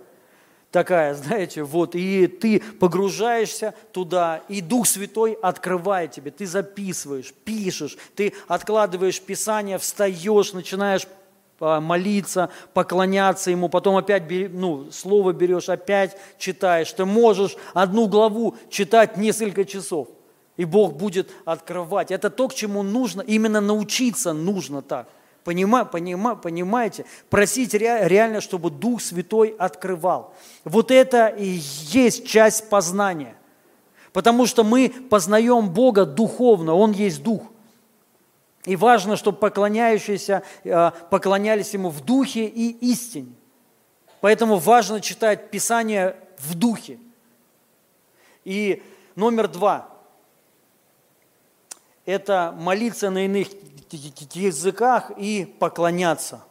[0.70, 7.96] такая, знаете, вот, и ты погружаешься туда, и Дух Святой открывает тебе, ты записываешь, пишешь,
[8.14, 11.08] ты откладываешь Писание, встаешь, начинаешь
[11.58, 16.92] а, молиться, поклоняться Ему, потом опять ну, слово берешь, опять читаешь.
[16.92, 20.08] Ты можешь одну главу читать несколько часов–
[20.60, 22.10] и Бог будет открывать.
[22.10, 25.08] Это то, к чему нужно, именно научиться нужно так.
[25.42, 27.06] Понима, понима, понимаете?
[27.30, 30.34] Просить реально, чтобы Дух Святой открывал.
[30.64, 33.36] Вот это и есть часть познания.
[34.12, 37.40] Потому что мы познаем Бога духовно, Он есть Дух.
[38.66, 43.32] И важно, чтобы поклоняющиеся э, поклонялись Ему в Духе и истине.
[44.20, 46.98] Поэтому важно читать Писание в Духе.
[48.44, 48.82] И
[49.16, 49.86] номер два–
[52.10, 53.48] это молиться на иных
[53.90, 56.42] языках и поклоняться.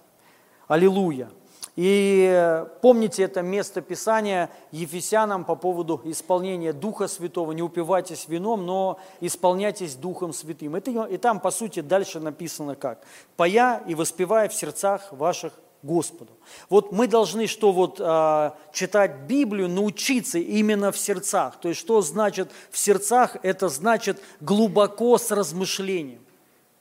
[0.68, 1.30] Аллилуйя.
[1.76, 7.54] И помните это место Писания Ефесянам по поводу исполнения Духа Святого.
[7.54, 10.76] Не упивайтесь вином, но исполняйтесь Духом Святым.
[10.76, 13.02] Это, и там, по сути, дальше написано как?
[13.38, 16.32] «Пая и воспевая в сердцах ваших Господу.
[16.70, 21.60] Вот мы должны что вот а, читать Библию, научиться именно в сердцах.
[21.60, 23.38] То есть что значит в сердцах?
[23.44, 26.22] Это значит глубоко с размышлением.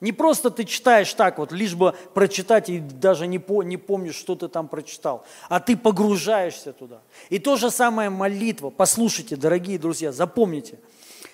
[0.00, 4.14] Не просто ты читаешь так вот, лишь бы прочитать и даже не, по, не помнишь,
[4.14, 7.00] что ты там прочитал, а ты погружаешься туда.
[7.30, 8.70] И то же самое молитва.
[8.70, 10.78] Послушайте, дорогие друзья, запомните,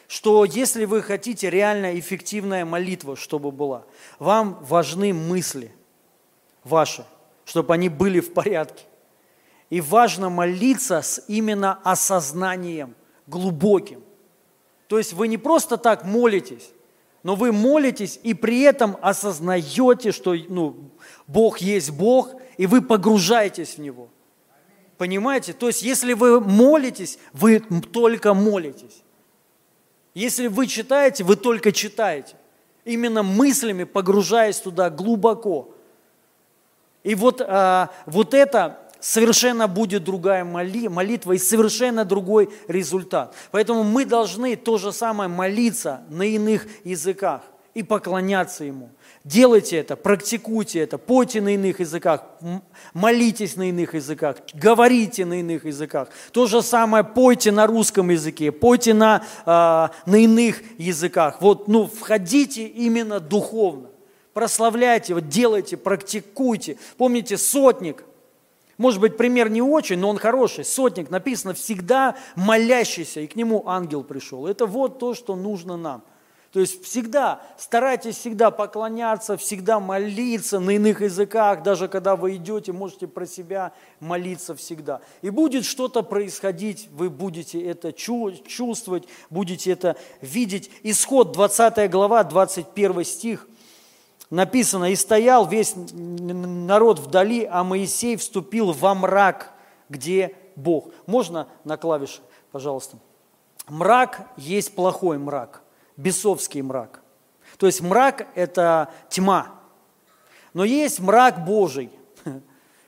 [0.08, 3.84] что если вы хотите реально эффективная молитва, чтобы была,
[4.18, 5.72] вам важны мысли
[6.62, 7.04] ваши–
[7.44, 8.84] чтобы они были в порядке.
[9.70, 12.94] И важно молиться с именно осознанием,
[13.26, 14.02] глубоким.
[14.88, 16.70] То есть вы не просто так молитесь,
[17.22, 20.90] но вы молитесь и при этом осознаете, что ну,
[21.26, 24.08] Бог есть Бог, и вы погружаетесь в Него.
[24.98, 25.52] Понимаете?
[25.52, 29.02] То есть если вы молитесь, вы только молитесь.
[30.14, 32.36] Если вы читаете, вы только читаете.
[32.84, 35.73] Именно мыслями погружаясь туда глубоко.
[37.04, 43.34] И вот, а, вот это совершенно будет другая моли, молитва и совершенно другой результат.
[43.50, 47.42] Поэтому мы должны то же самое молиться на иных языках
[47.74, 48.90] и поклоняться Ему.
[49.24, 52.24] Делайте это, практикуйте это, пойте на иных языках,
[52.92, 56.08] молитесь на иных языках, говорите на иных языках.
[56.30, 61.38] То же самое пойте на русском языке, пойте на, э, на иных языках.
[61.40, 63.88] Вот, ну, входите именно духовно,
[64.34, 66.76] прославляйте, вот, делайте, практикуйте.
[66.98, 68.04] Помните, сотник,
[68.76, 70.64] может быть, пример не очень, но он хороший.
[70.64, 74.46] Сотник написано всегда молящийся, и к нему ангел пришел.
[74.46, 76.02] Это вот то, что нужно нам–
[76.54, 82.72] то есть всегда, старайтесь всегда поклоняться, всегда молиться на иных языках, даже когда вы идете,
[82.72, 85.00] можете про себя молиться всегда.
[85.20, 90.70] И будет что-то происходить, вы будете это чувствовать, будете это видеть.
[90.84, 93.48] Исход 20 глава, 21 стих
[94.34, 99.52] написано, «И стоял весь народ вдали, а Моисей вступил во мрак,
[99.88, 100.90] где Бог».
[101.06, 102.20] Можно на клавиши,
[102.52, 102.98] пожалуйста?
[103.68, 105.64] Мрак есть плохой мрак
[105.96, 107.02] бесовский мрак.
[107.58, 109.54] То есть мрак– это тьма.
[110.52, 111.90] Но есть мрак Божий.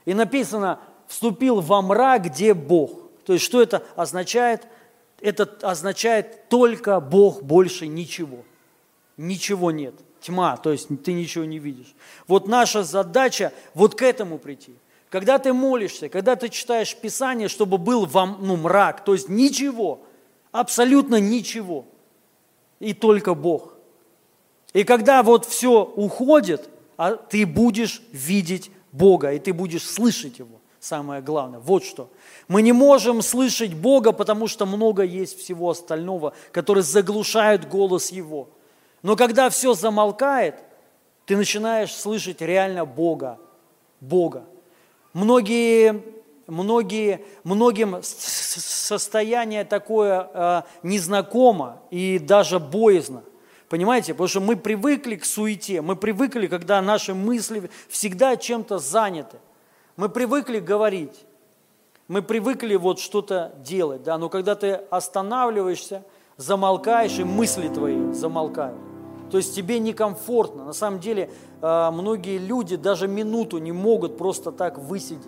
[0.04, 2.90] И написано, вступил во мрак, где Бог.
[3.24, 4.66] То есть что это означает?
[5.20, 8.44] Это означает только Бог, больше ничего.
[9.16, 9.94] Ничего нет.
[10.26, 11.94] Тьма, то есть ты ничего не видишь.
[12.26, 14.74] Вот наша задача вот к этому прийти.
[15.08, 20.00] Когда ты молишься, когда ты читаешь Писание, чтобы был вам ну, мрак, то есть ничего,
[20.52, 21.86] абсолютно ничего–
[22.80, 23.74] и только Бог.
[24.72, 30.60] И когда вот все уходит, а ты будешь видеть Бога, и ты будешь слышать Его.
[30.78, 31.58] Самое главное.
[31.58, 32.10] Вот что.
[32.48, 38.50] Мы не можем слышать Бога, потому что много есть всего остального, который заглушает голос Его.
[39.06, 40.56] Но когда все замолкает,
[41.26, 43.38] ты начинаешь слышать реально Бога.
[44.00, 44.46] Бога.
[45.12, 46.02] Многие
[46.48, 53.22] многие, многим состояние такое э, незнакомо и даже боязно.
[53.68, 54.12] Понимаете?
[54.12, 59.36] Потому что мы привыкли к суете, мы привыкли, когда наши мысли всегда чем-то заняты.
[59.96, 61.24] Мы привыкли говорить,
[62.08, 66.02] мы привыкли вот что-то делать, да, но когда ты останавливаешься,
[66.36, 68.85] замолкаешь, и мысли твои замолкают.
[69.30, 70.64] То есть тебе некомфортно.
[70.64, 75.26] На самом деле э, многие люди даже минуту не могут просто так высидеть.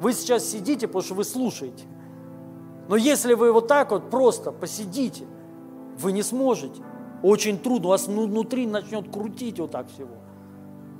[0.00, 1.84] Вы сейчас сидите, потому что вы слушаете.
[2.88, 5.24] Но если вы вот так вот просто посидите,
[5.98, 6.82] вы не сможете.
[7.22, 10.16] Очень трудно, у вас внутри начнет крутить вот так всего.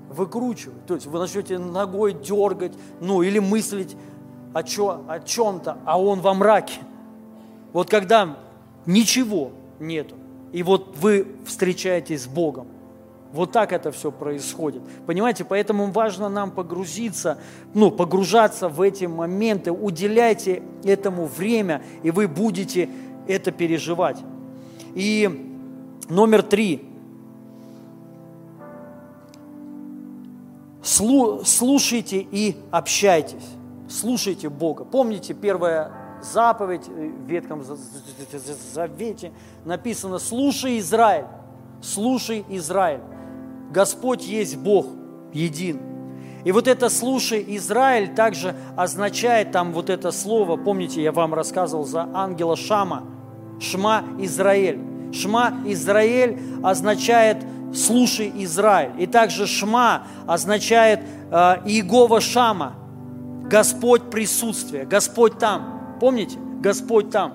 [0.09, 0.87] Выкручивать.
[0.87, 3.97] То есть вы начнете ногой дергать, ну или мыслить
[4.55, 6.80] о, чё, о чем-то, а он во мраке.
[7.72, 8.37] Вот когда
[8.87, 10.14] ничего нету,
[10.53, 12.67] и вот вы встречаетесь с Богом,
[13.33, 14.83] вот так это все происходит.
[15.07, 17.39] Понимаете, поэтому важно нам погрузиться,
[17.73, 19.73] ну, погружаться в эти моменты.
[19.73, 22.91] Уделяйте этому время, и вы будете
[23.27, 24.19] это переживать.
[24.95, 25.59] И
[26.11, 26.87] номер три.
[30.83, 33.49] Слушайте и общайтесь.
[33.89, 34.85] Слушайте Бога.
[34.85, 37.62] Помните, первая заповедь в Ветхом
[38.73, 39.33] Завете
[39.64, 41.27] написано «Слушай, Израиль,
[41.81, 43.01] слушай, Израиль».
[43.70, 44.87] Господь есть Бог
[45.33, 45.81] един.
[46.45, 51.85] И вот это «слушай, Израиль» также означает там вот это слово, помните, я вам рассказывал
[51.85, 53.05] за ангела Шама,
[53.61, 54.81] Шма Израиль.
[55.12, 57.39] Шма Израиль означает
[57.75, 58.93] «слушай, Израиль».
[58.99, 61.01] И также Шма означает
[61.31, 62.75] э, Иегова Шама,
[63.45, 65.82] Господь присутствие, Господь там.
[66.03, 66.37] Помните?
[66.61, 67.35] Господь там.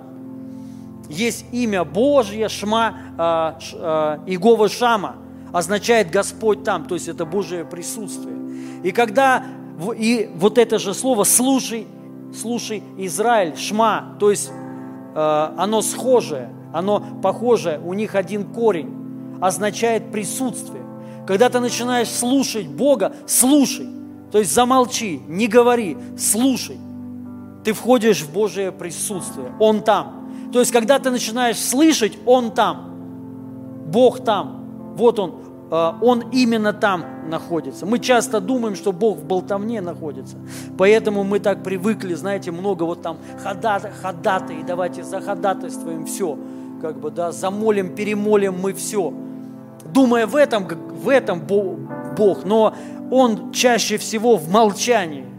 [1.08, 5.16] Есть имя Божье, Шма, э, э, Иегова Шама–
[5.54, 8.36] означает Господь там, то есть это Божие присутствие.
[8.84, 9.44] И когда,
[9.98, 11.88] и вот это же слово «слушай»,
[12.36, 14.52] «слушай Израиль», «шма», то есть
[15.16, 20.84] э, оно схожее, оно похожее, у них один корень, означает присутствие.
[21.26, 23.88] Когда ты начинаешь слушать Бога, слушай,
[24.32, 26.78] то есть замолчи, не говори, слушай.
[27.68, 30.32] Ты входишь в Божие присутствие, Он там.
[30.54, 32.94] То есть, когда ты начинаешь слышать, Он там,
[33.88, 35.34] Бог там, вот Он,
[35.70, 37.86] э, Он именно там находится.
[37.86, 40.38] Мы часто думаем, что Бог в болтовне находится.
[40.78, 46.40] Поэтому мы так привыкли, знаете, много вот там ходат, ходатай, давайте заходатайствуем все.
[46.82, 49.14] Как бы, да, замолим, перемолим мы все.
[49.94, 52.74] Думая в этом, в этом Бог, но
[53.12, 55.37] Он чаще всего в молчании.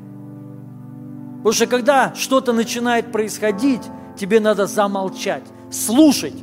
[1.48, 3.80] Потому что когда что-то начинает происходить,
[4.18, 6.34] тебе надо замолчать, слушать.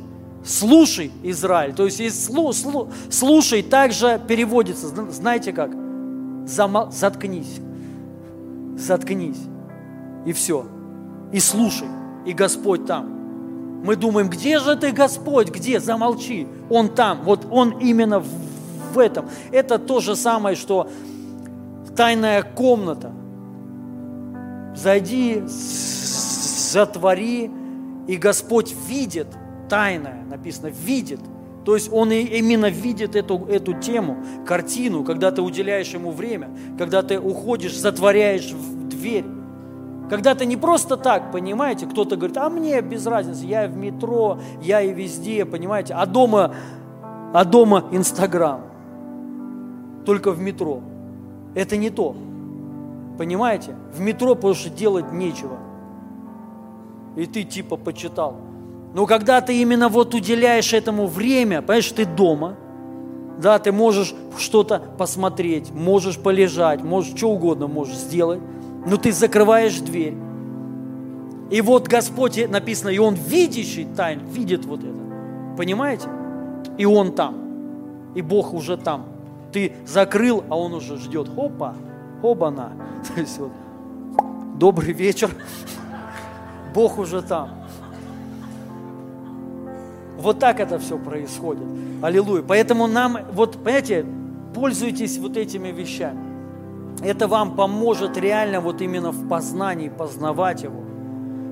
[0.44, 1.74] Слушай, Израиль.
[1.74, 5.70] То есть, слу, слу, слушай также переводится, знаете как?
[6.48, 7.60] Замол, заткнись.
[8.76, 9.38] Заткнись.
[10.26, 10.66] И все.
[11.32, 11.86] И слушай.
[12.24, 13.06] И Господь там.
[13.84, 15.50] Мы думаем, где же ты, Господь?
[15.50, 15.78] Где?
[15.78, 16.48] Замолчи.
[16.68, 17.22] Он там.
[17.22, 18.26] Вот Он именно в,
[18.92, 19.26] в этом.
[19.52, 20.90] Это то же самое, что
[21.94, 23.12] тайная комната.
[24.76, 25.42] Зайди,
[26.72, 27.50] затвори,
[28.06, 29.26] и Господь видит–
[29.68, 31.20] тайное, написано, видит.
[31.64, 37.02] То есть он именно видит эту, эту тему, картину, когда ты уделяешь ему время, когда
[37.02, 38.52] ты уходишь, затворяешь
[38.88, 39.24] дверь.
[40.08, 43.76] Когда ты не просто так, понимаете, кто-то говорит, а мне без разницы, я и в
[43.76, 46.54] метро, я и везде, понимаете, а дома,
[47.34, 48.60] а дома Инстаграм,
[50.04, 50.80] только в метро.
[51.56, 52.14] Это не то,
[53.18, 53.74] понимаете?
[53.94, 55.58] В метро, потому что делать нечего.
[57.16, 58.36] И ты типа почитал.
[58.94, 62.56] Но когда ты именно вот уделяешь этому время, понимаешь, ты дома,
[63.38, 68.40] да, ты можешь что-то посмотреть, можешь полежать, можешь что угодно можешь сделать,
[68.86, 70.14] но ты закрываешь дверь.
[71.50, 75.56] И вот Господь, написано, и Он видящий тайн, видит вот это.
[75.56, 76.08] Понимаете?
[76.78, 77.34] И Он там.
[78.14, 79.06] И Бог уже там.
[79.52, 81.28] Ты закрыл, а Он уже ждет.
[81.28, 81.76] Хопа,
[82.26, 82.72] хобана.
[83.14, 83.52] То есть вот,
[84.58, 85.30] добрый вечер.
[86.74, 87.50] Бог уже там.
[90.18, 91.66] Вот так это все происходит.
[92.02, 92.42] Аллилуйя.
[92.42, 94.04] Поэтому нам, вот, понимаете,
[94.54, 96.18] пользуйтесь вот этими вещами.
[97.04, 100.82] Это вам поможет реально вот именно в познании, познавать Его.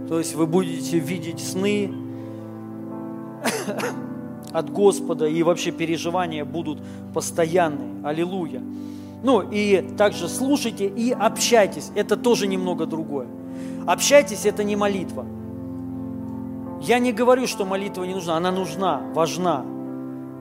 [0.08, 1.92] То есть вы будете видеть сны
[4.52, 6.80] от Господа, и вообще переживания будут
[7.12, 8.04] постоянные.
[8.04, 8.62] Аллилуйя.
[9.24, 11.90] Ну и также слушайте и общайтесь.
[11.94, 13.26] Это тоже немного другое.
[13.86, 15.24] Общайтесь– это не молитва.
[16.82, 19.64] Я не говорю, что молитва не нужна, она нужна, важна.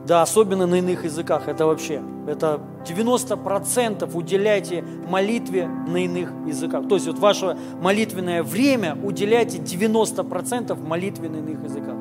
[0.06, 6.86] Да, особенно на иных языках, это вообще, это 90% уделяйте молитве на иных языках.
[6.90, 11.96] То есть вот ваше молитвенное время уделяйте 90% молитве на иных языках.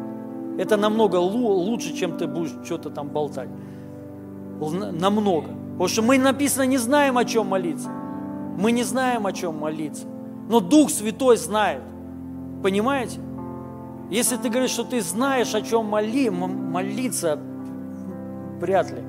[0.59, 3.49] Это намного лучше, чем ты будешь что-то там болтать.
[4.61, 5.62] Намного.
[5.83, 7.89] Потому что мы, написано, не знаем, о чем молиться.
[8.57, 10.05] Мы не знаем, о чем молиться.
[10.49, 11.81] Но Дух Святой знает.
[12.63, 13.19] Понимаете?
[14.09, 17.37] Если ты говоришь, что ты знаешь, о чем моли, молиться,
[18.61, 19.03] вряд ли.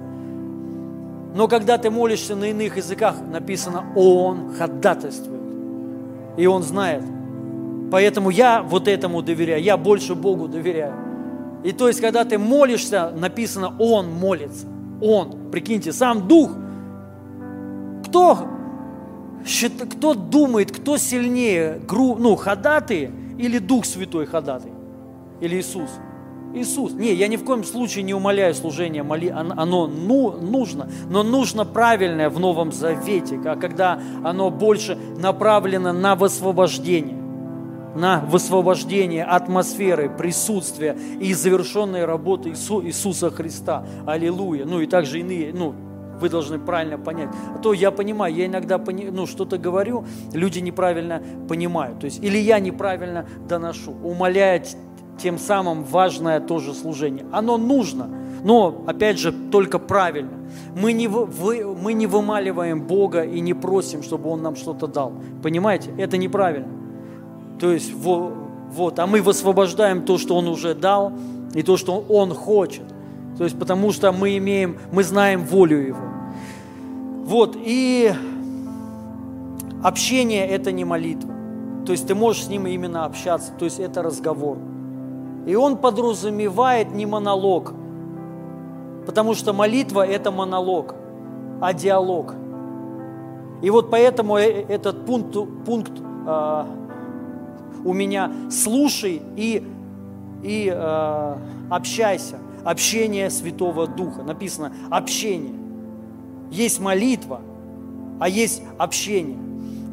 [1.35, 5.43] Но когда ты молишься на иных языках, написано, Он ходатайствует.
[6.37, 7.03] И Он знает.
[7.91, 10.95] Поэтому я вот этому доверяю, я больше Богу доверяю.
[11.63, 14.65] И то есть, когда ты молишься, написано, Он молится.
[15.03, 16.62] Он, прикиньте, сам Дух.
[18.13, 18.47] Кто,
[19.89, 23.09] кто думает, кто сильнее, ну, ходатай
[23.39, 24.71] или Дух Святой ходатай?
[25.41, 25.89] или Иисус?
[26.53, 26.93] Иисус.
[26.93, 31.65] Не, я ни в коем случае не умоляю служение, моли, оно ну, нужно, но нужно
[31.65, 37.17] правильное в Новом Завете, когда оно больше направлено на высвобождение,
[37.95, 43.87] на высвобождение атмосферы, присутствия и завершенной работы Иису, Иисуса Христа.
[44.05, 44.65] Аллилуйя.
[44.65, 45.73] Ну и также иные, ну,
[46.19, 47.29] вы должны правильно понять.
[47.55, 51.99] А то я понимаю, я иногда пони, ну, что-то говорю, люди неправильно понимают.
[51.99, 54.63] То есть, или я неправильно доношу, умоляя
[55.17, 57.25] тем самым важное тоже служение.
[57.31, 58.09] Оно нужно,
[58.43, 60.31] но, опять же, только правильно.
[60.75, 65.13] Мы не, вы, мы не вымаливаем Бога и не просим, чтобы Он нам что-то дал.
[65.41, 65.91] Понимаете?
[65.97, 66.67] Это неправильно.
[67.59, 68.33] То есть, вот,
[68.71, 71.13] вот, а мы высвобождаем то, что Он уже дал,
[71.53, 72.83] и то, что Он хочет.
[73.37, 76.05] То есть, потому что мы имеем, мы знаем волю Его.
[77.25, 78.13] Вот, и
[79.83, 81.31] общение– это не молитва.
[81.85, 84.57] То есть, ты можешь с Ним именно общаться, то есть, это разговор.
[85.45, 87.73] И он подразумевает не монолог,
[89.05, 90.95] потому что молитва– это монолог,
[91.59, 92.35] а диалог.
[93.61, 95.93] И вот поэтому э, этот пункт, пункт
[96.27, 96.63] э,
[97.85, 99.65] у меня «слушай и,
[100.43, 101.35] и э,
[101.69, 102.37] общайся».
[102.63, 104.23] Общение Святого Духа.
[104.23, 105.53] Написано «общение».
[106.51, 107.41] Есть молитва,
[108.19, 109.37] а есть общение.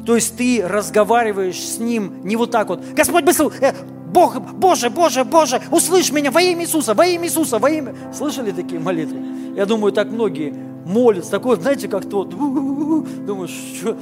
[0.05, 2.83] То есть ты разговариваешь с Ним не вот так вот.
[2.93, 3.73] Господь, быстро, э,
[4.11, 7.95] Бог, Боже, Боже, Боже, услышь меня во имя Иисуса, во имя Иисуса, во имя...
[8.13, 9.17] Слышали такие молитвы?
[9.55, 10.53] Я думаю, так многие
[10.85, 11.31] молится.
[11.31, 13.97] Такой, знаете, как тот, думаешь, что...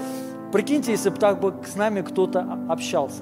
[0.52, 3.22] Прикиньте, если бы так бы с нами кто-то общался.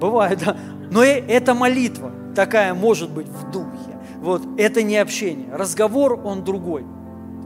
[0.00, 0.56] Бывает, да.
[0.90, 3.98] Но это молитва такая может быть в духе.
[4.20, 5.48] Вот, это не общение.
[5.52, 6.84] Разговор, он другой.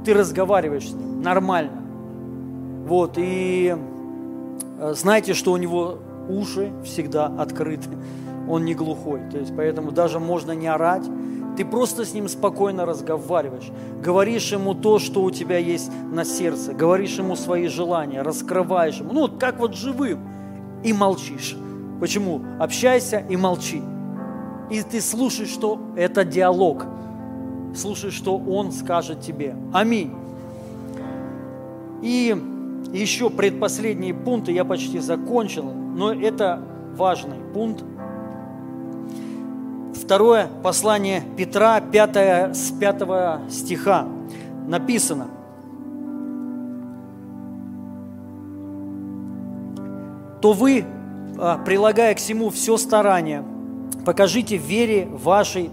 [0.04, 1.82] Ты разговариваешь с ним нормально.
[2.86, 3.76] Вот, и
[4.78, 7.88] э, знаете, что у него уши всегда открыты.
[8.48, 9.20] Он не глухой.
[9.30, 11.04] То есть, поэтому даже можно не орать.
[11.56, 13.70] Ты просто с ним спокойно разговариваешь.
[14.02, 16.74] Говоришь ему то, что у тебя есть на сердце.
[16.74, 19.12] Говоришь ему свои желания, раскрываешь ему.
[19.12, 20.20] Ну, как вот живым.
[20.84, 21.56] И молчишь.
[21.98, 22.42] Почему?
[22.60, 23.82] Общайся и молчи.
[24.70, 26.86] И ты слушаешь, что это диалог.
[27.74, 29.54] Слушай, что Он скажет тебе.
[29.72, 30.12] Аминь.
[32.02, 32.34] И
[32.92, 36.62] еще предпоследние пункты, я почти закончил, но это
[36.94, 37.84] важный пункт.
[39.94, 44.06] Второе послание Петра, 5, с 5 стиха
[44.66, 45.28] написано.
[50.40, 50.84] То вы,
[51.38, 53.42] а, прилагая к всему все старание,
[54.06, 55.68] покажите в вере вашей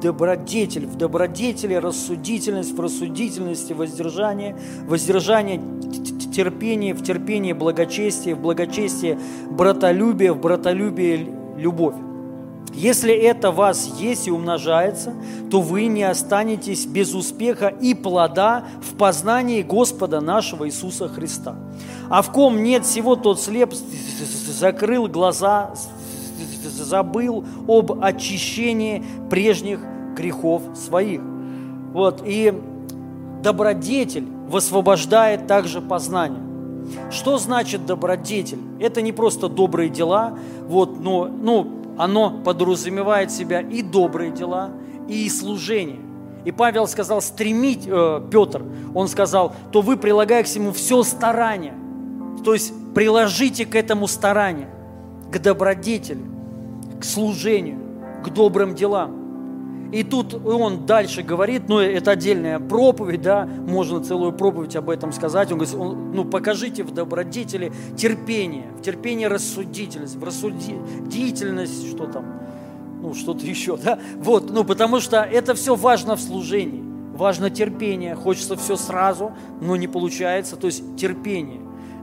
[0.00, 4.56] добродетель, в добродетели рассудительность, в рассудительности воздержание,
[4.86, 5.60] воздержание
[6.32, 9.18] терпение, в терпении благочестие, в благочестии
[9.50, 11.96] братолюбие, в братолюбии любовь.
[12.72, 15.14] Если это вас есть и умножается,
[15.50, 21.56] то вы не останетесь без успеха и плода в познании Господа нашего Иисуса Христа.
[22.10, 25.72] А в ком нет всего, тот слеп закрыл глаза,
[26.84, 29.80] забыл об очищении прежних
[30.14, 31.20] грехов своих.
[31.92, 32.52] Вот, и
[33.42, 36.42] добродетель высвобождает также познание.
[37.10, 38.60] Что значит добродетель?
[38.80, 44.70] Это не просто добрые дела, вот, но, ну, оно подразумевает себя и добрые дела,
[45.08, 46.00] и служение.
[46.44, 48.62] И Павел сказал, стремить, э, Петр,
[48.94, 51.74] он сказал, то вы, прилагая к всему все старание,
[52.44, 54.68] то есть приложите к этому старание,
[55.32, 56.22] к добродетели,
[57.04, 57.78] служению,
[58.24, 59.24] к добрым делам.
[59.92, 65.12] И тут он дальше говорит, ну это отдельная проповедь, да, можно целую проповедь об этом
[65.12, 65.52] сказать.
[65.52, 72.24] Он говорит, ну покажите в добродетели терпение, в терпении рассудительность, в рассудительность, что там,
[73.02, 74.00] ну что-то еще, да.
[74.16, 76.82] Вот, ну потому что это все важно в служении,
[77.14, 81.60] важно терпение, хочется все сразу, но не получается, то есть терпение,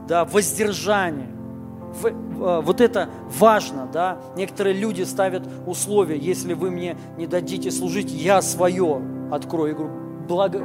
[0.08, 1.28] да, воздержание–
[2.00, 4.18] вот это важно, да.
[4.36, 9.68] Некоторые люди ставят условия, если вы мне не дадите служить, я свое открою.
[9.68, 9.94] Я говорю,
[10.28, 10.58] благо,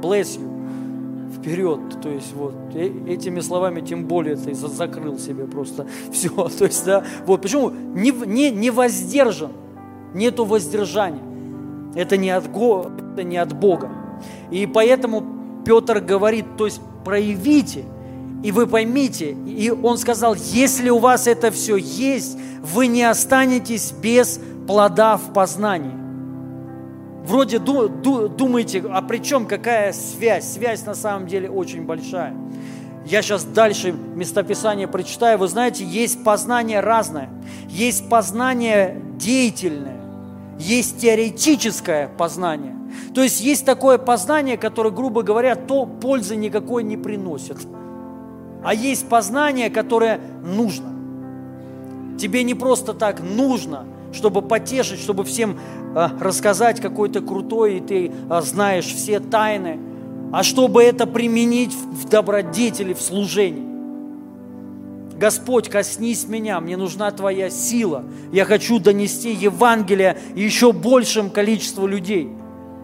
[0.00, 2.00] bless you, вперед.
[2.02, 6.30] То есть вот э, этими словами тем более ты закрыл себе просто все.
[6.30, 9.52] То есть, да, вот почему не, не, не воздержан,
[10.14, 11.22] нету воздержания.
[11.94, 13.90] Это не от, это не от Бога.
[14.50, 15.24] И поэтому
[15.64, 17.84] Петр говорит, то есть проявите–
[18.42, 23.92] и вы поймите, и он сказал, если у вас это все есть, вы не останетесь
[23.92, 25.96] без плода в познании.
[27.26, 30.52] Вроде ду, ду, думаете, а при чем какая связь?
[30.52, 32.34] Связь на самом деле очень большая.
[33.04, 35.38] Я сейчас дальше местописание прочитаю.
[35.38, 37.28] Вы знаете, есть познание разное.
[37.68, 40.00] Есть познание деятельное,
[40.58, 42.76] есть теоретическое познание.
[43.14, 47.58] То есть есть такое познание, которое, грубо говоря, то пользы никакой не приносит–
[48.64, 50.92] а есть познание, которое нужно.
[52.18, 55.58] Тебе не просто так нужно, чтобы потешить, чтобы всем
[55.94, 59.78] э, рассказать какой то крутой, и ты э, знаешь все тайны,
[60.32, 63.68] а чтобы это применить в, добродетели, в служении.
[65.16, 68.04] Господь, коснись меня, мне нужна Твоя сила.
[68.32, 72.28] Я хочу донести Евангелие еще большим количеству людей–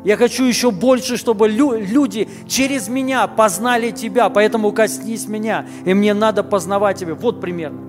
[0.04, 6.12] я хочу еще больше, чтобы люди через меня познали Тебя, поэтому коснись меня, и мне
[6.12, 7.14] надо познавать Тебя.
[7.14, 7.80] Вот примерно.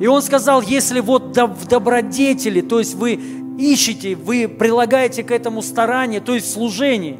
[0.00, 3.20] И он сказал, если вот в добродетели, то есть вы
[3.56, 7.18] ищете, вы прилагаете к этому старание, то есть служение,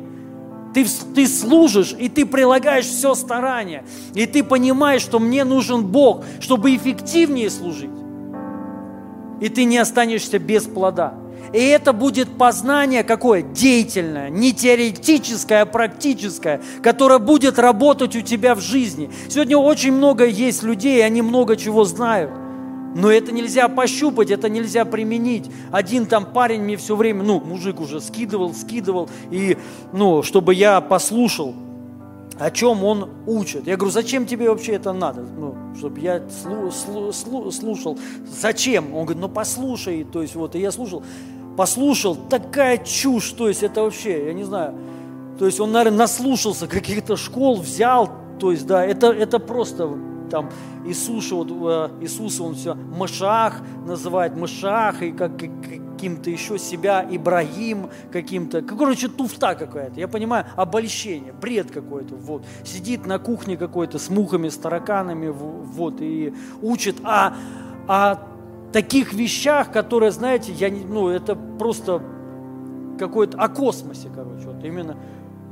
[0.74, 0.84] ты,
[1.14, 3.84] ты служишь, и ты прилагаешь все старание,
[4.14, 7.90] и ты понимаешь, что мне нужен Бог, чтобы эффективнее служить,
[9.40, 11.21] и ты не останешься без плода.
[11.52, 13.42] И это будет познание какое?
[13.42, 19.10] Деятельное, не теоретическое, а практическое, которое будет работать у тебя в жизни.
[19.28, 22.30] Сегодня очень много есть людей, они много чего знают.
[22.94, 25.50] Но это нельзя пощупать, это нельзя применить.
[25.70, 29.56] Один там парень мне все время, ну, мужик уже скидывал, скидывал, и,
[29.92, 31.54] ну, чтобы я послушал,
[32.38, 33.66] о чем он учит.
[33.66, 35.22] Я говорю, зачем тебе вообще это надо?
[35.22, 36.70] Ну, чтобы я слу,
[37.12, 37.98] слу, слушал.
[38.26, 38.94] Зачем?
[38.94, 40.04] Он говорит, ну послушай.
[40.10, 41.04] То есть вот, и я слушал
[41.56, 44.74] послушал, такая чушь, то есть это вообще, я не знаю,
[45.38, 49.88] То есть он, наверное, наслушался каких-то школ, взял, то есть, да, это, это просто
[50.30, 50.50] там
[50.86, 57.90] Иисуса, вот, э, Иисуса он все Машах называет, Машах, и как, каким-то еще себя Ибрагим
[58.10, 58.62] каким-то.
[58.62, 62.16] Короче, туфта какая-то, я понимаю, обольщение, бред какой-то.
[62.16, 62.44] Вот.
[62.64, 67.34] Сидит на кухне какой-то с мухами, с тараканами, вот, и учит о,
[67.86, 68.31] о
[68.72, 72.02] таких вещах, которые, знаете, я не, ну, это просто
[72.98, 74.96] какой-то, о космосе, короче, вот именно,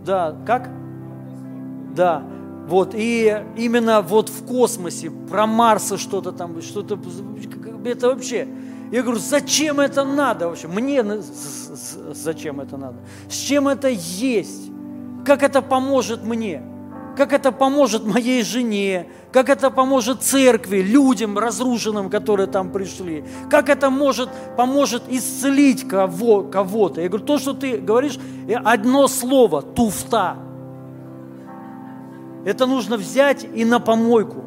[0.04, 0.70] да, как?
[1.94, 2.22] Да,
[2.68, 6.98] вот, и именно вот в космосе, про Марса что-то там, что-то,
[7.84, 8.46] это вообще,
[8.92, 10.66] я говорю, зачем это надо вообще?
[10.68, 11.04] Мне
[12.12, 12.96] зачем это надо?
[13.28, 14.70] С чем это есть?
[15.24, 16.62] Как это поможет мне?
[17.20, 19.06] Как это поможет моей жене?
[19.30, 23.26] Как это поможет церкви, людям разрушенным, которые там пришли?
[23.50, 27.02] Как это может, поможет исцелить кого, кого-то?
[27.02, 28.18] Я говорю, то, что ты говоришь,
[28.48, 30.38] э, одно слово– туфта.
[32.46, 34.42] Это нужно взять и на помойку.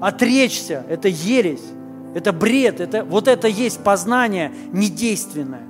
[0.00, 1.66] Отречься– это ересь.
[2.14, 5.67] Это бред, это, вот это есть познание недейственное.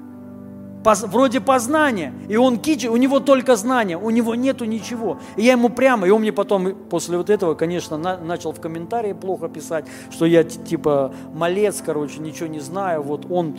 [0.84, 5.18] Вроде познания, и он кичи, у него только знания, у него нету ничего.
[5.36, 8.60] И я ему прямо, и он мне потом после вот этого, конечно, на, начал в
[8.60, 13.58] комментарии плохо писать, что я типа малец, короче, ничего не знаю, вот он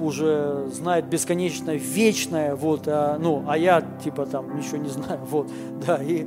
[0.00, 5.50] уже знает бесконечное, вечное, вот, а, ну, а я типа там ничего не знаю, вот,
[5.84, 6.26] да, и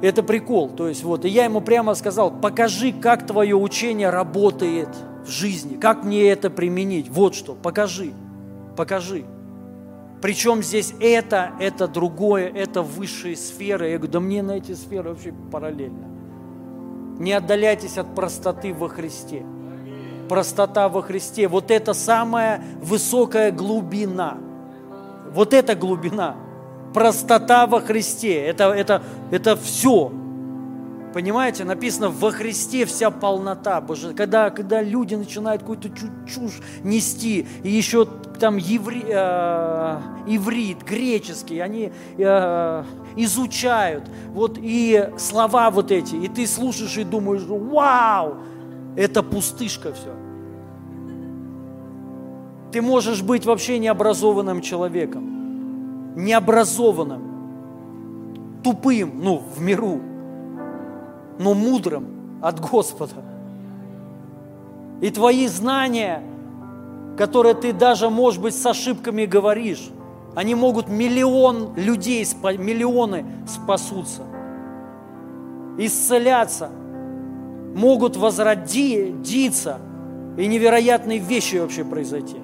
[0.00, 0.70] это прикол.
[0.70, 4.88] То есть вот, и я ему прямо сказал, покажи, как твое учение работает
[5.24, 7.08] в жизни, как мне это применить.
[7.08, 8.12] Вот что, покажи,
[8.76, 9.24] покажи.
[10.20, 13.90] Причем здесь это, это другое, это высшие сферы.
[13.90, 16.06] Я говорю, да мне на эти сферы вообще параллельно.
[17.18, 19.44] Не отдаляйтесь от простоты во Христе.
[20.28, 21.46] Простота во Христе.
[21.46, 24.38] Вот это самая высокая глубина.
[25.32, 26.36] Вот эта глубина
[26.94, 28.46] простота во Христе.
[28.46, 30.10] Это, это, это все.
[31.14, 33.80] Понимаете, написано во Христе вся полнота.
[33.80, 35.88] Боже, когда, когда люди начинают какую-то
[36.26, 38.06] чушь нести, и еще
[38.38, 42.84] там еври, э, иврит, греческий, они э,
[43.16, 48.38] изучают, вот и слова вот эти, и ты слушаешь и думаешь, вау,
[48.96, 50.12] это пустышка все.
[52.72, 55.34] Ты можешь быть вообще необразованным человеком
[56.16, 57.22] необразованным,
[58.62, 60.00] тупым, ну, в миру,
[61.38, 63.14] но мудрым от Господа.
[65.00, 66.22] И твои знания,
[67.16, 69.90] которые ты даже, может быть, с ошибками говоришь,
[70.34, 74.22] они могут миллион людей, миллионы спасутся,
[75.78, 76.70] исцеляться,
[77.74, 79.78] могут возродиться,
[80.36, 82.36] и невероятные вещи вообще произойти.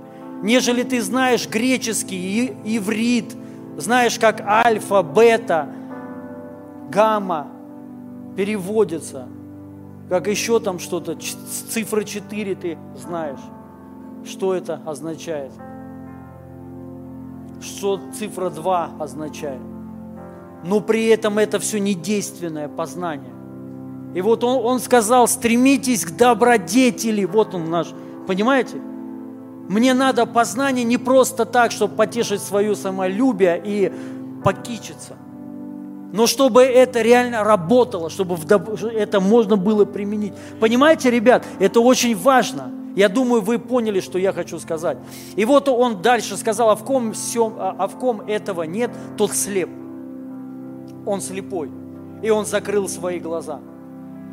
[0.42, 3.34] Нежели ты знаешь греческий, иврит,
[3.76, 5.68] знаешь, как альфа, бета,
[6.88, 7.48] гамма
[8.40, 9.28] переводится,
[10.08, 11.14] как еще там что-то,
[11.68, 13.38] цифра 4 ты знаешь,
[14.24, 15.52] что это означает,
[17.60, 19.60] что цифра 2 означает.
[20.64, 23.34] Но при этом это все недейственное познание.
[24.14, 27.26] И вот он, он сказал, стремитесь к добродетели.
[27.26, 27.88] Вот он наш,
[28.26, 28.78] понимаете?
[29.68, 33.92] Мне надо познание не просто так, чтобы потешить свое самолюбие и
[34.42, 35.18] покичиться.
[36.12, 38.36] Но чтобы это реально работало, чтобы
[38.92, 40.32] это можно было применить.
[40.58, 42.72] Понимаете, ребят, это очень важно.
[42.96, 44.98] Я думаю, вы поняли, что я хочу сказать.
[45.36, 48.90] И вот он дальше сказал, а в ком, всем, а, а в ком этого нет,
[49.16, 49.70] тот слеп.
[51.06, 51.70] Он слепой.
[52.22, 53.60] И он закрыл свои глаза.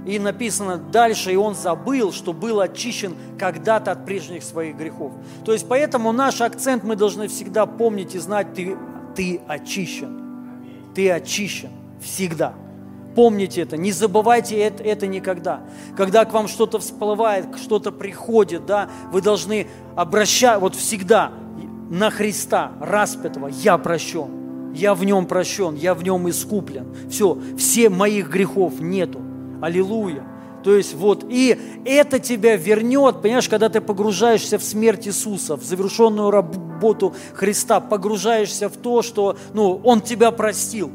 [0.06, 5.12] И написано дальше, и он забыл, что был очищен когда-то от прежних своих грехов.
[5.46, 8.78] То есть поэтому наш акцент мы должны всегда помнить и знать, ты,
[9.16, 10.27] ты очищен.
[10.98, 11.70] Ты очищен
[12.02, 12.56] всегда.
[13.16, 15.62] Помните это, не забывайте это, это никогда.
[15.96, 21.32] Когда к вам что-то всплывает, что-то приходит, да, вы должны обращать, вот всегда
[21.92, 26.88] на Христа распятого, я прощен, я в нем прощен, я в нем искуплен.
[27.12, 29.22] Все, все моих грехов нету.
[29.62, 30.24] Аллилуйя.
[30.68, 35.64] То есть вот, и это тебя вернет, понимаешь, когда ты погружаешься в смерть Иисуса, в
[35.64, 40.92] завершенную работу Христа, погружаешься в то, что, ну, Он тебя простил.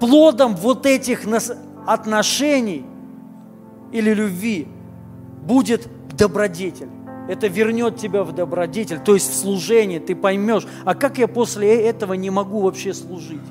[0.00, 1.26] Плодом вот этих
[1.86, 2.86] отношений
[3.92, 4.66] или любви
[5.42, 5.86] будет
[6.16, 6.88] добродетель.
[7.28, 11.82] Это вернет тебя в добродетель, то есть в служение, ты поймешь, а как я после
[11.82, 13.44] этого не могу вообще служить?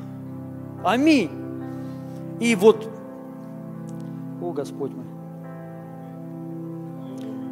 [0.84, 1.30] Аминь.
[2.40, 2.90] И вот
[4.44, 5.03] о, Господь мой.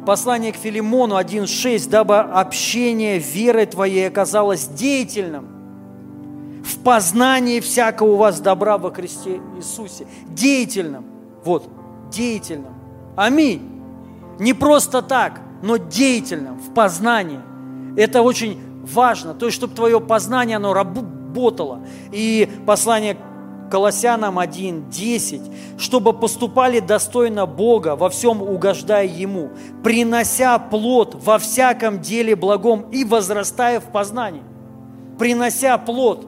[0.06, 1.88] Послание к Филимону 1.6.
[1.88, 5.52] «Дабы общение веры твоей оказалось деятельным,
[6.64, 10.06] в познании всякого у вас добра во Христе Иисусе.
[10.28, 11.04] Деятельным.
[11.44, 11.68] Вот,
[12.10, 12.74] деятельным.
[13.16, 13.68] Аминь.
[14.38, 17.40] Не просто так, но деятельным, в познании.
[17.96, 19.34] Это очень важно.
[19.34, 21.80] То есть, чтобы твое познание, оно работало.
[22.12, 23.16] И послание
[23.72, 25.40] Колоссянам 1, 10,
[25.78, 29.48] чтобы поступали достойно Бога, во всем угождая Ему,
[29.82, 34.42] принося плод во всяком деле благом и возрастая в познании.
[35.18, 36.26] Принося плод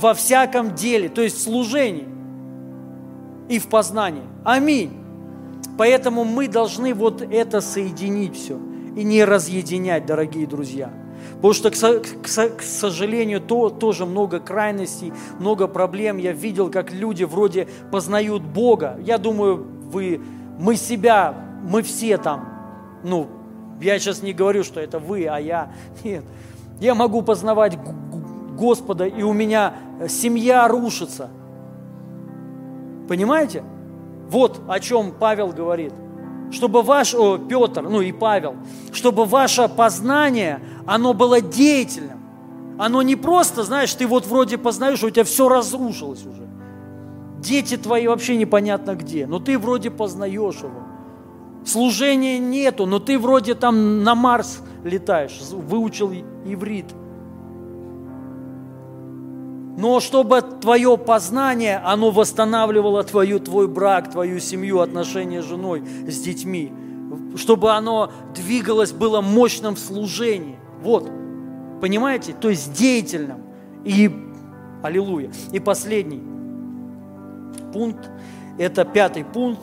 [0.00, 2.08] во всяком деле, то есть в служении
[3.48, 4.24] и в познании.
[4.44, 4.98] Аминь.
[5.78, 8.58] Поэтому мы должны вот это соединить все
[8.96, 10.90] и не разъединять, дорогие друзья–
[11.36, 16.18] Потому что, к, сожалению, то, тоже много крайностей, много проблем.
[16.18, 18.98] Я видел, как люди вроде познают Бога.
[19.02, 20.20] Я думаю, вы,
[20.58, 22.48] мы себя, мы все там,
[23.02, 23.28] ну,
[23.80, 25.72] я сейчас не говорю, что это вы, а я.
[26.04, 26.24] Нет.
[26.80, 27.78] Я могу познавать
[28.56, 29.74] Господа, и у меня
[30.08, 31.30] семья рушится.
[33.08, 33.64] Понимаете?
[34.28, 35.92] Вот о чем Павел говорит–
[36.50, 38.56] чтобы ваш, о, Петр, ну и Павел,
[38.92, 42.18] чтобы ваше познание, оно было деятельным.
[42.78, 46.48] Оно не просто, знаешь, ты вот вроде познаешь, у тебя все разрушилось уже.
[47.38, 50.82] Дети твои вообще непонятно где, но ты вроде познаешь его.
[51.64, 56.12] Служения нету, но ты вроде там на Марс летаешь, выучил
[56.44, 56.86] иврит–
[59.80, 66.20] но чтобы твое познание, оно восстанавливало твою, твой брак, твою семью, отношения с женой, с
[66.20, 66.70] детьми.
[67.36, 70.58] Чтобы оно двигалось, было мощным в служении.
[70.82, 71.10] Вот,
[71.80, 72.34] понимаете?
[72.34, 73.38] То есть деятельным.
[73.82, 74.14] И,
[74.82, 75.30] аллилуйя.
[75.50, 76.22] И последний
[77.72, 78.10] пункт,
[78.58, 79.62] это пятый пункт,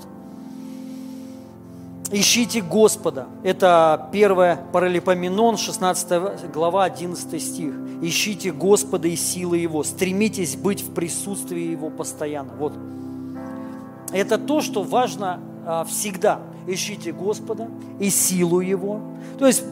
[2.12, 3.28] Ищите Господа.
[3.44, 7.74] Это 1 Паралипоменон, 16 глава, 11 стих.
[8.02, 9.84] Ищите Господа и силы Его.
[9.84, 12.54] Стремитесь быть в присутствии Его постоянно.
[12.54, 12.74] Вот.
[14.14, 16.40] Это то, что важно а, всегда.
[16.66, 17.70] Ищите Господа
[18.00, 19.02] и силу Его.
[19.38, 19.64] То есть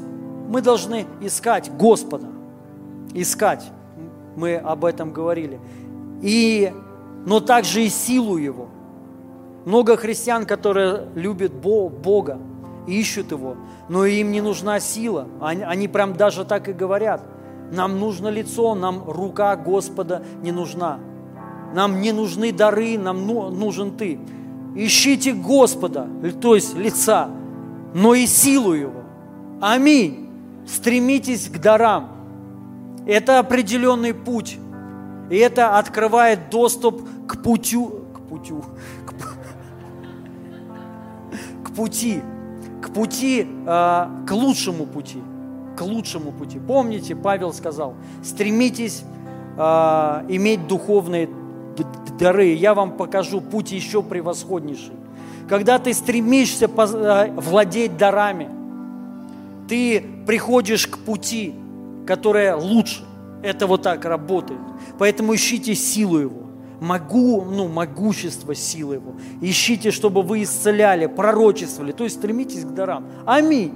[0.50, 2.28] мы должны искать Господа.
[3.14, 3.64] Искать.
[4.36, 5.60] Мы об этом говорили.
[6.22, 6.74] И,
[7.26, 8.68] но также и силу Его.
[9.66, 12.40] Много христиан, которые любят Бога,
[12.88, 13.58] ищут Его,
[13.90, 15.28] но им не нужна сила.
[15.42, 17.24] Они, они прям даже так и говорят.
[17.72, 21.00] Нам нужно лицо, нам рука Господа не нужна.
[21.74, 24.20] Нам не нужны дары, нам ну, нужен Ты.
[24.76, 26.08] Ищите Господа,
[26.42, 27.30] то есть лица,
[27.94, 29.02] но и силу Его.
[29.62, 30.30] Аминь.
[30.68, 32.12] Стремитесь к дарам.
[33.08, 34.58] Это определенный путь.
[35.30, 38.64] И это открывает доступ к путю, к путю,
[41.76, 42.22] пути,
[42.82, 45.22] к пути, э, к лучшему пути,
[45.78, 46.60] к лучшему пути.
[46.60, 49.04] Помните, Павел сказал, стремитесь
[49.58, 49.62] э,
[50.30, 51.30] иметь духовные
[52.20, 52.54] дары.
[52.54, 54.94] Я вам покажу путь еще превосходнейший.
[55.50, 58.50] Когда ты стремишься э, владеть дарами,
[59.68, 61.54] ты приходишь к пути,
[62.08, 63.04] которая лучше.
[63.44, 64.60] Это вот так работает.
[64.98, 66.45] Поэтому ищите силу его
[66.86, 69.14] могу, ну, могущество силы Его.
[69.42, 73.06] Ищите, чтобы вы исцеляли, пророчествовали, то есть стремитесь к дарам.
[73.26, 73.74] Аминь.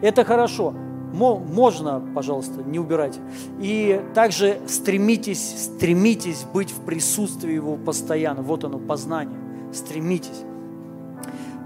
[0.00, 0.74] Это хорошо.
[1.12, 3.20] Можно, пожалуйста, не убирайте.
[3.60, 8.42] И также стремитесь, стремитесь быть в присутствии Его постоянно.
[8.42, 9.38] Вот оно, познание.
[9.72, 10.42] Стремитесь.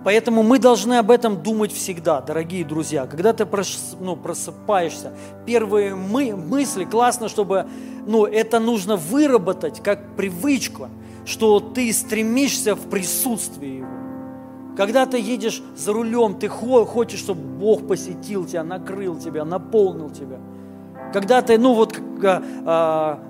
[0.05, 3.07] Поэтому мы должны об этом думать всегда, дорогие друзья.
[3.07, 3.47] Когда ты
[4.01, 5.13] ну, просыпаешься,
[5.47, 7.67] первые мы, мысли, классно, чтобы
[8.07, 10.89] ну, это нужно выработать как привычку,
[11.25, 13.87] что ты стремишься в присутствии Его.
[14.77, 20.39] Когда ты едешь за рулем, ты хочешь, чтобы Бог посетил тебя, накрыл тебя, наполнил тебя.
[21.13, 23.21] Когда ты, ну вот, а, а,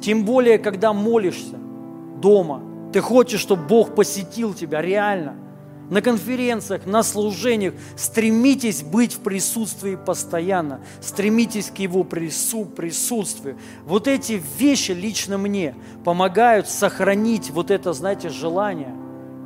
[0.00, 1.56] тем более, когда молишься
[2.22, 2.62] дома–
[2.94, 5.34] ты хочешь, чтобы Бог посетил тебя реально.
[5.90, 10.80] На конференциях, на служениях стремитесь быть в присутствии постоянно.
[11.00, 13.58] Стремитесь к Его прису, присутствию.
[13.84, 18.94] Вот эти вещи лично мне помогают сохранить вот это, знаете, желание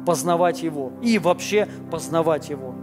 [0.04, 2.74] познавать Его и вообще познавать Его.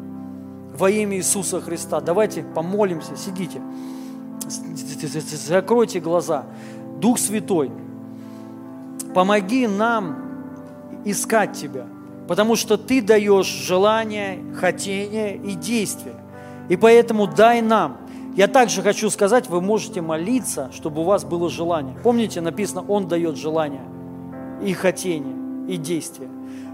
[0.76, 2.02] Во имя Иисуса Христа.
[2.02, 3.16] Давайте помолимся.
[3.16, 3.62] Сидите.
[5.46, 6.46] Закройте глаза.
[7.00, 7.72] Дух Святой,
[9.14, 10.25] помоги нам
[11.06, 11.86] искать Тебя,
[12.28, 16.16] потому что Ты даешь желание, хотение и действие.
[16.68, 17.98] И поэтому дай нам.
[18.36, 21.96] Я также хочу сказать, вы можете молиться, чтобы у вас было желание.
[22.04, 23.84] Помните, написано, Он дает желание
[24.62, 25.36] и хотение,
[25.74, 26.30] и действие.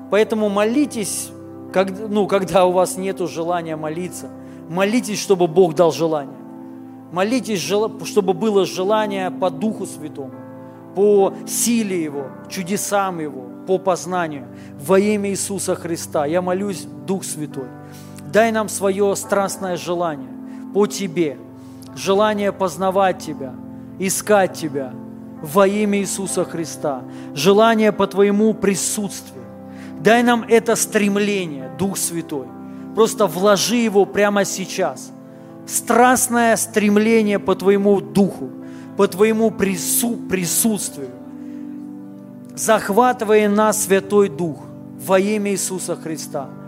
[0.10, 1.30] Поэтому молитесь,
[1.72, 4.30] когда, ну, когда у вас нет желания молиться.
[4.70, 6.38] Молитесь, чтобы Бог дал желание.
[7.12, 10.32] Молитесь, чтобы было желание по Духу Святому.
[10.96, 14.48] по силе Его, чудесам Его, по познанию.
[14.80, 17.70] Во имя Иисуса Христа я молюсь, Дух Святой,
[18.34, 20.30] дай нам свое страстное желание
[20.74, 21.38] по Тебе,
[21.96, 23.54] желание познавать Тебя,
[23.98, 24.94] искать Тебя
[25.42, 27.04] во имя Иисуса Христа,
[27.34, 29.46] желание по Твоему присутствию.
[30.02, 32.48] Дай нам это стремление, Дух Святой.
[32.94, 35.12] Просто вложи его прямо сейчас.
[35.66, 38.50] Страстное стремление по Твоему Духу,
[38.98, 41.21] по Твоему прису присутствию.
[42.62, 44.58] Захватывая нас, Святой Дух,
[45.06, 46.50] во имя Иисуса Христа–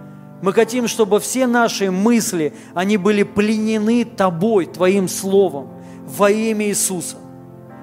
[0.43, 5.69] мы хотим, чтобы все наши мысли, они были пленены Тобой, Твоим Словом,
[6.05, 7.15] во имя Иисуса.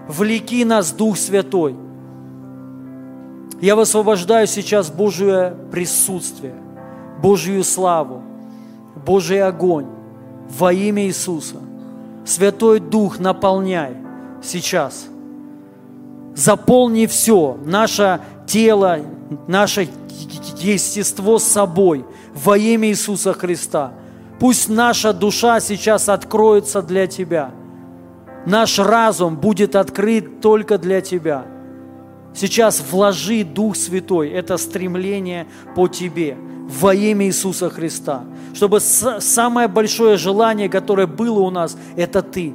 [0.06, 1.74] Влеки нас, Дух Святой.
[3.62, 6.52] Я высвобождаю сейчас Божье присутствие,
[7.22, 8.22] Божью славу,
[9.06, 9.86] Божий огонь
[10.50, 11.56] во имя Иисуса.
[12.26, 13.96] Святой Дух наполняй
[14.42, 15.06] сейчас.
[16.34, 18.98] Заполни все, наше тело,
[19.46, 19.88] наше
[20.60, 22.04] естество с собой–
[22.34, 23.92] во имя Иисуса Христа.
[24.38, 27.50] Пусть наша душа сейчас откроется для Тебя.
[28.46, 31.44] Наш разум будет открыт только для Тебя.
[32.34, 36.36] Сейчас вложи Дух Святой, это стремление по Тебе
[36.68, 38.22] во имя Иисуса Христа.
[38.54, 42.54] Чтобы самое большое желание, которое было у нас, это Ты.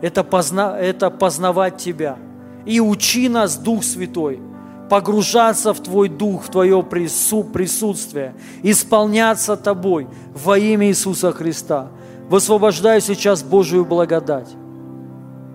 [0.00, 2.16] Это, позна, это познавать Тебя.
[2.66, 4.40] И учи нас, Дух Святой,
[4.88, 11.88] погружаться в Твой Дух, в Твое присутствие, исполняться Тобой во имя Иисуса Христа.
[12.28, 14.48] Высвобождаю сейчас Божию благодать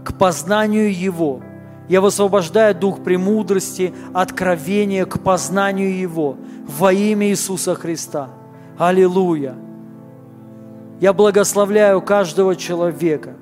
[0.04, 1.42] к познанию Его.
[1.88, 8.30] Я высвобождаю дух премудрости, откровения к познанию Его во имя Иисуса Христа.
[8.78, 9.56] Аллилуйя!
[11.00, 13.34] Я благословляю каждого человека.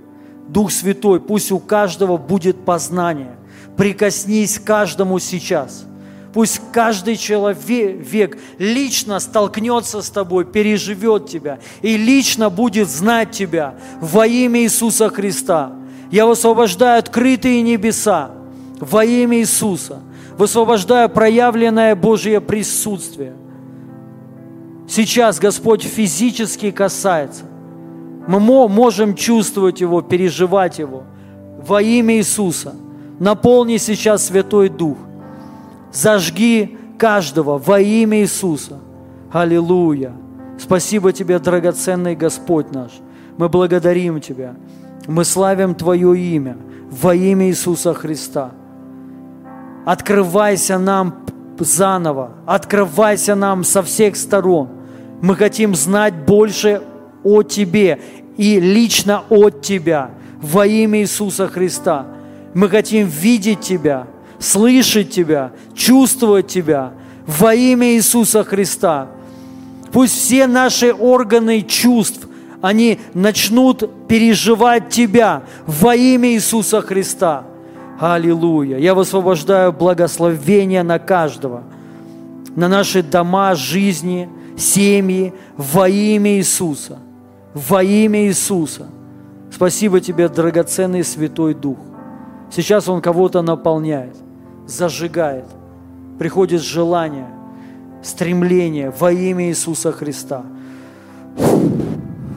[0.48, 3.35] Дух Святой, пусть у каждого будет познание–
[3.78, 5.86] Прикоснись каждому сейчас.
[6.34, 14.26] Пусть каждый человек лично столкнется с тобой, переживет тебя и лично будет знать тебя во
[14.26, 15.74] имя Иисуса Христа.
[16.12, 18.32] Я высвобождаю открытые небеса
[18.80, 20.02] во имя Иисуса.
[20.38, 23.34] Высвобождаю проявленное Божье присутствие.
[24.90, 27.44] Сейчас Господь физически касается.
[28.28, 31.04] Мы можем чувствовать Его, переживать Его
[31.60, 32.76] во имя Иисуса–
[33.19, 34.98] Наполни сейчас Святой Дух.
[35.91, 38.80] Зажги каждого во имя Иисуса.
[39.31, 40.14] Аллилуйя.
[40.57, 42.91] Спасибо Тебе, драгоценный Господь наш.
[43.38, 44.56] Мы благодарим Тебя.
[45.07, 46.57] Мы славим Твое имя
[46.90, 48.52] во имя Иисуса Христа.
[49.85, 51.23] Открывайся нам
[51.60, 54.69] заново, открывайся нам со всех сторон.
[55.22, 56.81] Мы хотим знать больше
[57.23, 57.99] о Тебе
[58.38, 60.11] и лично от Тебя
[60.41, 62.07] во имя Иисуса Христа.
[62.53, 64.07] Мы хотим видеть Тебя,
[64.39, 66.93] слышать Тебя, чувствовать Тебя
[67.25, 69.07] во имя Иисуса Христа.
[69.91, 72.27] Пусть все наши органы чувств,
[72.61, 77.45] они начнут переживать Тебя во имя Иисуса Христа.
[77.99, 78.77] Аллилуйя.
[78.77, 81.63] Я высвобождаю благословение на каждого,
[82.55, 86.99] на наши дома, жизни, семьи во имя Иисуса.
[87.53, 88.88] Во имя Иисуса.
[89.51, 91.77] Спасибо Тебе, драгоценный Святой Дух.
[92.55, 94.15] Сейчас Он кого-то наполняет,
[94.67, 95.45] зажигает.
[96.19, 97.27] Приходит желание,
[98.03, 100.45] стремление во имя Иисуса Христа.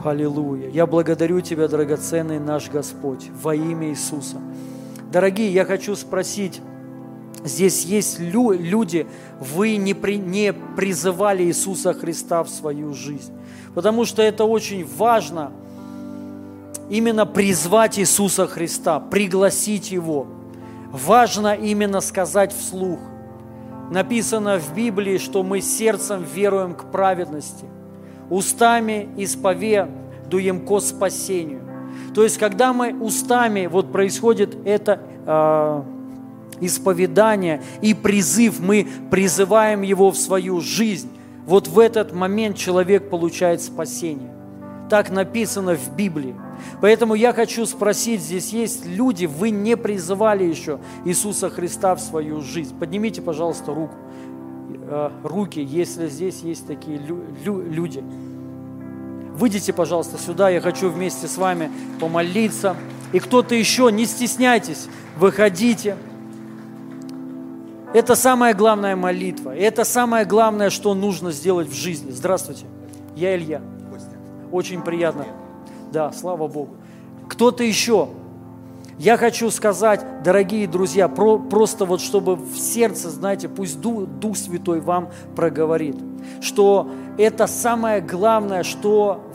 [0.02, 0.70] Аллилуйя.
[0.70, 4.38] Я благодарю Тебя, драгоценный наш Господь, во имя Иисуса.
[5.12, 6.62] Дорогие, я хочу спросить,
[7.44, 9.06] здесь есть лю- люди,
[9.38, 13.34] вы не, при, не призывали Иисуса Христа в свою жизнь,
[13.74, 15.52] потому что это очень важно–
[16.88, 20.26] именно призвать Иисуса Христа, пригласить Его.
[20.90, 22.98] Важно именно сказать вслух.
[23.90, 27.66] Написано в Библии, что мы сердцем веруем к праведности,
[28.30, 31.62] устами исповедуем ко спасению.
[32.14, 35.82] То есть, когда мы устами, вот происходит это э,
[36.60, 41.10] исповедание и призыв, мы призываем его в свою жизнь,
[41.46, 44.35] вот в этот момент человек получает спасение.
[44.88, 46.34] Так написано в Библии.
[46.80, 52.40] Поэтому я хочу спросить, здесь есть люди, вы не призывали еще Иисуса Христа в свою
[52.40, 52.74] жизнь.
[52.78, 53.94] Поднимите, пожалуйста, руку,
[54.88, 56.98] э, руки, если здесь есть такие
[57.44, 58.02] люди.
[59.34, 62.76] Выйдите, пожалуйста, сюда, я хочу вместе с вами помолиться.
[63.12, 65.96] И кто-то еще, не стесняйтесь, выходите.
[67.92, 69.54] Это самая главная молитва.
[69.54, 72.10] Это самое главное, что нужно сделать в жизни.
[72.10, 72.66] Здравствуйте,
[73.14, 73.60] я Илья.
[74.56, 75.26] Очень приятно.
[75.92, 76.76] Да, слава Богу.
[77.28, 78.08] Кто-то еще.
[78.98, 84.34] Я хочу сказать, дорогие друзья, про, просто вот чтобы в сердце, знаете, пусть Дух, Дух
[84.38, 85.96] Святой вам проговорит,
[86.40, 86.88] что
[87.18, 89.26] это самое главное, что,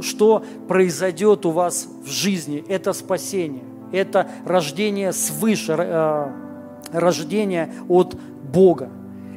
[0.00, 6.32] что произойдет у вас в жизни, это спасение, это рождение свыше, э,
[6.92, 8.90] рождение от Бога.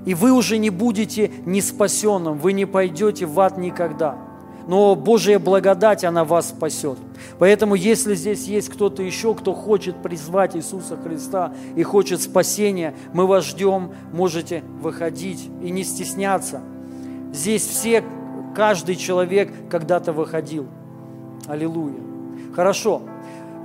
[0.06, 4.18] И вы уже не будете неспасенным, вы не пойдете в ад никогда–
[4.68, 6.98] но Божья благодать, она вас спасет.
[7.40, 13.28] Поэтому, если здесь есть кто-то еще, кто хочет призвать Иисуса Христа и хочет спасения, мы
[13.28, 16.62] вас ждем, можете выходить и не стесняться.
[17.34, 18.04] Здесь все,
[18.56, 20.68] каждый человек когда-то выходил.
[21.48, 22.00] Аллилуйя.
[22.56, 23.02] Хорошо.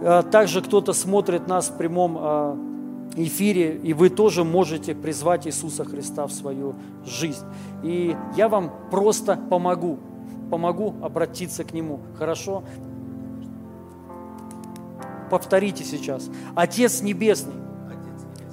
[0.03, 2.57] А, также кто-то смотрит нас в прямом а,
[3.17, 6.75] эфире, и вы тоже можете призвать Иисуса Христа в свою
[7.05, 7.45] жизнь.
[7.83, 9.99] И я вам просто помогу
[10.51, 12.01] помогу обратиться к Нему.
[12.19, 12.63] Хорошо?
[15.31, 16.31] Повторите сейчас.
[16.55, 17.55] Отец Небесный,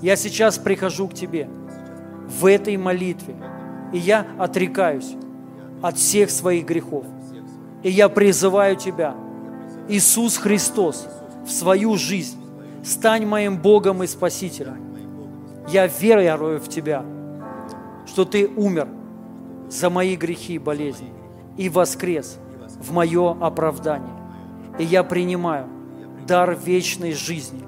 [0.02, 1.50] я сейчас прихожу к Тебе
[2.28, 3.36] в этой молитве,
[3.92, 5.16] и я отрекаюсь
[5.82, 7.06] от всех своих грехов.
[7.84, 9.16] И я призываю Тебя,
[9.88, 11.08] Иисус Христос,
[11.46, 12.40] в свою жизнь.
[12.84, 14.78] Стань моим Богом и Спасителем.
[15.70, 17.06] Я верую в Тебя,
[18.06, 18.88] что Ты умер
[19.70, 21.23] за мои грехи и болезни
[21.58, 22.38] и воскрес
[22.80, 24.14] в мое оправдание.
[24.80, 25.68] И я принимаю
[26.28, 27.64] дар вечной жизни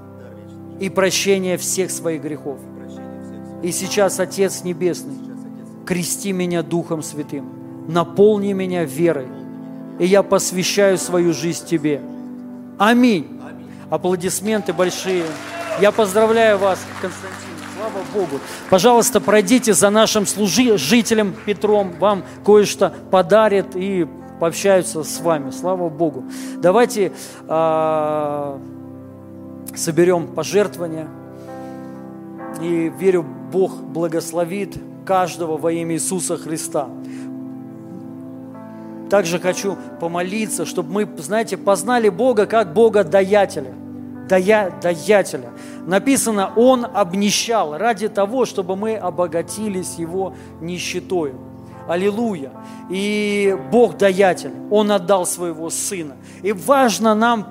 [0.80, 2.60] и прощение всех своих грехов.
[3.64, 5.18] И сейчас, Отец Небесный,
[5.86, 7.50] крести меня Духом Святым,
[7.88, 9.28] наполни меня верой,
[10.00, 12.02] и я посвящаю свою жизнь Тебе.
[12.78, 13.40] Аминь.
[13.90, 15.24] Аплодисменты большие.
[15.80, 17.55] Я поздравляю вас, Константин.
[17.86, 18.40] Слава Богу.
[18.72, 24.08] Пожалуйста, пройдите за нашим служителем Петром, вам кое-что подарит и
[24.40, 25.52] пообщаются с вами.
[25.52, 26.24] Слава Богу.
[26.58, 27.12] Давайте
[27.48, 28.58] э,
[29.76, 31.08] соберем пожертвования.
[32.60, 34.76] И верю, Бог благословит
[35.06, 36.88] каждого во имя Иисуса Христа.
[39.12, 43.76] Также хочу помолиться, чтобы мы, знаете, познали Бога как Бога даятеля.
[44.28, 45.52] Дая, даятеля.
[45.86, 51.36] Написано, Он обнищал ради того, чтобы мы обогатились Его нищетою.
[51.88, 52.52] Аллилуйя.
[52.90, 56.16] И Бог даятель, Он отдал своего Сына.
[56.42, 57.48] И важно нам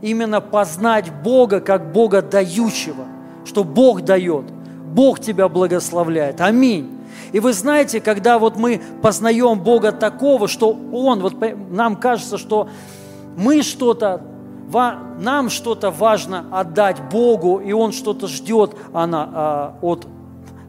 [0.00, 3.06] именно познать Бога как Бога дающего,
[3.44, 4.44] что Бог дает,
[4.92, 6.40] Бог тебя благословляет.
[6.40, 6.98] Аминь.
[7.32, 11.34] И вы знаете, когда вот мы познаем Бога такого, что Он, вот
[11.70, 12.68] нам кажется, что
[13.36, 14.22] мы что-то
[14.72, 20.06] нам что-то важно отдать Богу, и Он что-то ждет а, от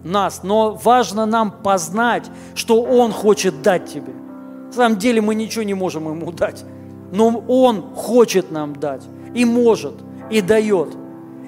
[0.03, 0.41] нас.
[0.43, 4.13] Но важно нам познать, что Он хочет дать тебе.
[4.67, 6.63] На самом деле мы ничего не можем Ему дать.
[7.11, 9.03] Но Он хочет нам дать.
[9.33, 9.93] И может,
[10.29, 10.89] и дает.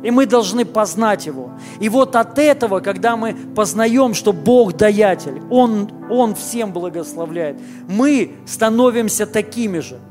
[0.03, 1.52] И мы должны познать Его.
[1.80, 8.34] И вот от этого, когда мы познаем, что Бог даятель, Он, Он всем благословляет, мы
[8.45, 9.99] становимся такими же–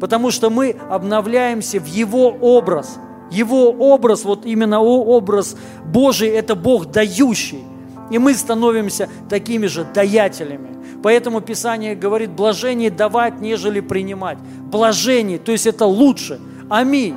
[0.00, 2.98] потому что мы обновляемся в Его образ.
[3.30, 5.56] Его образ, вот именно образ
[5.86, 7.64] Божий, это Бог дающий.
[8.10, 10.68] И мы становимся такими же даятелями.
[11.02, 14.38] Поэтому Писание говорит, блажение давать, нежели принимать.
[14.70, 16.40] Блажение, то есть это лучше.
[16.68, 17.16] Аминь.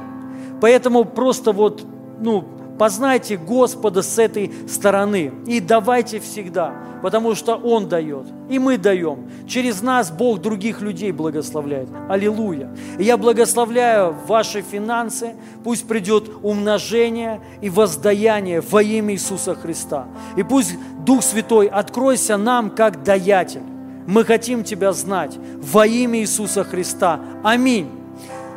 [0.60, 1.84] Поэтому просто вот,
[2.20, 2.44] ну,
[2.78, 9.30] познайте Господа с этой стороны и давайте всегда потому что Он дает, и мы даем.
[9.48, 11.90] Через нас Бог других людей благословляет.
[12.10, 12.70] Аллилуйя.
[12.99, 20.08] Я благословляю ваши финансы, пусть придет умножение и воздаяние во имя Иисуса Христа.
[20.36, 20.76] И пусть
[21.06, 23.64] Дух Святой откройся нам как даятель.
[24.08, 27.20] Мы хотим Тебя знать во имя Иисуса Христа.
[27.44, 27.90] Аминь.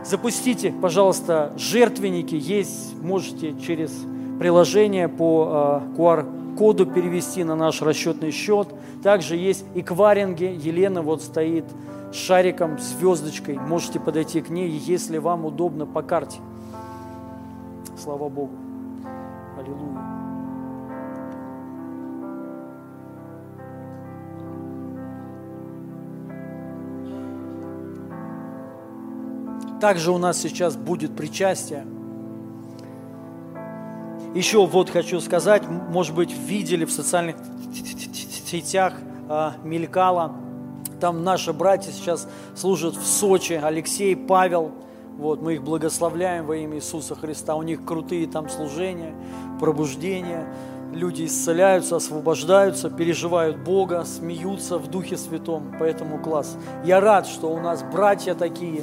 [0.04, 2.34] Запустите, пожалуйста, жертвенники.
[2.34, 3.92] Есть, можете через
[4.38, 6.26] приложение по QR
[6.58, 8.68] а, перевести на наш расчетный счет.
[9.02, 10.44] Также есть экваринги.
[10.44, 11.64] Елена вот стоит
[12.12, 13.58] с шариком, звездочкой.
[13.58, 16.38] Можете подойти к ней, если вам удобно по карте.
[18.02, 18.52] Слава Богу.
[19.58, 20.29] Аллилуйя.
[29.80, 31.86] Также у нас сейчас будет причастие.
[34.34, 37.36] Еще вот хочу сказать, может быть, видели в социальных
[38.46, 38.94] сетях,
[39.28, 40.36] а, мелькало,
[41.00, 44.72] там наши братья сейчас служат в Сочи, Алексей, Павел,
[45.16, 49.14] вот, мы их благословляем во имя Иисуса Христа, у них крутые там служения,
[49.58, 50.46] пробуждения,
[50.92, 56.56] люди исцеляются, освобождаются, переживают Бога, смеются в Духе Святом, поэтому класс.
[56.84, 58.82] Я рад, что у нас братья такие,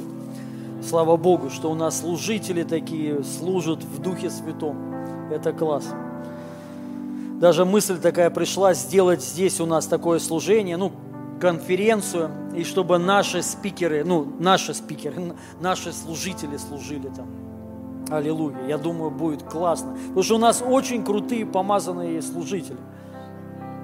[0.88, 4.94] Слава Богу, что у нас служители такие служат в Духе Святом.
[5.30, 5.86] Это класс.
[7.38, 10.90] Даже мысль такая пришла сделать здесь у нас такое служение, ну,
[11.42, 17.26] конференцию, и чтобы наши спикеры, ну, наши спикеры, наши служители служили там.
[18.08, 18.56] Аллилуйя.
[18.66, 19.92] Я думаю, будет классно.
[19.92, 22.78] Потому что у нас очень крутые помазанные служители.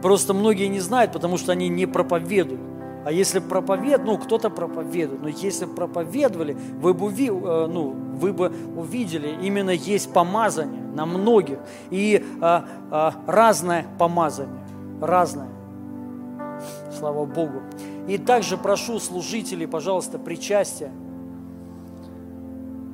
[0.01, 2.74] Просто многие не знают, потому что они не проповедуют.
[3.05, 8.51] А если проповед, ну, кто-то проповедует, но если проповедовали, вы бы, э, ну, вы бы
[8.77, 11.59] увидели, именно есть помазание на многих.
[11.91, 14.65] И а, а, разное помазание,
[15.01, 15.49] разное.
[16.99, 17.63] Слава Богу.
[18.09, 20.91] И также прошу служителей, пожалуйста, причастия.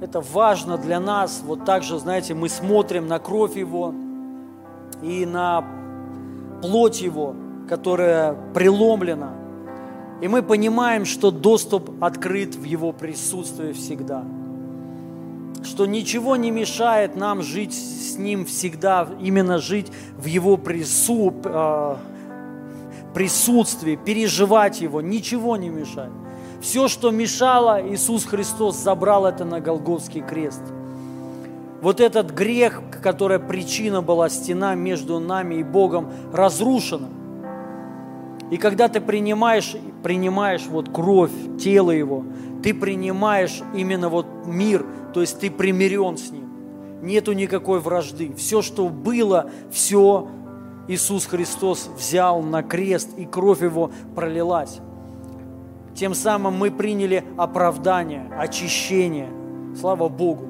[0.00, 1.42] Это важно для нас.
[1.44, 3.94] Вот также, знаете, мы смотрим на кровь Его
[5.02, 5.64] и на
[6.62, 7.34] плоть Его,
[7.68, 9.39] которая преломлена.
[10.20, 14.22] И мы понимаем, что доступ открыт в Его присутствии всегда.
[15.64, 21.96] Что ничего не мешает нам жить с Ним всегда, именно жить в Его прису, э,
[23.14, 25.00] присутствии, переживать Его.
[25.00, 26.12] Ничего не мешает.
[26.60, 30.60] Все, что мешало, Иисус Христос забрал это на Голгофский крест.
[31.80, 37.08] Вот этот грех, которая причина была, стена между нами и Богом, разрушена.
[38.50, 42.24] И когда ты принимаешь, принимаешь вот кровь, тело Его,
[42.62, 46.50] ты принимаешь именно вот мир, то есть ты примирен с Ним.
[47.02, 48.34] Нету никакой вражды.
[48.34, 50.28] Все, что было, все
[50.88, 54.80] Иисус Христос взял на крест, и кровь Его пролилась.
[55.94, 59.28] Тем самым мы приняли оправдание, очищение.
[59.78, 60.46] Слава Богу.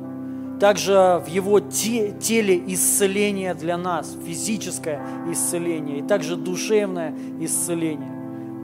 [0.60, 5.00] Также в Его те, теле исцеление для нас, физическое
[5.30, 8.10] исцеление и также душевное исцеление.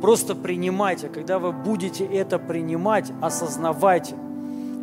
[0.02, 4.14] Просто принимайте, когда вы будете это принимать, осознавайте,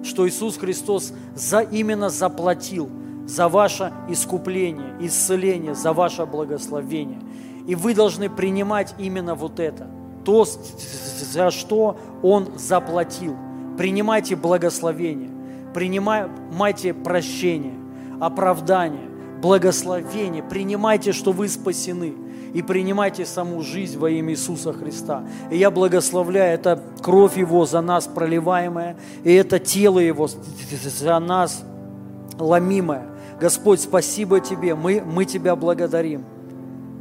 [0.04, 2.90] что Иисус Христос за, именно заплатил
[3.28, 7.20] за ваше искупление, исцеление, за ваше благословение.
[7.68, 9.88] И вы должны принимать именно вот это–
[10.24, 13.36] то, за что Он заплатил.
[13.78, 15.30] Принимайте благословение,
[15.74, 17.74] принимайте прощение,
[18.20, 19.10] оправдание,
[19.42, 20.44] благословение.
[20.44, 22.14] Принимайте, что вы спасены
[22.54, 25.24] и принимайте саму жизнь во имя Иисуса Христа.
[25.52, 31.64] И я благословляю, это кровь Его за нас проливаемая, и это тело Его за нас
[32.40, 33.08] ломимое.
[33.40, 36.24] Господь, спасибо Тебе, мы, мы Тебя благодарим,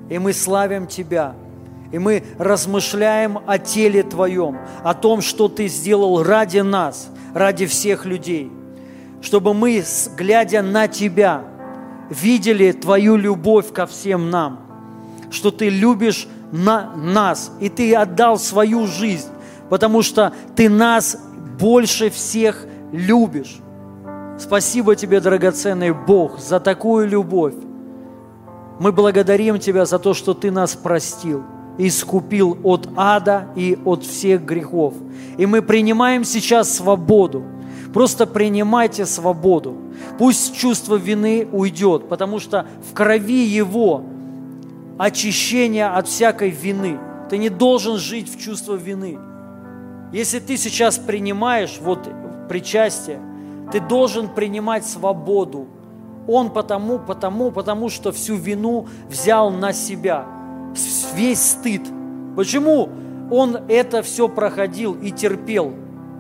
[0.09, 1.35] и мы славим Тебя–
[1.93, 8.07] и мы размышляем о теле Твоем, о том, что Ты сделал ради нас, ради всех
[8.07, 8.51] людей,
[9.23, 9.83] чтобы мы,
[10.17, 11.45] глядя на Тебя,
[12.11, 14.61] видели Твою любовь ко всем нам,
[15.31, 19.31] что Ты любишь на нас, и Ты отдал свою жизнь,
[19.71, 21.17] потому что Ты нас
[21.59, 23.57] больше всех любишь.
[24.39, 27.55] Спасибо Тебе, драгоценный Бог, за такую любовь.
[28.79, 31.45] Мы благодарим Тебя за то, что Ты нас простил–
[31.79, 34.95] искупил от ада и от всех грехов.
[35.37, 37.45] И мы принимаем сейчас свободу.
[37.93, 39.77] Просто принимайте свободу.
[40.19, 44.03] Пусть чувство вины уйдет, потому что в крови Его
[44.99, 46.99] очищение от всякой вины.
[47.29, 49.19] Ты не должен жить в чувство вины.
[50.13, 52.09] Если ты сейчас принимаешь вот
[52.49, 53.21] причастие,
[53.71, 55.67] ты должен принимать свободу.
[56.29, 60.27] Он потому, потому, потому что всю вину взял на себя–
[61.15, 61.83] весь стыд.
[62.37, 62.89] Почему
[63.31, 65.73] он это все проходил и терпел?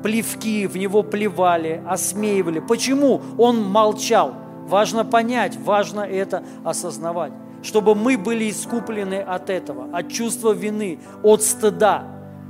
[0.02, 2.60] Плевки в него плевали, осмеивали.
[2.60, 4.34] Почему он молчал?
[4.66, 7.32] Важно понять, важно это осознавать.
[7.62, 12.04] Чтобы мы были искуплены от этого, от чувства вины, от стыда.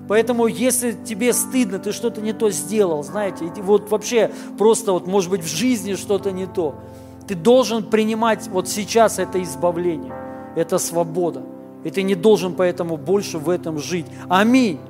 [0.09, 5.31] Поэтому, если тебе стыдно, ты что-то не то сделал, знаете, вот вообще просто вот, может
[5.31, 6.75] быть, в жизни что-то не то,
[7.27, 10.13] ты должен принимать вот сейчас это избавление,
[10.57, 11.43] это свобода.
[11.85, 14.07] И ты не должен поэтому больше в этом жить.
[14.29, 14.81] Аминь.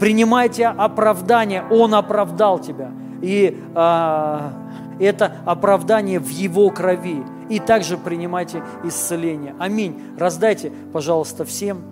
[0.00, 1.64] Принимайте оправдание.
[1.70, 2.90] Он оправдал тебя.
[3.22, 4.52] И а,
[4.98, 7.22] это оправдание в Его крови.
[7.48, 9.54] И также принимайте исцеление.
[9.58, 10.00] Аминь.
[10.18, 11.82] Раздайте, пожалуйста, всем.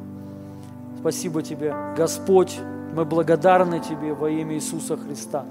[0.99, 2.59] Спасибо тебе, Господь.
[2.95, 5.45] Мы благодарны Тебе во имя Иисуса Христа.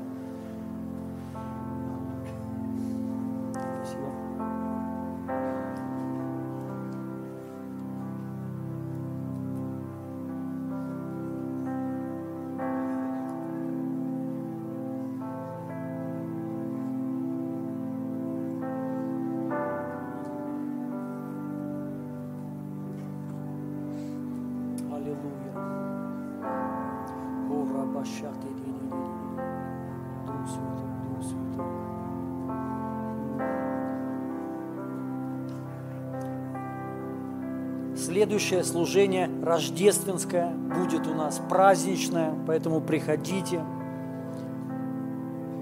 [38.42, 43.64] Следующее служение рождественское будет у нас праздничное, поэтому приходите,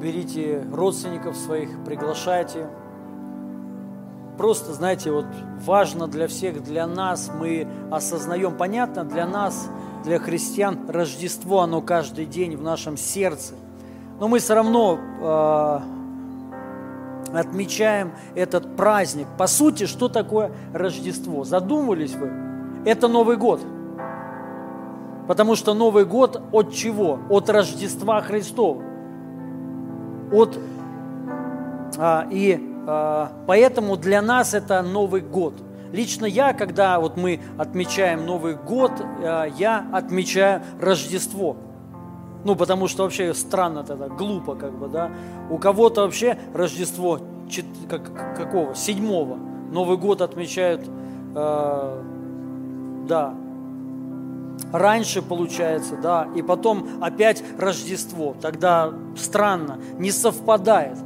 [0.01, 2.69] берите родственников своих, приглашайте.
[4.37, 5.25] Просто, знаете, вот
[5.65, 9.69] важно для всех, для нас, мы осознаем, понятно, для нас,
[10.05, 13.55] для христиан, Рождество, оно каждый день в нашем сердце.
[14.21, 14.97] Но мы все равно
[17.33, 19.27] э, отмечаем этот праздник.
[19.37, 21.43] По сути, что такое Рождество?
[21.43, 22.48] Задумывались вы?
[22.89, 23.61] Это Новый год.
[25.27, 27.19] Потому что Новый год от чего?
[27.29, 28.81] От Рождества Христова.
[30.31, 30.57] От,
[31.99, 35.53] а, и а, поэтому для нас это Новый год.
[35.91, 41.57] Лично я, когда вот мы отмечаем Новый год, а, я отмечаю Рождество.
[42.43, 45.11] Ну, потому что вообще странно тогда, глупо как бы, да.
[45.51, 47.19] У кого-то вообще Рождество
[47.87, 48.73] как, какого?
[48.73, 49.37] Седьмого.
[49.71, 50.89] Новый год отмечают,
[51.35, 52.01] э,
[53.09, 53.33] да,
[54.71, 58.35] раньше получается, да, и потом опять Рождество.
[58.39, 60.97] Тогда странно, не совпадает.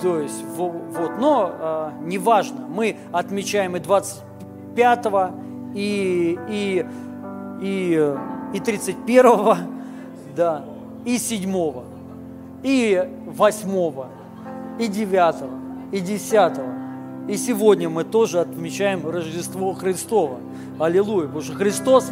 [0.00, 5.06] То есть, вот, но э, неважно, мы отмечаем и 25
[5.74, 6.86] и, и,
[7.62, 8.14] и,
[8.52, 9.24] и 31
[10.36, 10.64] да,
[11.06, 11.82] и 7
[12.62, 13.92] и 8
[14.78, 15.34] и 9
[15.92, 16.75] и 10.
[17.28, 20.38] И сегодня мы тоже отмечаем Рождество Христово.
[20.78, 21.26] Аллилуйя.
[21.26, 22.10] Потому что Христос,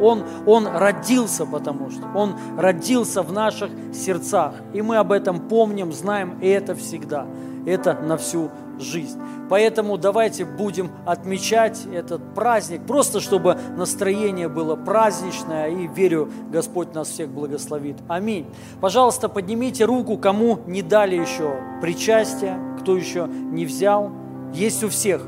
[0.00, 4.54] он, он родился, потому что Он родился в наших сердцах.
[4.72, 7.26] И мы об этом помним, знаем, и это всегда.
[7.66, 9.20] Это на всю жизнь.
[9.50, 17.08] Поэтому давайте будем отмечать этот праздник, просто чтобы настроение было праздничное, и верю, Господь нас
[17.08, 17.96] всех благословит.
[18.08, 18.46] Аминь.
[18.80, 24.10] Пожалуйста, поднимите руку, кому не дали еще причастие, кто еще не взял.
[24.52, 25.22] Есть у всех.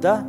[0.00, 0.24] Да?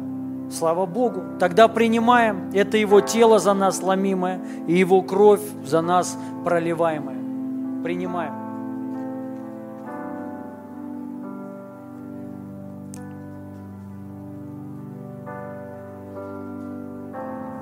[0.51, 1.23] Слава Богу.
[1.39, 2.51] Тогда принимаем.
[2.53, 7.17] Это Его тело за нас ломимое, и Его кровь за нас проливаемая.
[7.83, 8.33] Принимаем.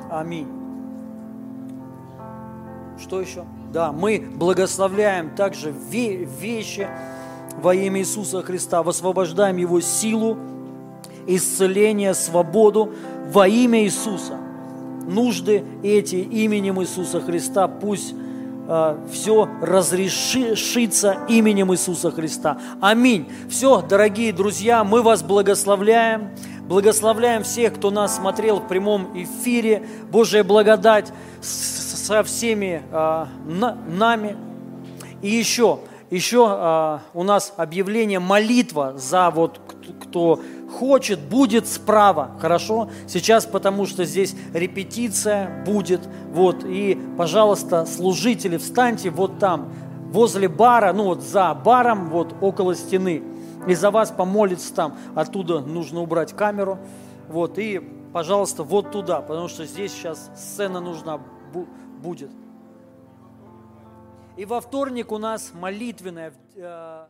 [0.10, 0.48] Аминь.
[3.00, 3.46] Что еще?
[3.72, 6.88] Да, мы благословляем также вещи
[7.60, 10.38] во имя Иисуса Христа, высвобождаем Его силу,
[11.28, 12.92] исцеление, свободу
[13.32, 14.38] во имя Иисуса.
[15.08, 18.14] Нужды эти именем Иисуса Христа пусть
[18.68, 22.60] э, все разрешится именем Иисуса Христа.
[22.82, 23.28] Аминь.
[23.50, 26.30] Все, дорогие друзья, мы вас благословляем.
[26.68, 29.84] Благословляем всех, кто нас смотрел в прямом эфире.
[30.10, 31.12] Божья благодать
[31.42, 34.38] со всеми э, на, нами.
[35.22, 35.80] И еще,
[36.12, 39.60] еще э, у нас объявление молитва за вот
[40.02, 40.40] кто
[40.78, 42.90] хочет, будет справа, хорошо?
[43.08, 46.02] Сейчас, потому что здесь репетиция будет,
[46.32, 49.74] вот, и, пожалуйста, служители, встаньте вот там,
[50.12, 53.24] возле бара, ну вот за баром, вот около стены,
[53.68, 54.98] и за вас помолится там.
[55.16, 56.78] Оттуда нужно убрать камеру.
[57.30, 57.80] Вот, и,
[58.12, 61.20] пожалуйста, вот туда, потому что здесь сейчас сцена нужна
[62.02, 62.30] будет.
[64.42, 66.34] И во вторник у нас молитвенная...
[66.56, 67.06] Э,